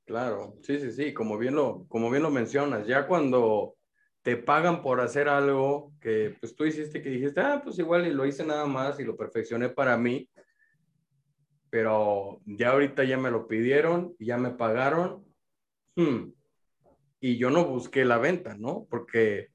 Claro, 0.03 0.57
sí, 0.63 0.79
sí, 0.79 0.91
sí, 0.91 1.13
como 1.13 1.37
bien 1.37 1.53
lo, 1.53 1.85
como 1.87 2.09
bien 2.09 2.23
lo 2.23 2.31
mencionas, 2.31 2.87
ya 2.87 3.05
cuando 3.05 3.75
te 4.23 4.35
pagan 4.35 4.81
por 4.81 4.99
hacer 4.99 5.29
algo 5.29 5.93
que 6.01 6.35
pues 6.39 6.55
tú 6.55 6.65
hiciste 6.65 7.03
que 7.03 7.11
dijiste, 7.11 7.39
ah, 7.39 7.61
pues 7.63 7.77
igual 7.77 8.07
y 8.07 8.11
lo 8.11 8.25
hice 8.25 8.43
nada 8.43 8.65
más 8.65 8.99
y 8.99 9.03
lo 9.03 9.15
perfeccioné 9.15 9.69
para 9.69 9.95
mí, 9.95 10.27
pero 11.69 12.41
ya 12.47 12.71
ahorita 12.71 13.03
ya 13.03 13.19
me 13.19 13.29
lo 13.29 13.47
pidieron, 13.47 14.15
ya 14.17 14.39
me 14.39 14.49
pagaron, 14.49 15.23
hmm, 15.95 16.31
y 17.19 17.37
yo 17.37 17.51
no 17.51 17.65
busqué 17.65 18.05
la 18.05 18.17
venta, 18.17 18.55
¿no? 18.57 18.87
Porque 18.89 19.49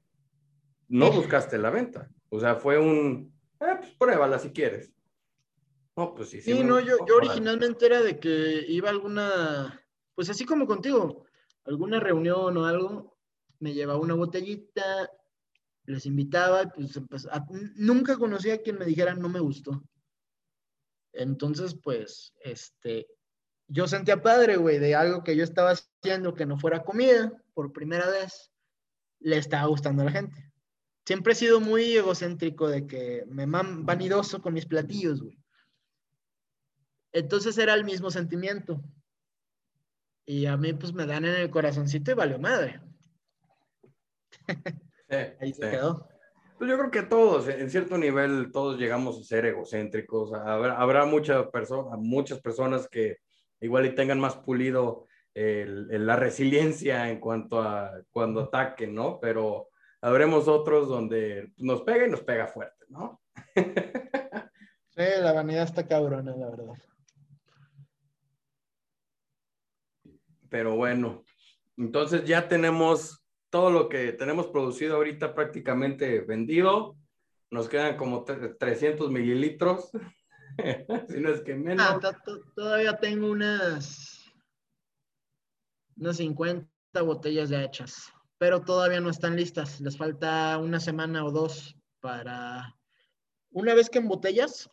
no 0.87 1.11
buscaste 1.11 1.57
la 1.57 1.69
venta, 1.69 2.09
o 2.35 2.39
sea, 2.39 2.55
fue 2.55 2.77
un, 2.77 3.33
eh, 3.59 3.75
pues 3.77 3.91
pruébala 3.91 4.39
si 4.39 4.51
quieres. 4.51 4.91
No, 5.95 6.15
pues 6.15 6.29
sí. 6.29 6.41
Sí, 6.41 6.53
sí 6.53 6.63
no, 6.63 6.79
yo, 6.79 6.97
yo 7.07 7.17
originalmente 7.17 7.85
era 7.85 8.01
de 8.01 8.19
que 8.19 8.65
iba 8.67 8.89
alguna 8.89 9.79
pues 10.15 10.29
así 10.29 10.45
como 10.45 10.67
contigo, 10.67 11.25
alguna 11.65 11.99
reunión 11.99 12.55
o 12.57 12.65
algo, 12.65 13.17
me 13.59 13.73
llevaba 13.73 13.99
una 13.99 14.13
botellita, 14.13 15.09
les 15.85 16.05
invitaba, 16.05 16.71
pues 17.09 17.27
nunca 17.75 18.17
conocí 18.17 18.51
a 18.51 18.61
quien 18.61 18.77
me 18.77 18.85
dijera 18.85 19.15
no 19.15 19.29
me 19.29 19.39
gustó. 19.39 19.83
Entonces, 21.13 21.75
pues, 21.75 22.33
este, 22.41 23.07
yo 23.67 23.87
sentía 23.87 24.21
padre, 24.21 24.57
güey, 24.57 24.79
de 24.79 24.95
algo 24.95 25.23
que 25.23 25.35
yo 25.35 25.43
estaba 25.43 25.71
haciendo 25.71 26.33
que 26.33 26.45
no 26.45 26.57
fuera 26.57 26.83
comida, 26.83 27.31
por 27.53 27.71
primera 27.71 28.09
vez, 28.09 28.51
le 29.19 29.37
estaba 29.37 29.67
gustando 29.67 30.01
a 30.01 30.05
la 30.05 30.11
gente. 30.11 30.52
Siempre 31.05 31.33
he 31.33 31.35
sido 31.35 31.59
muy 31.59 31.97
egocéntrico 31.97 32.69
de 32.69 32.87
que 32.87 33.25
me 33.27 33.45
man 33.45 33.85
vanidoso 33.85 34.41
con 34.41 34.53
mis 34.53 34.65
platillos, 34.65 35.21
güey. 35.21 35.37
Entonces 37.11 37.57
era 37.57 37.73
el 37.73 37.83
mismo 37.83 38.09
sentimiento. 38.09 38.81
Y 40.25 40.45
a 40.45 40.55
mí 40.55 40.73
pues 40.73 40.93
me 40.93 41.05
dan 41.05 41.25
en 41.25 41.35
el 41.35 41.49
corazoncito 41.49 42.11
y 42.11 42.15
valió 42.15 42.39
madre. 42.39 42.81
Ahí 45.39 45.53
se 45.53 45.69
quedó. 45.69 46.07
Pues 46.57 46.69
yo 46.69 46.77
creo 46.77 46.91
que 46.91 47.03
todos, 47.03 47.49
en 47.49 47.69
cierto 47.69 47.97
nivel, 47.97 48.51
todos 48.53 48.79
llegamos 48.79 49.19
a 49.19 49.23
ser 49.23 49.45
egocéntricos. 49.45 50.33
Habrá, 50.33 50.77
habrá 50.77 51.05
muchas 51.05 52.39
personas 52.41 52.87
que 52.87 53.17
igual 53.59 53.85
y 53.85 53.95
tengan 53.95 54.19
más 54.19 54.37
pulido 54.37 55.07
la 55.35 56.15
resiliencia 56.15 57.09
en 57.09 57.19
cuanto 57.19 57.61
a 57.61 58.01
cuando 58.11 58.41
ataquen, 58.41 58.95
¿no? 58.95 59.19
Pero 59.19 59.69
habremos 60.03 60.49
otros 60.49 60.89
donde 60.89 61.53
nos 61.57 61.81
pega 61.81 62.05
y 62.05 62.11
nos 62.11 62.21
pega 62.21 62.45
fuerte, 62.47 62.85
¿no? 62.89 63.21
sí, 63.55 65.03
la 65.21 65.31
vanidad 65.31 65.63
está 65.63 65.87
cabrona, 65.87 66.35
la 66.35 66.49
verdad. 66.49 66.73
Pero 70.49 70.75
bueno, 70.75 71.23
entonces 71.77 72.25
ya 72.25 72.49
tenemos 72.49 73.23
todo 73.49 73.71
lo 73.71 73.87
que 73.87 74.11
tenemos 74.11 74.47
producido 74.47 74.97
ahorita 74.97 75.33
prácticamente 75.33 76.19
vendido. 76.21 76.97
Nos 77.49 77.69
quedan 77.69 77.95
como 77.95 78.25
300 78.25 79.09
mililitros, 79.09 79.89
si 81.09 81.19
no 81.21 81.29
es 81.29 81.41
que 81.41 81.55
menos. 81.55 81.85
Ah, 81.87 81.99
todavía 82.55 82.97
tengo 82.97 83.31
unas, 83.31 84.21
unas 85.95 86.17
50 86.17 86.67
botellas 87.03 87.49
ya 87.49 87.63
hechas, 87.63 88.11
pero 88.43 88.59
todavía 88.59 88.99
no 88.99 89.09
están 89.09 89.37
listas. 89.37 89.79
Les 89.79 89.95
falta 89.95 90.57
una 90.57 90.81
semana 90.81 91.23
o 91.23 91.31
dos 91.31 91.77
para... 92.01 92.75
Una 93.51 93.73
vez 93.73 93.89
que 93.89 93.99
en 93.99 94.09
botellas, 94.09 94.69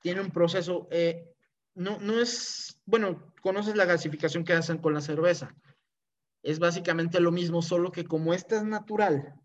tiene 0.00 0.20
un 0.20 0.32
proceso, 0.32 0.88
eh, 0.90 1.32
no, 1.76 2.00
no 2.00 2.20
es, 2.20 2.80
bueno, 2.86 3.32
conoces 3.42 3.76
la 3.76 3.84
gasificación 3.84 4.42
que 4.42 4.54
hacen 4.54 4.78
con 4.78 4.92
la 4.92 5.00
cerveza. 5.00 5.54
Es 6.42 6.58
básicamente 6.58 7.20
lo 7.20 7.30
mismo, 7.30 7.62
solo 7.62 7.92
que 7.92 8.02
como 8.02 8.34
esta 8.34 8.56
es 8.56 8.64
natural, 8.64 9.40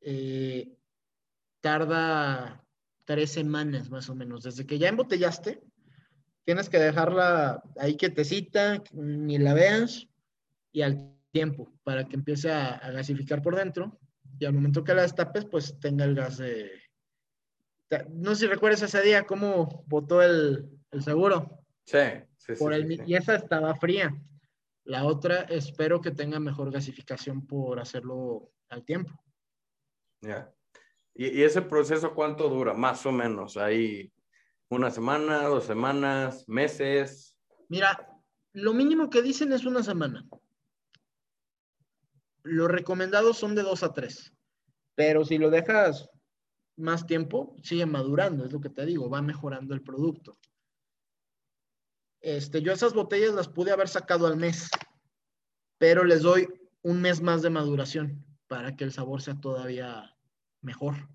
eh, 0.00 0.78
tarda 1.60 2.64
tres 3.04 3.32
semanas 3.32 3.90
más 3.90 4.08
o 4.10 4.14
menos. 4.14 4.44
Desde 4.44 4.64
que 4.64 4.78
ya 4.78 4.90
embotellaste, 4.90 5.60
tienes 6.44 6.68
que 6.68 6.78
dejarla 6.78 7.64
ahí 7.80 7.96
quietecita, 7.96 8.80
ni 8.92 9.38
la 9.38 9.54
veas, 9.54 10.06
y 10.70 10.82
al 10.82 11.17
tiempo, 11.38 11.72
para 11.84 12.04
que 12.08 12.16
empiece 12.16 12.50
a, 12.50 12.90
gasificar 12.90 13.40
por 13.40 13.54
dentro. 13.54 13.96
Y 14.40 14.44
al 14.44 14.54
momento 14.54 14.82
que 14.82 14.92
la 14.92 15.02
destapes, 15.02 15.44
pues 15.44 15.78
tenga 15.78 16.04
el 16.04 16.16
gas 16.16 16.38
de... 16.38 16.72
No 18.10 18.34
sé 18.34 18.40
si 18.40 18.46
recuerdas 18.48 18.82
ese 18.82 19.00
día 19.02 19.24
cómo 19.24 19.84
botó 19.86 20.20
el, 20.20 20.68
el 20.90 21.02
seguro. 21.02 21.64
Sí, 21.84 21.98
sí, 22.36 22.54
por 22.58 22.72
el, 22.72 23.08
Y 23.08 23.14
esa 23.14 23.36
estaba 23.36 23.72
fría. 23.76 24.12
La 24.84 25.04
otra 25.04 25.42
espero 25.42 26.00
que 26.00 26.10
tenga 26.10 26.40
mejor 26.40 26.72
gasificación 26.72 27.46
por 27.46 27.78
hacerlo 27.78 28.50
al 28.68 28.84
tiempo. 28.84 29.12
Ya. 30.20 30.52
¿Y, 31.14 31.42
ese 31.42 31.62
proceso 31.62 32.14
cuánto 32.14 32.48
dura? 32.48 32.74
Más 32.74 33.06
o 33.06 33.12
menos. 33.12 33.56
¿Hay 33.56 34.12
una 34.70 34.90
semana, 34.90 35.44
dos 35.44 35.64
semanas, 35.64 36.48
meses? 36.48 37.36
Mira, 37.68 38.08
lo 38.52 38.74
mínimo 38.74 39.08
que 39.08 39.22
dicen 39.22 39.52
es 39.52 39.64
una 39.64 39.84
semana. 39.84 40.26
Los 42.50 42.70
recomendados 42.70 43.36
son 43.36 43.54
de 43.54 43.62
dos 43.62 43.82
a 43.82 43.92
tres. 43.92 44.32
Pero 44.94 45.24
si 45.24 45.36
lo 45.36 45.50
dejas 45.50 46.08
más 46.76 47.06
tiempo, 47.06 47.54
sigue 47.62 47.84
madurando, 47.84 48.44
es 48.44 48.52
lo 48.52 48.60
que 48.60 48.70
te 48.70 48.86
digo, 48.86 49.10
va 49.10 49.20
mejorando 49.20 49.74
el 49.74 49.82
producto. 49.82 50.38
Este, 52.20 52.62
yo 52.62 52.72
esas 52.72 52.94
botellas 52.94 53.34
las 53.34 53.48
pude 53.48 53.70
haber 53.70 53.88
sacado 53.88 54.26
al 54.26 54.36
mes, 54.36 54.70
pero 55.76 56.04
les 56.04 56.22
doy 56.22 56.48
un 56.82 57.00
mes 57.02 57.20
más 57.20 57.42
de 57.42 57.50
maduración 57.50 58.24
para 58.46 58.76
que 58.76 58.84
el 58.84 58.92
sabor 58.92 59.20
sea 59.20 59.38
todavía 59.38 60.16
mejor. 60.62 61.08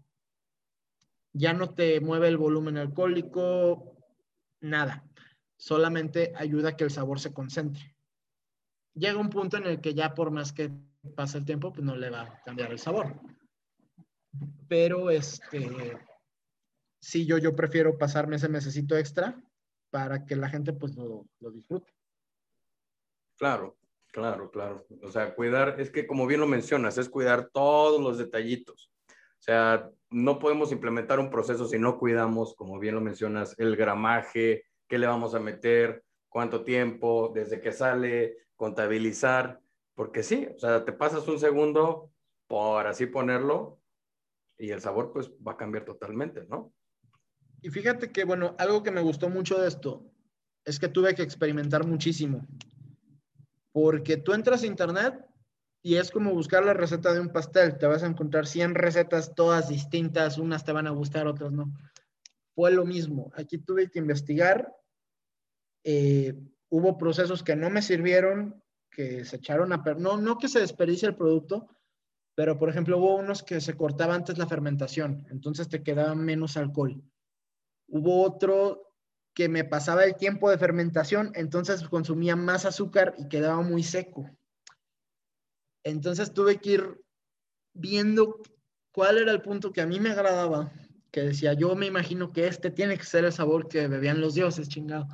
Ya 1.33 1.53
no 1.53 1.73
te 1.73 1.99
mueve 1.99 2.27
el 2.27 2.37
volumen 2.37 2.77
alcohólico, 2.77 3.97
nada. 4.61 5.03
Solamente 5.57 6.31
ayuda 6.35 6.69
a 6.69 6.77
que 6.77 6.83
el 6.83 6.91
sabor 6.91 7.19
se 7.19 7.33
concentre. 7.33 7.97
Llega 8.93 9.17
un 9.17 9.29
punto 9.31 9.57
en 9.57 9.65
el 9.65 9.81
que 9.81 9.95
ya 9.95 10.13
por 10.13 10.29
más 10.29 10.53
que 10.53 10.71
pase 11.15 11.37
el 11.37 11.45
tiempo, 11.45 11.71
pues 11.71 11.83
no 11.83 11.95
le 11.95 12.09
va 12.09 12.21
a 12.21 12.43
cambiar 12.43 12.71
el 12.71 12.79
sabor. 12.79 13.19
Pero 14.67 15.09
este, 15.09 15.97
sí, 16.99 17.25
yo, 17.25 17.37
yo 17.37 17.55
prefiero 17.55 17.97
pasarme 17.97 18.37
ese 18.37 18.49
mesecito 18.49 18.97
extra 18.97 19.41
para 19.91 20.25
que 20.25 20.35
la 20.35 20.49
gente 20.49 20.73
pues 20.73 20.95
lo, 20.95 21.27
lo 21.39 21.51
disfrute. 21.51 21.93
Claro, 23.37 23.77
claro, 24.11 24.49
claro. 24.49 24.85
O 25.03 25.11
sea, 25.11 25.35
cuidar, 25.35 25.79
es 25.79 25.91
que 25.91 26.07
como 26.07 26.25
bien 26.25 26.39
lo 26.39 26.47
mencionas, 26.47 26.97
es 26.97 27.09
cuidar 27.09 27.49
todos 27.51 28.01
los 28.01 28.17
detallitos. 28.17 28.91
O 29.09 29.45
sea, 29.45 29.89
no 30.09 30.39
podemos 30.39 30.71
implementar 30.71 31.19
un 31.19 31.29
proceso 31.29 31.67
si 31.67 31.77
no 31.77 31.99
cuidamos, 31.99 32.55
como 32.55 32.79
bien 32.79 32.95
lo 32.95 33.01
mencionas, 33.01 33.55
el 33.59 33.75
gramaje, 33.75 34.63
qué 34.87 34.97
le 34.97 35.07
vamos 35.07 35.35
a 35.35 35.39
meter, 35.39 36.03
cuánto 36.29 36.63
tiempo, 36.63 37.31
desde 37.35 37.59
que 37.59 37.73
sale, 37.73 38.37
contabilizar, 38.55 39.59
porque 39.95 40.23
sí, 40.23 40.47
o 40.55 40.59
sea, 40.59 40.85
te 40.85 40.93
pasas 40.93 41.27
un 41.27 41.39
segundo 41.39 42.11
por 42.47 42.87
así 42.87 43.05
ponerlo 43.05 43.79
y 44.57 44.71
el 44.71 44.81
sabor 44.81 45.11
pues 45.11 45.31
va 45.45 45.53
a 45.53 45.57
cambiar 45.57 45.85
totalmente, 45.85 46.45
¿no? 46.45 46.73
Y 47.61 47.69
fíjate 47.69 48.11
que, 48.11 48.25
bueno, 48.25 48.55
algo 48.59 48.83
que 48.83 48.91
me 48.91 49.01
gustó 49.01 49.29
mucho 49.29 49.59
de 49.59 49.67
esto 49.67 50.05
es 50.65 50.79
que 50.79 50.89
tuve 50.89 51.15
que 51.15 51.23
experimentar 51.23 51.85
muchísimo. 51.85 52.45
Porque 53.71 54.17
tú 54.17 54.33
entras 54.33 54.63
a 54.63 54.67
internet 54.67 55.25
y 55.81 55.95
es 55.95 56.11
como 56.11 56.33
buscar 56.33 56.63
la 56.65 56.73
receta 56.73 57.13
de 57.13 57.19
un 57.19 57.29
pastel. 57.29 57.77
Te 57.77 57.87
vas 57.87 58.03
a 58.03 58.07
encontrar 58.07 58.47
100 58.47 58.75
recetas 58.75 59.33
todas 59.35 59.69
distintas, 59.69 60.37
unas 60.37 60.63
te 60.63 60.71
van 60.71 60.87
a 60.87 60.91
gustar, 60.91 61.27
otras 61.27 61.51
no. 61.51 61.73
Fue 62.55 62.71
lo 62.71 62.85
mismo. 62.85 63.31
Aquí 63.35 63.57
tuve 63.57 63.89
que 63.89 63.99
investigar. 63.99 64.73
Eh, 65.83 66.35
hubo 66.69 66.97
procesos 66.97 67.43
que 67.43 67.55
no 67.55 67.69
me 67.69 67.81
sirvieron, 67.81 68.62
que 68.93 69.25
se 69.25 69.37
echaron 69.37 69.73
a 69.73 69.83
perder. 69.83 70.01
No, 70.01 70.17
no 70.17 70.37
que 70.37 70.47
se 70.47 70.59
desperdicie 70.59 71.07
el 71.07 71.15
producto, 71.15 71.67
pero 72.35 72.57
por 72.57 72.69
ejemplo 72.69 72.97
hubo 72.97 73.15
unos 73.15 73.43
que 73.43 73.59
se 73.59 73.75
cortaba 73.75 74.15
antes 74.15 74.37
la 74.37 74.47
fermentación, 74.47 75.25
entonces 75.29 75.69
te 75.69 75.83
quedaba 75.83 76.15
menos 76.15 76.57
alcohol. 76.57 77.03
Hubo 77.87 78.23
otro 78.23 78.93
que 79.35 79.49
me 79.49 79.63
pasaba 79.63 80.03
el 80.03 80.15
tiempo 80.15 80.49
de 80.49 80.57
fermentación, 80.57 81.31
entonces 81.35 81.87
consumía 81.89 82.35
más 82.35 82.65
azúcar 82.65 83.15
y 83.17 83.27
quedaba 83.27 83.61
muy 83.61 83.83
seco. 83.83 84.29
Entonces 85.83 86.33
tuve 86.33 86.57
que 86.57 86.71
ir 86.71 87.01
viendo 87.73 88.41
cuál 88.93 89.17
era 89.17 89.31
el 89.31 89.41
punto 89.41 89.73
que 89.73 89.81
a 89.81 89.87
mí 89.87 89.99
me 89.99 90.11
agradaba 90.11 90.71
que 91.11 91.21
decía, 91.21 91.53
yo 91.53 91.75
me 91.75 91.85
imagino 91.85 92.31
que 92.31 92.47
este 92.47 92.71
tiene 92.71 92.97
que 92.97 93.03
ser 93.03 93.25
el 93.25 93.31
sabor 93.31 93.67
que 93.67 93.87
bebían 93.87 94.19
los 94.19 94.33
dioses, 94.33 94.67
chingado. 94.67 95.07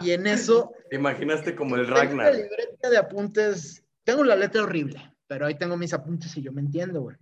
Y 0.00 0.10
en 0.10 0.26
eso... 0.26 0.72
Te 0.90 0.96
imaginaste 0.96 1.54
como 1.54 1.76
el 1.76 1.86
tengo 1.86 1.96
Ragnar. 1.98 2.32
una 2.32 2.42
libreta 2.42 2.90
de 2.90 2.96
apuntes, 2.96 3.84
tengo 4.04 4.24
la 4.24 4.36
letra 4.36 4.62
horrible, 4.62 5.14
pero 5.26 5.46
ahí 5.46 5.56
tengo 5.56 5.76
mis 5.76 5.92
apuntes 5.92 6.36
y 6.36 6.42
yo 6.42 6.52
me 6.52 6.60
entiendo, 6.60 7.00
güey. 7.02 7.16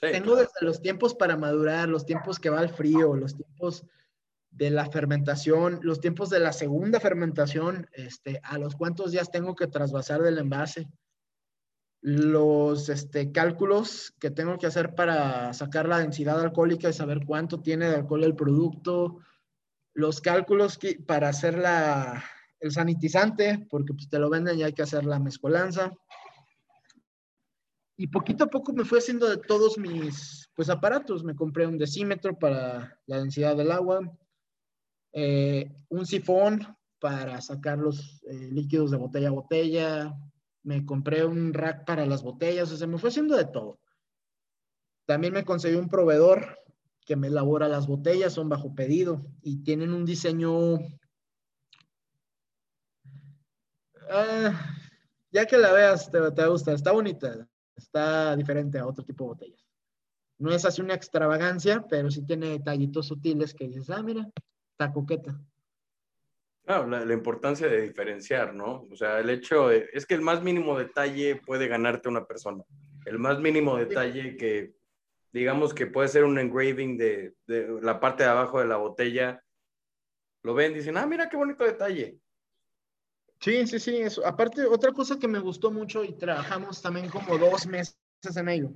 Sí, 0.00 0.06
Tengo 0.12 0.36
desde 0.36 0.52
los 0.62 0.80
tiempos 0.80 1.14
para 1.14 1.36
madurar, 1.36 1.88
los 1.88 2.06
tiempos 2.06 2.38
que 2.38 2.50
va 2.50 2.60
al 2.60 2.70
frío, 2.70 3.14
los 3.16 3.34
tiempos 3.36 3.84
de 4.50 4.70
la 4.70 4.86
fermentación, 4.90 5.80
los 5.82 6.00
tiempos 6.00 6.30
de 6.30 6.38
la 6.38 6.52
segunda 6.52 7.00
fermentación, 7.00 7.88
este, 7.92 8.40
a 8.44 8.58
los 8.58 8.76
cuántos 8.76 9.10
días 9.12 9.30
tengo 9.30 9.54
que 9.56 9.66
trasvasar 9.66 10.22
del 10.22 10.38
envase, 10.38 10.88
los 12.00 12.88
este, 12.88 13.32
cálculos 13.32 14.14
que 14.20 14.30
tengo 14.30 14.56
que 14.56 14.66
hacer 14.68 14.94
para 14.94 15.52
sacar 15.52 15.88
la 15.88 15.98
densidad 15.98 16.40
alcohólica 16.40 16.88
y 16.88 16.92
saber 16.92 17.24
cuánto 17.26 17.60
tiene 17.60 17.88
de 17.88 17.96
alcohol 17.96 18.22
el 18.24 18.36
producto, 18.36 19.18
los 19.94 20.20
cálculos 20.20 20.78
que- 20.78 21.00
para 21.04 21.28
hacer 21.28 21.58
la, 21.58 22.24
el 22.60 22.72
sanitizante, 22.72 23.66
porque 23.70 23.94
pues, 23.94 24.08
te 24.08 24.18
lo 24.18 24.30
venden 24.30 24.58
y 24.58 24.62
hay 24.62 24.72
que 24.72 24.82
hacer 24.82 25.04
la 25.04 25.18
mezcolanza. 25.18 25.92
Y 27.96 28.06
poquito 28.06 28.44
a 28.44 28.48
poco 28.48 28.72
me 28.72 28.84
fui 28.84 28.98
haciendo 28.98 29.28
de 29.28 29.38
todos 29.38 29.76
mis 29.76 30.48
pues, 30.54 30.70
aparatos. 30.70 31.24
Me 31.24 31.34
compré 31.34 31.66
un 31.66 31.78
decímetro 31.78 32.38
para 32.38 32.98
la 33.06 33.18
densidad 33.18 33.56
del 33.56 33.72
agua, 33.72 34.00
eh, 35.12 35.72
un 35.88 36.06
sifón 36.06 36.76
para 37.00 37.40
sacar 37.40 37.78
los 37.78 38.22
eh, 38.24 38.48
líquidos 38.52 38.90
de 38.90 38.96
botella 38.96 39.28
a 39.28 39.32
botella, 39.32 40.14
me 40.62 40.84
compré 40.84 41.24
un 41.24 41.54
rack 41.54 41.84
para 41.86 42.06
las 42.06 42.22
botellas, 42.22 42.70
o 42.72 42.76
sea, 42.76 42.86
me 42.86 42.98
fue 42.98 43.10
haciendo 43.10 43.36
de 43.36 43.46
todo. 43.46 43.80
También 45.06 45.32
me 45.32 45.44
conseguí 45.44 45.76
un 45.76 45.88
proveedor 45.88 46.58
que 47.06 47.16
me 47.16 47.28
elabora 47.28 47.68
las 47.68 47.86
botellas, 47.86 48.34
son 48.34 48.48
bajo 48.48 48.74
pedido 48.74 49.24
y 49.42 49.62
tienen 49.62 49.92
un 49.92 50.04
diseño... 50.04 50.78
Ah, 54.10 54.74
ya 55.30 55.46
que 55.46 55.56
la 55.58 55.72
veas, 55.72 56.10
te, 56.10 56.18
te 56.18 56.40
va 56.42 56.44
a 56.44 56.50
gustar, 56.50 56.74
está 56.74 56.92
bonita, 56.92 57.46
está 57.76 58.34
diferente 58.36 58.78
a 58.78 58.86
otro 58.86 59.04
tipo 59.04 59.24
de 59.24 59.28
botellas. 59.28 59.66
No 60.38 60.52
es 60.52 60.64
así 60.64 60.80
una 60.80 60.94
extravagancia, 60.94 61.84
pero 61.88 62.10
sí 62.10 62.24
tiene 62.24 62.48
detallitos 62.50 63.06
sutiles 63.08 63.54
que 63.54 63.66
dices, 63.66 63.90
ah, 63.90 64.02
mira, 64.02 64.26
está 64.72 64.92
coqueta. 64.92 65.38
Claro, 66.64 66.86
la, 66.86 67.04
la 67.04 67.14
importancia 67.14 67.66
de 67.66 67.80
diferenciar, 67.82 68.54
¿no? 68.54 68.86
O 68.90 68.94
sea, 68.96 69.18
el 69.20 69.30
hecho 69.30 69.68
de- 69.68 69.88
es 69.92 70.06
que 70.06 70.14
el 70.14 70.20
más 70.20 70.42
mínimo 70.42 70.78
detalle 70.78 71.36
puede 71.36 71.66
ganarte 71.66 72.08
una 72.08 72.26
persona. 72.26 72.62
El 73.06 73.18
más 73.18 73.40
mínimo 73.40 73.76
detalle 73.76 74.36
que, 74.36 74.74
digamos 75.32 75.72
que 75.74 75.86
puede 75.86 76.08
ser 76.08 76.24
un 76.24 76.38
engraving 76.38 76.96
de, 76.98 77.34
de 77.46 77.80
la 77.82 77.98
parte 78.00 78.22
de 78.22 78.28
abajo 78.28 78.60
de 78.60 78.66
la 78.66 78.76
botella, 78.76 79.42
lo 80.42 80.54
ven, 80.54 80.74
dicen, 80.74 80.96
ah, 80.98 81.06
mira 81.06 81.28
qué 81.28 81.36
bonito 81.36 81.64
detalle. 81.64 82.18
Sí, 83.40 83.66
sí, 83.66 83.78
sí. 83.78 83.96
Eso. 83.96 84.26
Aparte, 84.26 84.64
otra 84.66 84.92
cosa 84.92 85.18
que 85.18 85.28
me 85.28 85.38
gustó 85.38 85.70
mucho 85.70 86.04
y 86.04 86.12
trabajamos 86.12 86.82
también 86.82 87.08
como 87.08 87.38
dos 87.38 87.66
meses 87.66 87.96
en 88.36 88.48
ello 88.48 88.72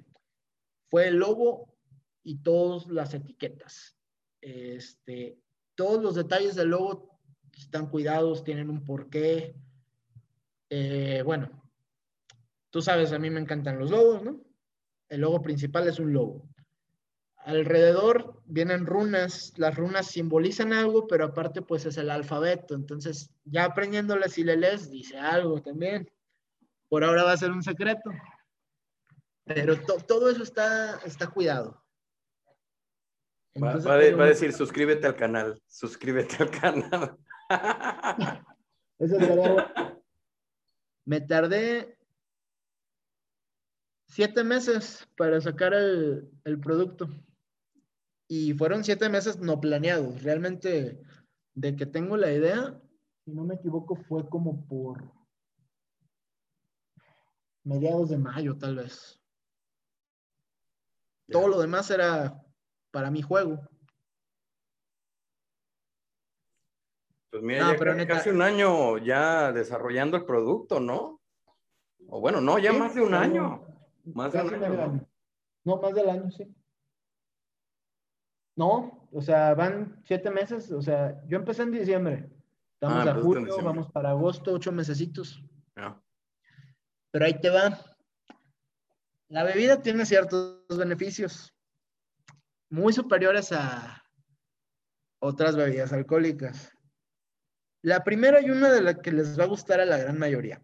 fue 0.88 1.08
el 1.08 1.16
logo 1.16 1.74
y 2.22 2.42
todas 2.42 2.86
las 2.86 3.14
etiquetas. 3.14 3.96
Este, 4.40 5.38
todos 5.74 6.02
los 6.02 6.14
detalles 6.14 6.54
del 6.54 6.68
logo 6.68 7.18
están 7.56 7.88
cuidados, 7.88 8.44
tienen 8.44 8.68
un 8.70 8.84
porqué. 8.84 9.56
Eh, 10.68 11.22
bueno, 11.24 11.50
tú 12.70 12.82
sabes, 12.82 13.12
a 13.12 13.18
mí 13.18 13.30
me 13.30 13.40
encantan 13.40 13.78
los 13.78 13.90
logos, 13.90 14.22
¿no? 14.22 14.40
El 15.08 15.22
logo 15.22 15.40
principal 15.42 15.88
es 15.88 15.98
un 15.98 16.12
logo. 16.12 16.48
Alrededor 17.44 18.40
vienen 18.46 18.86
runas, 18.86 19.52
las 19.56 19.74
runas 19.76 20.06
simbolizan 20.06 20.72
algo, 20.72 21.06
pero 21.08 21.24
aparte 21.24 21.60
pues 21.60 21.84
es 21.86 21.96
el 21.96 22.10
alfabeto, 22.10 22.74
entonces 22.74 23.30
ya 23.44 23.64
aprendiéndole 23.64 24.28
si 24.28 24.44
le 24.44 24.56
lees, 24.56 24.90
dice 24.90 25.18
algo 25.18 25.60
también. 25.60 26.08
Por 26.88 27.02
ahora 27.02 27.24
va 27.24 27.32
a 27.32 27.36
ser 27.36 27.50
un 27.50 27.62
secreto, 27.62 28.10
pero 29.44 29.80
to- 29.80 29.96
todo 30.06 30.30
eso 30.30 30.42
está, 30.44 30.98
está 31.04 31.26
cuidado. 31.26 31.82
Va, 33.60 33.72
Entonces, 33.72 33.90
va 33.90 33.94
a 33.94 33.96
de- 33.98 34.04
tengo 34.06 34.18
va 34.18 34.24
a 34.24 34.26
un- 34.28 34.32
decir, 34.32 34.52
suscríbete 34.52 35.06
al 35.06 35.16
canal, 35.16 35.60
suscríbete 35.66 36.36
al 36.42 36.50
canal. 36.50 37.18
Eso. 38.98 39.16
Me 41.04 41.20
tardé 41.20 41.98
siete 44.06 44.44
meses 44.44 45.08
para 45.16 45.40
sacar 45.40 45.74
el, 45.74 46.30
el 46.44 46.60
producto. 46.60 47.08
Y 48.28 48.54
fueron 48.54 48.84
siete 48.84 49.08
meses 49.08 49.38
no 49.38 49.60
planeados. 49.60 50.22
Realmente, 50.22 51.00
de 51.54 51.76
que 51.76 51.86
tengo 51.86 52.16
la 52.16 52.32
idea, 52.32 52.80
si 53.24 53.32
no 53.32 53.44
me 53.44 53.56
equivoco, 53.56 53.94
fue 53.96 54.28
como 54.28 54.66
por 54.66 55.12
mediados 57.64 58.08
de 58.10 58.18
mayo, 58.18 58.56
tal 58.56 58.76
vez. 58.76 59.18
Todo 61.30 61.48
lo 61.48 61.60
demás 61.60 61.90
era 61.90 62.42
para 62.90 63.10
mi 63.10 63.22
juego. 63.22 63.60
Pues 67.30 67.42
mira, 67.42 67.64
No, 67.64 67.72
ya 67.72 67.78
pero 67.78 67.92
ca- 67.92 67.96
neta- 67.96 68.14
casi 68.16 68.30
un 68.30 68.42
año 68.42 68.98
ya 68.98 69.52
desarrollando 69.52 70.16
el 70.18 70.26
producto, 70.26 70.80
¿no? 70.80 71.20
O 72.08 72.20
bueno, 72.20 72.40
no, 72.42 72.58
ya 72.58 72.72
Sí, 72.72 72.78
más 72.78 72.94
de 72.94 73.00
un 73.00 73.14
año. 73.14 73.64
Más 74.04 74.32
de 74.32 74.42
un 74.42 74.54
año. 74.62 75.08
No, 75.64 75.76
más 75.80 75.94
del 75.94 76.10
año, 76.10 76.30
sí. 76.30 76.54
No, 78.62 79.08
o 79.10 79.20
sea, 79.20 79.54
van 79.54 80.00
siete 80.04 80.30
meses. 80.30 80.70
O 80.70 80.80
sea, 80.80 81.20
yo 81.26 81.36
empecé 81.36 81.64
en 81.64 81.72
diciembre. 81.72 82.30
Estamos 82.74 83.04
Ah, 83.08 83.10
a 83.10 83.20
julio, 83.20 83.56
vamos 83.60 83.90
para 83.90 84.10
agosto, 84.10 84.52
ocho 84.52 84.70
mesecitos. 84.70 85.42
Pero 87.10 87.24
ahí 87.24 87.40
te 87.40 87.50
va. 87.50 87.76
La 89.28 89.42
bebida 89.42 89.82
tiene 89.82 90.06
ciertos 90.06 90.64
beneficios 90.78 91.52
muy 92.70 92.92
superiores 92.92 93.50
a 93.50 94.04
otras 95.18 95.56
bebidas 95.56 95.92
alcohólicas. 95.92 96.70
La 97.82 98.04
primera 98.04 98.40
y 98.40 98.50
una 98.50 98.70
de 98.70 98.80
las 98.80 98.98
que 98.98 99.10
les 99.10 99.36
va 99.36 99.42
a 99.42 99.48
gustar 99.48 99.80
a 99.80 99.86
la 99.86 99.98
gran 99.98 100.20
mayoría. 100.20 100.62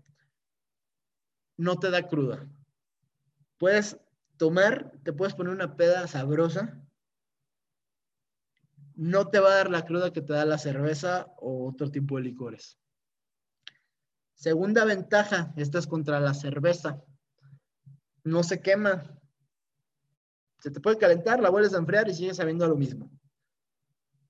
No 1.56 1.80
te 1.80 1.90
da 1.90 2.06
cruda. 2.06 2.48
Puedes 3.58 3.98
tomar, 4.36 4.92
te 5.02 5.12
puedes 5.12 5.34
poner 5.34 5.52
una 5.52 5.76
peda 5.76 6.06
sabrosa. 6.06 6.80
No 8.98 9.28
te 9.28 9.38
va 9.38 9.52
a 9.52 9.56
dar 9.58 9.70
la 9.70 9.84
cruda 9.84 10.12
que 10.12 10.22
te 10.22 10.32
da 10.32 10.44
la 10.44 10.58
cerveza 10.58 11.28
o 11.36 11.68
otro 11.68 11.88
tipo 11.88 12.16
de 12.16 12.22
licores. 12.22 12.80
Segunda 14.34 14.84
ventaja, 14.84 15.54
esta 15.56 15.78
es 15.78 15.86
contra 15.86 16.18
la 16.18 16.34
cerveza. 16.34 17.00
No 18.24 18.42
se 18.42 18.60
quema. 18.60 19.16
Se 20.58 20.72
te 20.72 20.80
puede 20.80 20.98
calentar, 20.98 21.38
la 21.38 21.48
vuelves 21.48 21.74
a 21.74 21.78
enfriar 21.78 22.08
y 22.08 22.14
sigues 22.14 22.38
sabiendo 22.38 22.66
lo 22.66 22.74
mismo. 22.74 23.08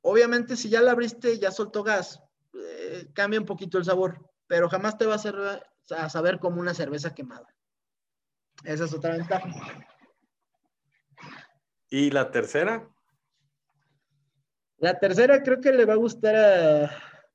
Obviamente, 0.02 0.54
si 0.54 0.68
ya 0.68 0.82
la 0.82 0.90
abriste 0.90 1.32
y 1.32 1.38
ya 1.38 1.50
soltó 1.50 1.82
gas, 1.82 2.22
eh, 2.52 3.08
cambia 3.14 3.40
un 3.40 3.46
poquito 3.46 3.78
el 3.78 3.86
sabor, 3.86 4.30
pero 4.46 4.68
jamás 4.68 4.98
te 4.98 5.06
va 5.06 5.14
a, 5.14 6.04
a 6.04 6.10
saber 6.10 6.40
como 6.40 6.60
una 6.60 6.74
cerveza 6.74 7.14
quemada. 7.14 7.54
Esa 8.64 8.84
es 8.84 8.92
otra 8.92 9.16
ventaja. 9.16 9.48
¿Y 11.88 12.10
la 12.10 12.30
tercera? 12.30 12.86
La 14.78 14.98
tercera 14.98 15.42
creo 15.42 15.60
que 15.60 15.72
le 15.72 15.84
va 15.84 15.94
a 15.94 15.96
gustar 15.96 16.36
a, 16.36 16.90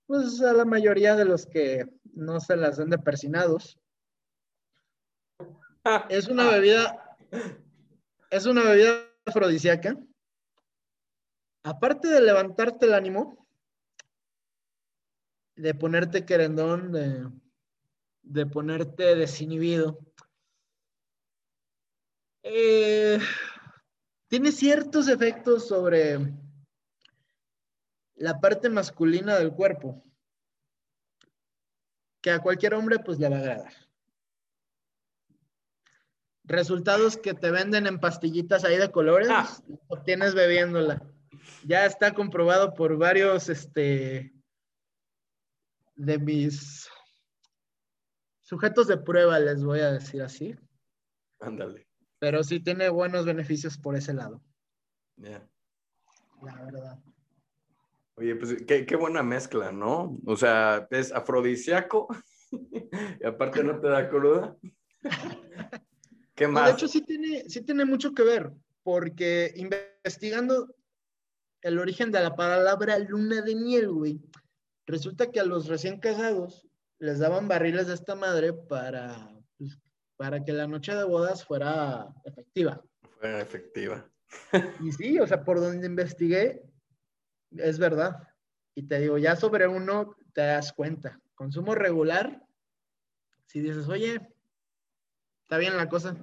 pues, 0.08 0.42
a 0.42 0.54
la 0.54 0.64
mayoría 0.64 1.16
de 1.16 1.26
los 1.26 1.46
que 1.46 1.86
no 2.14 2.40
se 2.40 2.56
las 2.56 2.78
den 2.78 2.90
de 2.90 2.98
persinados. 2.98 3.78
Es 6.08 6.30
una 6.30 6.50
bebida, 6.50 7.18
es 8.30 8.46
una 8.46 8.64
bebida 8.64 9.06
afrodisíaca. 9.26 9.98
Aparte 11.64 12.08
de 12.08 12.22
levantarte 12.22 12.86
el 12.86 12.94
ánimo, 12.94 13.46
de 15.56 15.74
ponerte 15.74 16.26
querendón, 16.26 16.94
de, 16.94 17.30
de 18.22 18.46
ponerte 18.46 19.16
desinhibido, 19.16 20.00
eh, 22.44 23.20
tiene 24.28 24.52
ciertos 24.52 25.08
efectos 25.10 25.68
sobre 25.68 26.20
la 28.24 28.40
parte 28.40 28.70
masculina 28.70 29.38
del 29.38 29.52
cuerpo 29.52 30.02
que 32.22 32.32
a 32.32 32.40
cualquier 32.40 32.74
hombre 32.74 33.00
pues 33.00 33.20
le 33.20 33.28
va 33.28 33.36
a 33.36 33.40
agradar. 33.40 33.74
Resultados 36.46 37.18
que 37.18 37.34
te 37.34 37.52
venden 37.52 37.86
en 37.86 38.00
pastillitas 38.00 38.64
ahí 38.64 38.78
de 38.78 38.92
colores, 38.92 39.28
Ah. 39.30 39.50
obtienes 39.90 40.36
bebiéndola. 40.36 41.06
Ya 41.66 41.86
está 41.86 42.14
comprobado 42.14 42.74
por 42.74 42.98
varios 42.98 43.50
este, 43.50 44.34
de 45.96 46.18
mis 46.18 46.90
sujetos 48.40 48.88
de 48.88 48.96
prueba, 48.96 49.38
les 49.38 49.62
voy 49.66 49.82
a 49.82 49.92
decir 49.92 50.22
así. 50.22 50.56
Ándale. 51.42 51.90
Pero 52.20 52.42
sí 52.42 52.62
tiene 52.62 52.88
buenos 52.88 53.26
beneficios 53.26 53.78
por 53.78 53.98
ese 53.98 54.14
lado. 54.14 54.42
La 55.18 56.64
verdad. 56.64 57.04
Oye, 58.16 58.36
pues 58.36 58.56
qué, 58.68 58.86
qué, 58.86 58.96
buena 58.96 59.24
mezcla, 59.24 59.72
¿no? 59.72 60.20
O 60.26 60.36
sea, 60.36 60.88
es 60.92 61.12
afrodisíaco 61.12 62.08
y 62.52 63.26
aparte 63.26 63.64
no 63.64 63.80
te 63.80 63.88
da 63.88 64.08
cruda. 64.10 64.56
¿Qué 66.36 66.48
más? 66.48 66.66
de 66.68 66.72
hecho, 66.74 66.88
sí 66.88 67.02
tiene, 67.02 67.50
sí 67.50 67.62
tiene 67.62 67.86
mucho 67.86 68.14
que 68.14 68.24
ver, 68.24 68.52
porque 68.84 69.54
investigando 69.56 70.76
el 71.62 71.80
origen 71.80 72.12
de 72.12 72.22
la 72.22 72.36
palabra 72.36 73.00
luna 73.00 73.42
de 73.42 73.56
miel, 73.56 73.90
güey, 73.90 74.22
resulta 74.86 75.32
que 75.32 75.40
a 75.40 75.46
los 75.46 75.68
recién 75.68 76.00
casados 76.00 76.68
les 77.00 77.20
daban 77.20 77.48
barriles 77.48 77.88
de 77.88 77.94
esta 77.96 78.16
madre 78.16 78.54
para, 78.54 79.30
pues, 79.58 79.80
para 80.18 80.44
que 80.44 80.54
la 80.54 80.68
noche 80.68 80.96
de 80.96 81.04
bodas 81.04 81.46
fuera 81.46 82.14
efectiva. 82.26 82.84
Fuera 83.20 83.42
efectiva. 83.42 84.10
Y 84.82 84.92
sí, 84.92 85.20
o 85.20 85.28
sea, 85.28 85.44
por 85.44 85.60
donde 85.60 85.86
investigué, 85.86 86.64
es 87.58 87.80
verdad. 87.80 88.28
Y 88.76 88.88
te 88.88 89.00
digo, 89.00 89.18
ya 89.18 89.36
sobre 89.36 89.68
uno 89.68 90.16
te 90.34 90.42
das 90.42 90.74
cuenta. 90.74 91.20
Consumo 91.36 91.76
regular, 91.76 92.42
si 93.48 93.62
dices, 93.62 93.88
oye, 93.88 94.20
está 95.44 95.58
bien 95.58 95.78
la 95.78 95.90
cosa. 95.90 96.16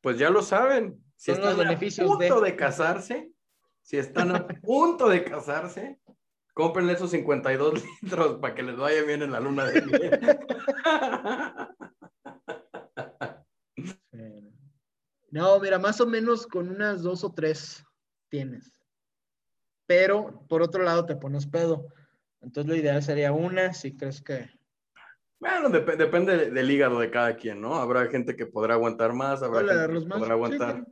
Pues 0.00 0.18
ya 0.18 0.30
lo 0.30 0.42
saben. 0.42 1.02
Si 1.16 1.34
Son 1.34 1.42
están 1.42 1.66
a 1.66 1.78
punto 1.78 2.40
de... 2.40 2.56
casarse, 2.56 3.32
si 3.82 3.96
están 3.96 4.36
a 4.36 4.46
punto 4.62 5.08
de 5.08 5.24
casarse, 5.24 5.98
cómprenle 6.54 6.92
esos 6.92 7.10
52 7.10 7.82
litros 8.02 8.38
para 8.38 8.54
que 8.54 8.62
les 8.62 8.76
vaya 8.76 9.02
bien 9.02 9.22
en 9.22 9.32
la 9.32 9.40
luna 9.40 9.64
de 9.64 9.82
miel. 9.82 10.20
No, 15.28 15.60
mira, 15.60 15.78
más 15.78 16.00
o 16.00 16.06
menos 16.06 16.46
con 16.46 16.70
unas 16.70 17.02
dos 17.02 17.22
o 17.22 17.30
tres 17.30 17.84
tienes. 18.30 18.72
Pero 19.86 20.44
por 20.48 20.62
otro 20.62 20.82
lado 20.82 21.06
te 21.06 21.16
pones 21.16 21.46
pedo. 21.46 21.88
Entonces 22.40 22.68
lo 22.68 22.76
ideal 22.76 23.02
sería 23.02 23.32
una, 23.32 23.72
si 23.72 23.96
crees 23.96 24.22
que. 24.22 24.48
Bueno, 25.38 25.68
depende 25.68 26.50
del 26.50 26.70
hígado 26.70 26.98
de 26.98 27.10
cada 27.10 27.36
quien, 27.36 27.60
¿no? 27.60 27.74
Habrá 27.74 28.06
gente 28.06 28.36
que 28.36 28.46
podrá 28.46 28.74
aguantar 28.74 29.12
más, 29.12 29.42
habrá 29.42 29.60
gente 29.60 30.00
que 30.00 30.08
podrá 30.08 30.34
aguantar 30.34 30.86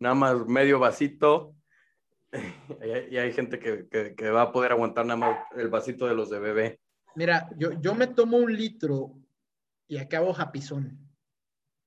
nada 0.00 0.14
más 0.14 0.46
medio 0.46 0.78
vasito. 0.78 1.54
y, 3.10 3.16
hay, 3.16 3.32
gente 3.32 3.58
que, 3.60 4.30
va 4.30 4.42
a 4.42 4.52
poder 4.52 4.72
aguantar 4.72 5.06
nada 5.06 5.18
más 5.18 5.38
el 5.56 5.68
vasito 5.68 6.06
de 6.06 6.14
los 6.14 6.30
de 6.30 6.40
bebé. 6.40 6.80
Mira, 7.14 7.48
yo, 7.56 7.72
yo 7.80 7.94
me 7.94 8.08
tomo 8.08 8.38
un 8.38 8.56
litro 8.56 9.14
y 9.86 9.98
acabo 9.98 10.32
japizón. 10.32 10.98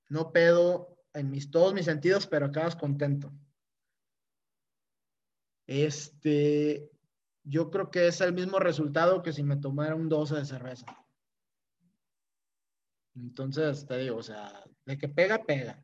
No 0.07 0.31
pedo 0.31 0.97
en 1.13 1.29
mis, 1.29 1.51
todos 1.51 1.73
mis 1.73 1.85
sentidos, 1.85 2.27
pero 2.27 2.45
acabas 2.45 2.75
contento. 2.75 3.31
Este, 5.67 6.89
yo 7.43 7.69
creo 7.69 7.91
que 7.91 8.07
es 8.07 8.21
el 8.21 8.33
mismo 8.33 8.59
resultado 8.59 9.21
que 9.21 9.33
si 9.33 9.43
me 9.43 9.57
tomara 9.57 9.95
un 9.95 10.09
12 10.09 10.35
de 10.35 10.45
cerveza. 10.45 10.85
Entonces, 13.15 13.85
te 13.85 13.97
digo, 13.97 14.17
o 14.17 14.23
sea, 14.23 14.63
de 14.85 14.97
que 14.97 15.09
pega, 15.09 15.43
pega. 15.43 15.83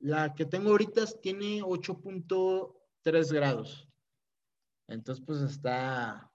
La 0.00 0.34
que 0.34 0.44
tengo 0.44 0.70
ahorita 0.70 1.04
tiene 1.20 1.62
8.3 1.62 3.32
grados. 3.32 3.88
Entonces, 4.88 5.24
pues 5.24 5.40
está... 5.40 6.28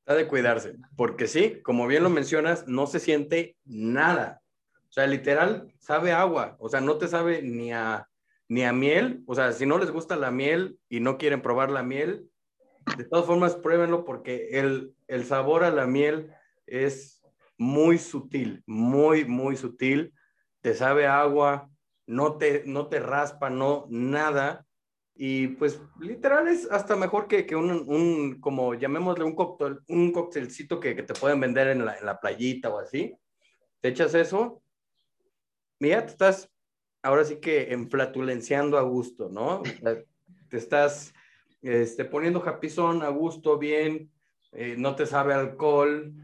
Está 0.00 0.14
de 0.14 0.28
cuidarse, 0.28 0.76
porque 0.96 1.26
sí, 1.26 1.62
como 1.62 1.86
bien 1.86 2.02
lo 2.02 2.10
mencionas, 2.10 2.68
no 2.68 2.86
se 2.86 3.00
siente 3.00 3.56
nada. 3.64 4.42
O 4.90 4.92
sea, 4.92 5.06
literal, 5.06 5.72
sabe 5.78 6.12
agua. 6.12 6.56
O 6.60 6.68
sea, 6.68 6.82
no 6.82 6.98
te 6.98 7.08
sabe 7.08 7.40
ni 7.40 7.72
a, 7.72 8.06
ni 8.48 8.64
a 8.64 8.72
miel. 8.74 9.24
O 9.26 9.34
sea, 9.34 9.52
si 9.52 9.64
no 9.64 9.78
les 9.78 9.90
gusta 9.90 10.16
la 10.16 10.30
miel 10.30 10.78
y 10.90 11.00
no 11.00 11.16
quieren 11.16 11.40
probar 11.40 11.70
la 11.70 11.82
miel, 11.82 12.28
de 12.96 13.04
todas 13.04 13.26
formas, 13.26 13.56
pruébenlo 13.56 14.04
porque 14.04 14.48
el, 14.52 14.94
el 15.08 15.24
sabor 15.24 15.64
a 15.64 15.70
la 15.70 15.86
miel 15.86 16.32
es 16.66 17.22
muy 17.56 17.98
sutil, 17.98 18.62
muy, 18.66 19.24
muy 19.24 19.56
sutil. 19.56 20.14
Te 20.60 20.74
sabe 20.74 21.06
agua, 21.06 21.70
no 22.06 22.36
te, 22.36 22.64
no 22.66 22.88
te 22.88 23.00
raspa, 23.00 23.50
no, 23.50 23.86
nada. 23.88 24.66
Y 25.14 25.48
pues 25.48 25.80
literal 26.00 26.48
es 26.48 26.70
hasta 26.70 26.96
mejor 26.96 27.28
que, 27.28 27.46
que 27.46 27.54
un, 27.54 27.70
un, 27.86 28.40
como 28.40 28.74
llamémosle 28.74 29.24
un 29.24 29.34
cóctel, 29.34 29.80
un 29.88 30.12
cóctelcito 30.12 30.80
que, 30.80 30.96
que 30.96 31.04
te 31.04 31.14
pueden 31.14 31.40
vender 31.40 31.68
en 31.68 31.84
la, 31.84 31.96
en 31.96 32.06
la, 32.06 32.18
playita 32.18 32.70
o 32.70 32.78
así. 32.78 33.16
Te 33.80 33.88
echas 33.90 34.14
eso 34.14 34.62
mira, 35.84 36.04
te 36.04 36.12
estás 36.12 36.50
ahora 37.02 37.24
sí 37.24 37.36
que 37.36 37.72
enflatulenciando 37.72 38.78
a 38.78 38.82
gusto, 38.82 39.28
¿no? 39.28 39.62
te 40.48 40.56
estás 40.56 41.12
este, 41.64 42.04
poniendo 42.04 42.40
japizón 42.40 43.02
a 43.02 43.08
gusto, 43.08 43.58
bien, 43.58 44.12
eh, 44.52 44.76
no 44.78 44.94
te 44.94 45.06
sabe 45.06 45.34
alcohol 45.34 46.14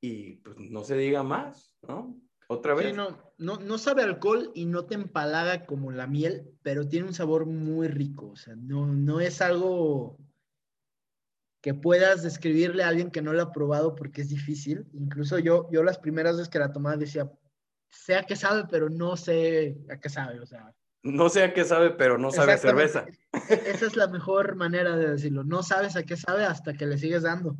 y 0.00 0.36
pues 0.36 0.56
no 0.58 0.82
se 0.82 0.96
diga 0.96 1.22
más, 1.22 1.76
¿no? 1.86 2.20
Otra 2.48 2.74
vez. 2.74 2.88
Sí, 2.88 2.92
no, 2.92 3.16
no, 3.38 3.58
no 3.58 3.78
sabe 3.78 4.02
alcohol 4.02 4.50
y 4.54 4.66
no 4.66 4.86
te 4.86 4.94
empalaga 4.94 5.66
como 5.66 5.92
la 5.92 6.06
miel, 6.06 6.50
pero 6.62 6.88
tiene 6.88 7.06
un 7.06 7.14
sabor 7.14 7.46
muy 7.46 7.88
rico, 7.88 8.30
o 8.30 8.36
sea, 8.36 8.56
no, 8.56 8.86
no 8.86 9.20
es 9.20 9.40
algo 9.40 10.18
que 11.64 11.72
puedas 11.72 12.22
describirle 12.22 12.82
a 12.82 12.88
alguien 12.88 13.10
que 13.10 13.22
no 13.22 13.32
lo 13.32 13.42
ha 13.42 13.52
probado 13.52 13.94
porque 13.94 14.20
es 14.20 14.28
difícil. 14.28 14.86
Incluso 14.92 15.38
yo, 15.38 15.66
yo 15.72 15.82
las 15.82 15.96
primeras 15.96 16.36
veces 16.36 16.50
que 16.50 16.58
la 16.58 16.72
tomaba 16.72 16.98
decía, 16.98 17.32
sé 17.88 18.16
a 18.16 18.24
qué 18.24 18.36
sabe, 18.36 18.64
pero 18.70 18.90
no 18.90 19.16
sé 19.16 19.78
a 19.88 19.98
qué 19.98 20.10
sabe, 20.10 20.40
o 20.40 20.46
sea. 20.46 20.74
No 21.04 21.28
sé 21.28 21.44
a 21.44 21.52
qué 21.52 21.64
sabe, 21.64 21.90
pero 21.90 22.16
no 22.16 22.30
sabe 22.30 22.54
a 22.54 22.58
cerveza. 22.58 23.04
E-, 23.50 23.62
esa 23.66 23.86
es 23.86 23.94
la 23.94 24.08
mejor 24.08 24.56
manera 24.56 24.96
de 24.96 25.10
decirlo. 25.10 25.44
No 25.44 25.62
sabes 25.62 25.96
a 25.96 26.02
qué 26.02 26.16
sabe 26.16 26.44
hasta 26.44 26.72
que 26.72 26.86
le 26.86 26.96
sigues 26.96 27.22
dando. 27.22 27.56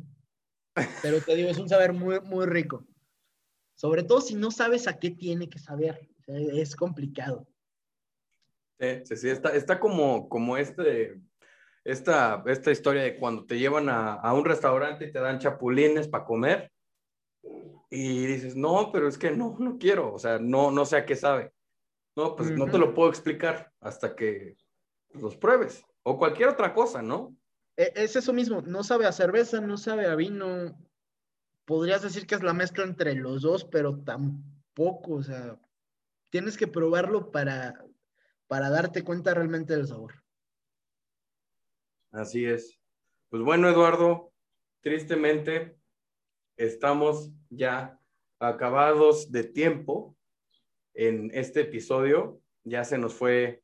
Pero 1.01 1.21
te 1.21 1.35
digo, 1.35 1.49
es 1.49 1.59
un 1.59 1.69
saber 1.69 1.93
muy, 1.93 2.19
muy 2.21 2.47
rico. 2.47 2.85
Sobre 3.75 4.03
todo 4.03 4.19
si 4.19 4.35
no 4.35 4.49
sabes 4.49 4.87
a 4.87 4.97
qué 4.97 5.11
tiene 5.11 5.47
que 5.47 5.59
saber. 5.59 6.09
Es 6.25 6.75
complicado. 6.75 7.47
Sí, 8.79 9.15
sí, 9.15 9.29
Está, 9.29 9.55
está 9.55 9.79
como, 9.79 10.27
como 10.27 10.57
este, 10.57 11.21
esta, 11.83 12.43
esta 12.47 12.71
historia 12.71 13.03
de 13.03 13.15
cuando 13.15 13.45
te 13.45 13.59
llevan 13.59 13.89
a, 13.89 14.15
a 14.15 14.33
un 14.33 14.43
restaurante 14.43 15.05
y 15.05 15.11
te 15.11 15.19
dan 15.19 15.39
chapulines 15.39 16.07
para 16.07 16.25
comer 16.25 16.71
y 17.89 18.25
dices, 18.25 18.55
no, 18.55 18.91
pero 18.91 19.07
es 19.07 19.17
que 19.17 19.31
no, 19.31 19.55
no 19.59 19.77
quiero, 19.77 20.13
o 20.13 20.19
sea, 20.19 20.39
no, 20.39 20.71
no 20.71 20.83
sé 20.85 20.97
a 20.97 21.05
qué 21.05 21.15
sabe. 21.15 21.53
No, 22.15 22.35
pues 22.35 22.51
no 22.51 22.65
te 22.65 22.77
lo 22.77 22.93
puedo 22.93 23.09
explicar 23.09 23.73
hasta 23.81 24.15
que 24.15 24.55
los 25.13 25.35
pruebes 25.35 25.85
o 26.03 26.17
cualquier 26.17 26.49
otra 26.49 26.73
cosa, 26.73 27.01
¿no? 27.01 27.35
E, 27.75 27.91
es 27.95 28.15
eso 28.15 28.31
mismo, 28.31 28.61
no 28.61 28.83
sabe 28.83 29.05
a 29.05 29.11
cerveza, 29.11 29.59
no 29.59 29.77
sabe 29.77 30.05
a 30.07 30.15
vino. 30.15 30.77
Podrías 31.65 32.03
decir 32.03 32.25
que 32.25 32.35
es 32.35 32.43
la 32.43 32.53
mezcla 32.53 32.83
entre 32.83 33.15
los 33.15 33.41
dos, 33.41 33.65
pero 33.65 33.99
tampoco, 33.99 35.15
o 35.15 35.23
sea, 35.23 35.59
tienes 36.29 36.57
que 36.57 36.67
probarlo 36.67 37.31
para, 37.31 37.83
para 38.47 38.69
darte 38.69 39.03
cuenta 39.03 39.33
realmente 39.33 39.75
del 39.75 39.87
sabor. 39.87 40.23
Así 42.11 42.45
es. 42.45 42.79
Pues 43.29 43.43
bueno, 43.43 43.67
Eduardo, 43.67 44.31
tristemente 44.81 45.77
estamos 46.55 47.31
ya 47.49 47.99
acabados 48.39 49.31
de 49.31 49.43
tiempo 49.43 50.14
en 50.95 51.29
este 51.33 51.61
episodio. 51.61 52.39
Ya 52.63 52.83
se 52.83 52.97
nos 52.97 53.13
fue 53.13 53.61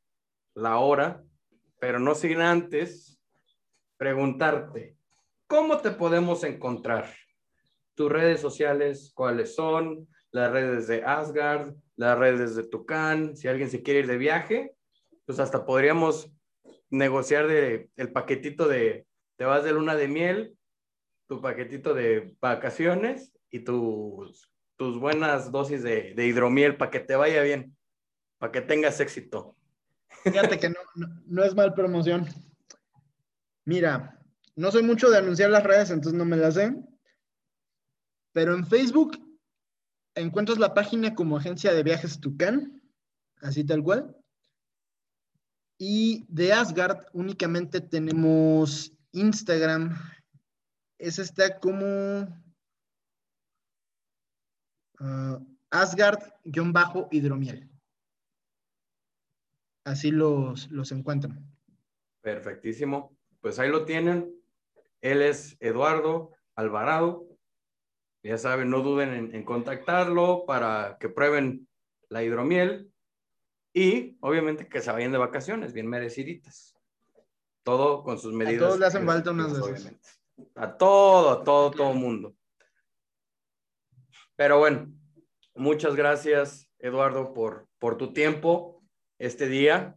la 0.54 0.78
hora, 0.78 1.24
pero 1.80 2.00
no 2.00 2.14
sin 2.14 2.42
antes 2.42 3.20
preguntarte, 3.98 4.96
¿cómo 5.48 5.80
te 5.80 5.92
podemos 5.92 6.44
encontrar? 6.44 7.12
Tus 7.96 8.12
redes 8.12 8.40
sociales, 8.40 9.12
¿cuáles 9.16 9.56
son? 9.56 10.08
Las 10.32 10.52
redes 10.52 10.88
de 10.88 11.04
Asgard, 11.04 11.74
las 11.96 12.18
redes 12.18 12.56
de 12.56 12.64
Tucán. 12.64 13.36
Si 13.36 13.48
alguien 13.48 13.70
se 13.70 13.84
quiere 13.84 14.02
ir 14.02 14.08
de 14.08 14.18
viaje, 14.18 14.76
pues 15.26 15.40
hasta 15.40 15.66
podríamos 15.66 16.32
negociar 16.90 17.48
de, 17.48 17.90
el 17.96 18.12
paquetito 18.12 18.68
de 18.68 19.06
te 19.38 19.46
vas 19.46 19.64
de 19.64 19.72
luna 19.72 19.96
de 19.96 20.08
miel 20.08 20.58
tu 21.32 21.40
paquetito 21.40 21.94
de 21.94 22.36
vacaciones 22.42 23.34
y 23.50 23.62
tus, 23.62 24.51
tus 24.82 25.00
buenas 25.00 25.52
dosis 25.52 25.84
de, 25.84 26.16
hidromiel 26.26 26.76
para 26.76 26.90
que 26.90 27.00
te 27.00 27.16
vaya 27.16 27.44
bien, 27.44 27.78
para 28.40 28.52
que 28.52 28.62
tengas 28.62 29.00
éxito. 29.00 29.56
Fíjate 30.24 30.58
que 30.58 30.74
no, 31.28 31.44
es 31.44 31.54
mal 31.54 31.76
promoción. 31.76 32.26
Mira, 33.64 34.20
no 34.56 34.72
soy 34.72 34.82
mucho 34.82 35.12
de 35.12 35.20
anunciar 35.20 35.52
las 35.52 35.64
redes, 35.64 35.92
entonces 35.92 36.18
no 36.18 36.26
me 36.26 36.36
las 36.36 36.56
sé. 36.56 36.76
Pero 38.32 38.56
en 38.56 38.66
Facebook 38.66 39.20
encuentras 40.16 40.58
la 40.58 40.74
página 40.74 41.14
como 41.14 41.38
Agencia 41.38 41.74
de 41.74 41.84
Viajes 41.84 42.20
Tucán, 42.20 42.82
así 43.44 43.64
tal 43.64 43.84
cual. 43.84 44.18
Y 45.78 46.26
de 46.28 46.54
Asgard 46.54 47.06
únicamente 47.14 47.82
tenemos 47.82 48.92
Instagram 49.12 49.96
ese 50.98 51.22
está 51.22 51.60
como 51.60 52.28
uh, 55.02 55.44
Asgard-hidromiel. 55.72 57.70
Así 59.84 60.12
los, 60.12 60.70
los 60.72 60.92
encuentran. 60.92 61.44
Perfectísimo. 62.22 63.18
Pues 63.42 63.58
ahí 63.60 63.70
lo 63.70 63.86
tienen. 63.86 64.34
Él 65.02 65.22
es 65.22 65.58
Eduardo 65.60 66.32
Alvarado. 66.56 67.28
Ya 68.24 68.38
saben, 68.38 68.70
no 68.70 68.82
duden 68.82 69.34
en, 69.34 69.44
contactarlo 69.44 70.46
para 70.46 70.98
que 71.00 71.10
prueben 71.10 71.68
la 72.10 72.22
hidromiel 72.24 72.92
y 73.74 74.18
obviamente 74.20 74.68
que 74.68 74.82
se 74.82 74.92
vayan 74.92 75.12
de 75.12 75.18
vacaciones, 75.18 75.74
bien 75.74 75.88
mereciditas. 75.88 76.76
Todo 77.64 78.04
con 78.04 78.20
sus 78.20 78.34
medidas. 78.34 78.62
A 78.62 78.66
todos 78.68 78.80
le 78.80 78.86
hacen 78.86 79.06
falta 79.08 79.32
unas 79.32 79.60
veces. 79.60 80.22
A 80.54 80.78
todo, 80.78 81.42
todo, 81.44 81.72
todo 81.72 81.94
mundo. 81.94 82.36
Pero 84.42 84.58
bueno, 84.58 84.92
muchas 85.54 85.96
gracias, 85.96 86.68
Eduardo, 86.80 87.32
por, 87.32 87.68
por 87.78 87.96
tu 87.96 88.12
tiempo 88.12 88.84
este 89.20 89.48
día. 89.48 89.96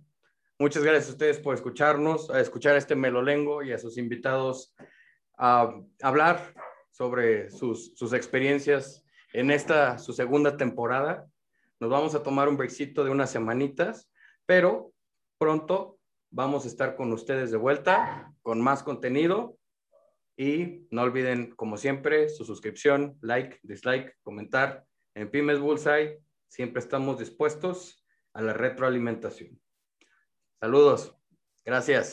Muchas 0.59 0.83
gracias 0.83 1.09
a 1.09 1.13
ustedes 1.13 1.39
por 1.39 1.55
escucharnos, 1.55 2.29
a 2.29 2.41
escuchar 2.41 2.77
este 2.77 2.95
melolengo 2.95 3.63
y 3.63 3.73
a 3.73 3.79
sus 3.79 3.97
invitados 3.97 4.77
a 5.39 5.75
hablar 6.03 6.53
sobre 6.91 7.49
sus, 7.49 7.95
sus 7.97 8.13
experiencias 8.13 9.03
en 9.33 9.51
esta, 9.51 9.97
su 9.97 10.13
segunda 10.13 10.59
temporada. 10.59 11.27
Nos 11.81 11.89
vamos 11.89 12.15
a 12.15 12.23
tomar 12.23 12.47
un 12.47 12.59
breakcito 12.59 13.03
de 13.03 13.13
unas 13.13 13.31
semanitas, 13.31 14.11
pero 14.45 14.93
pronto 15.39 15.97
vamos 16.29 16.67
a 16.67 16.69
estar 16.69 16.97
con 16.97 17.11
ustedes 17.15 17.51
de 17.51 17.57
vuelta 17.57 18.31
con 18.43 18.61
más 18.61 18.83
contenido 18.83 19.57
y 20.37 20.87
no 20.91 21.03
olviden, 21.03 21.55
como 21.55 21.77
siempre, 21.77 22.29
su 22.29 22.45
suscripción, 22.45 23.17
like, 23.21 23.59
dislike, 23.63 24.17
comentar. 24.23 24.85
En 25.15 25.31
Pymes 25.31 25.61
Bullseye 25.61 26.21
siempre 26.49 26.81
estamos 26.81 27.19
dispuestos 27.19 28.05
a 28.33 28.43
la 28.43 28.53
retroalimentación. 28.53 29.61
Saludos. 30.61 31.17
Gracias. 31.65 32.13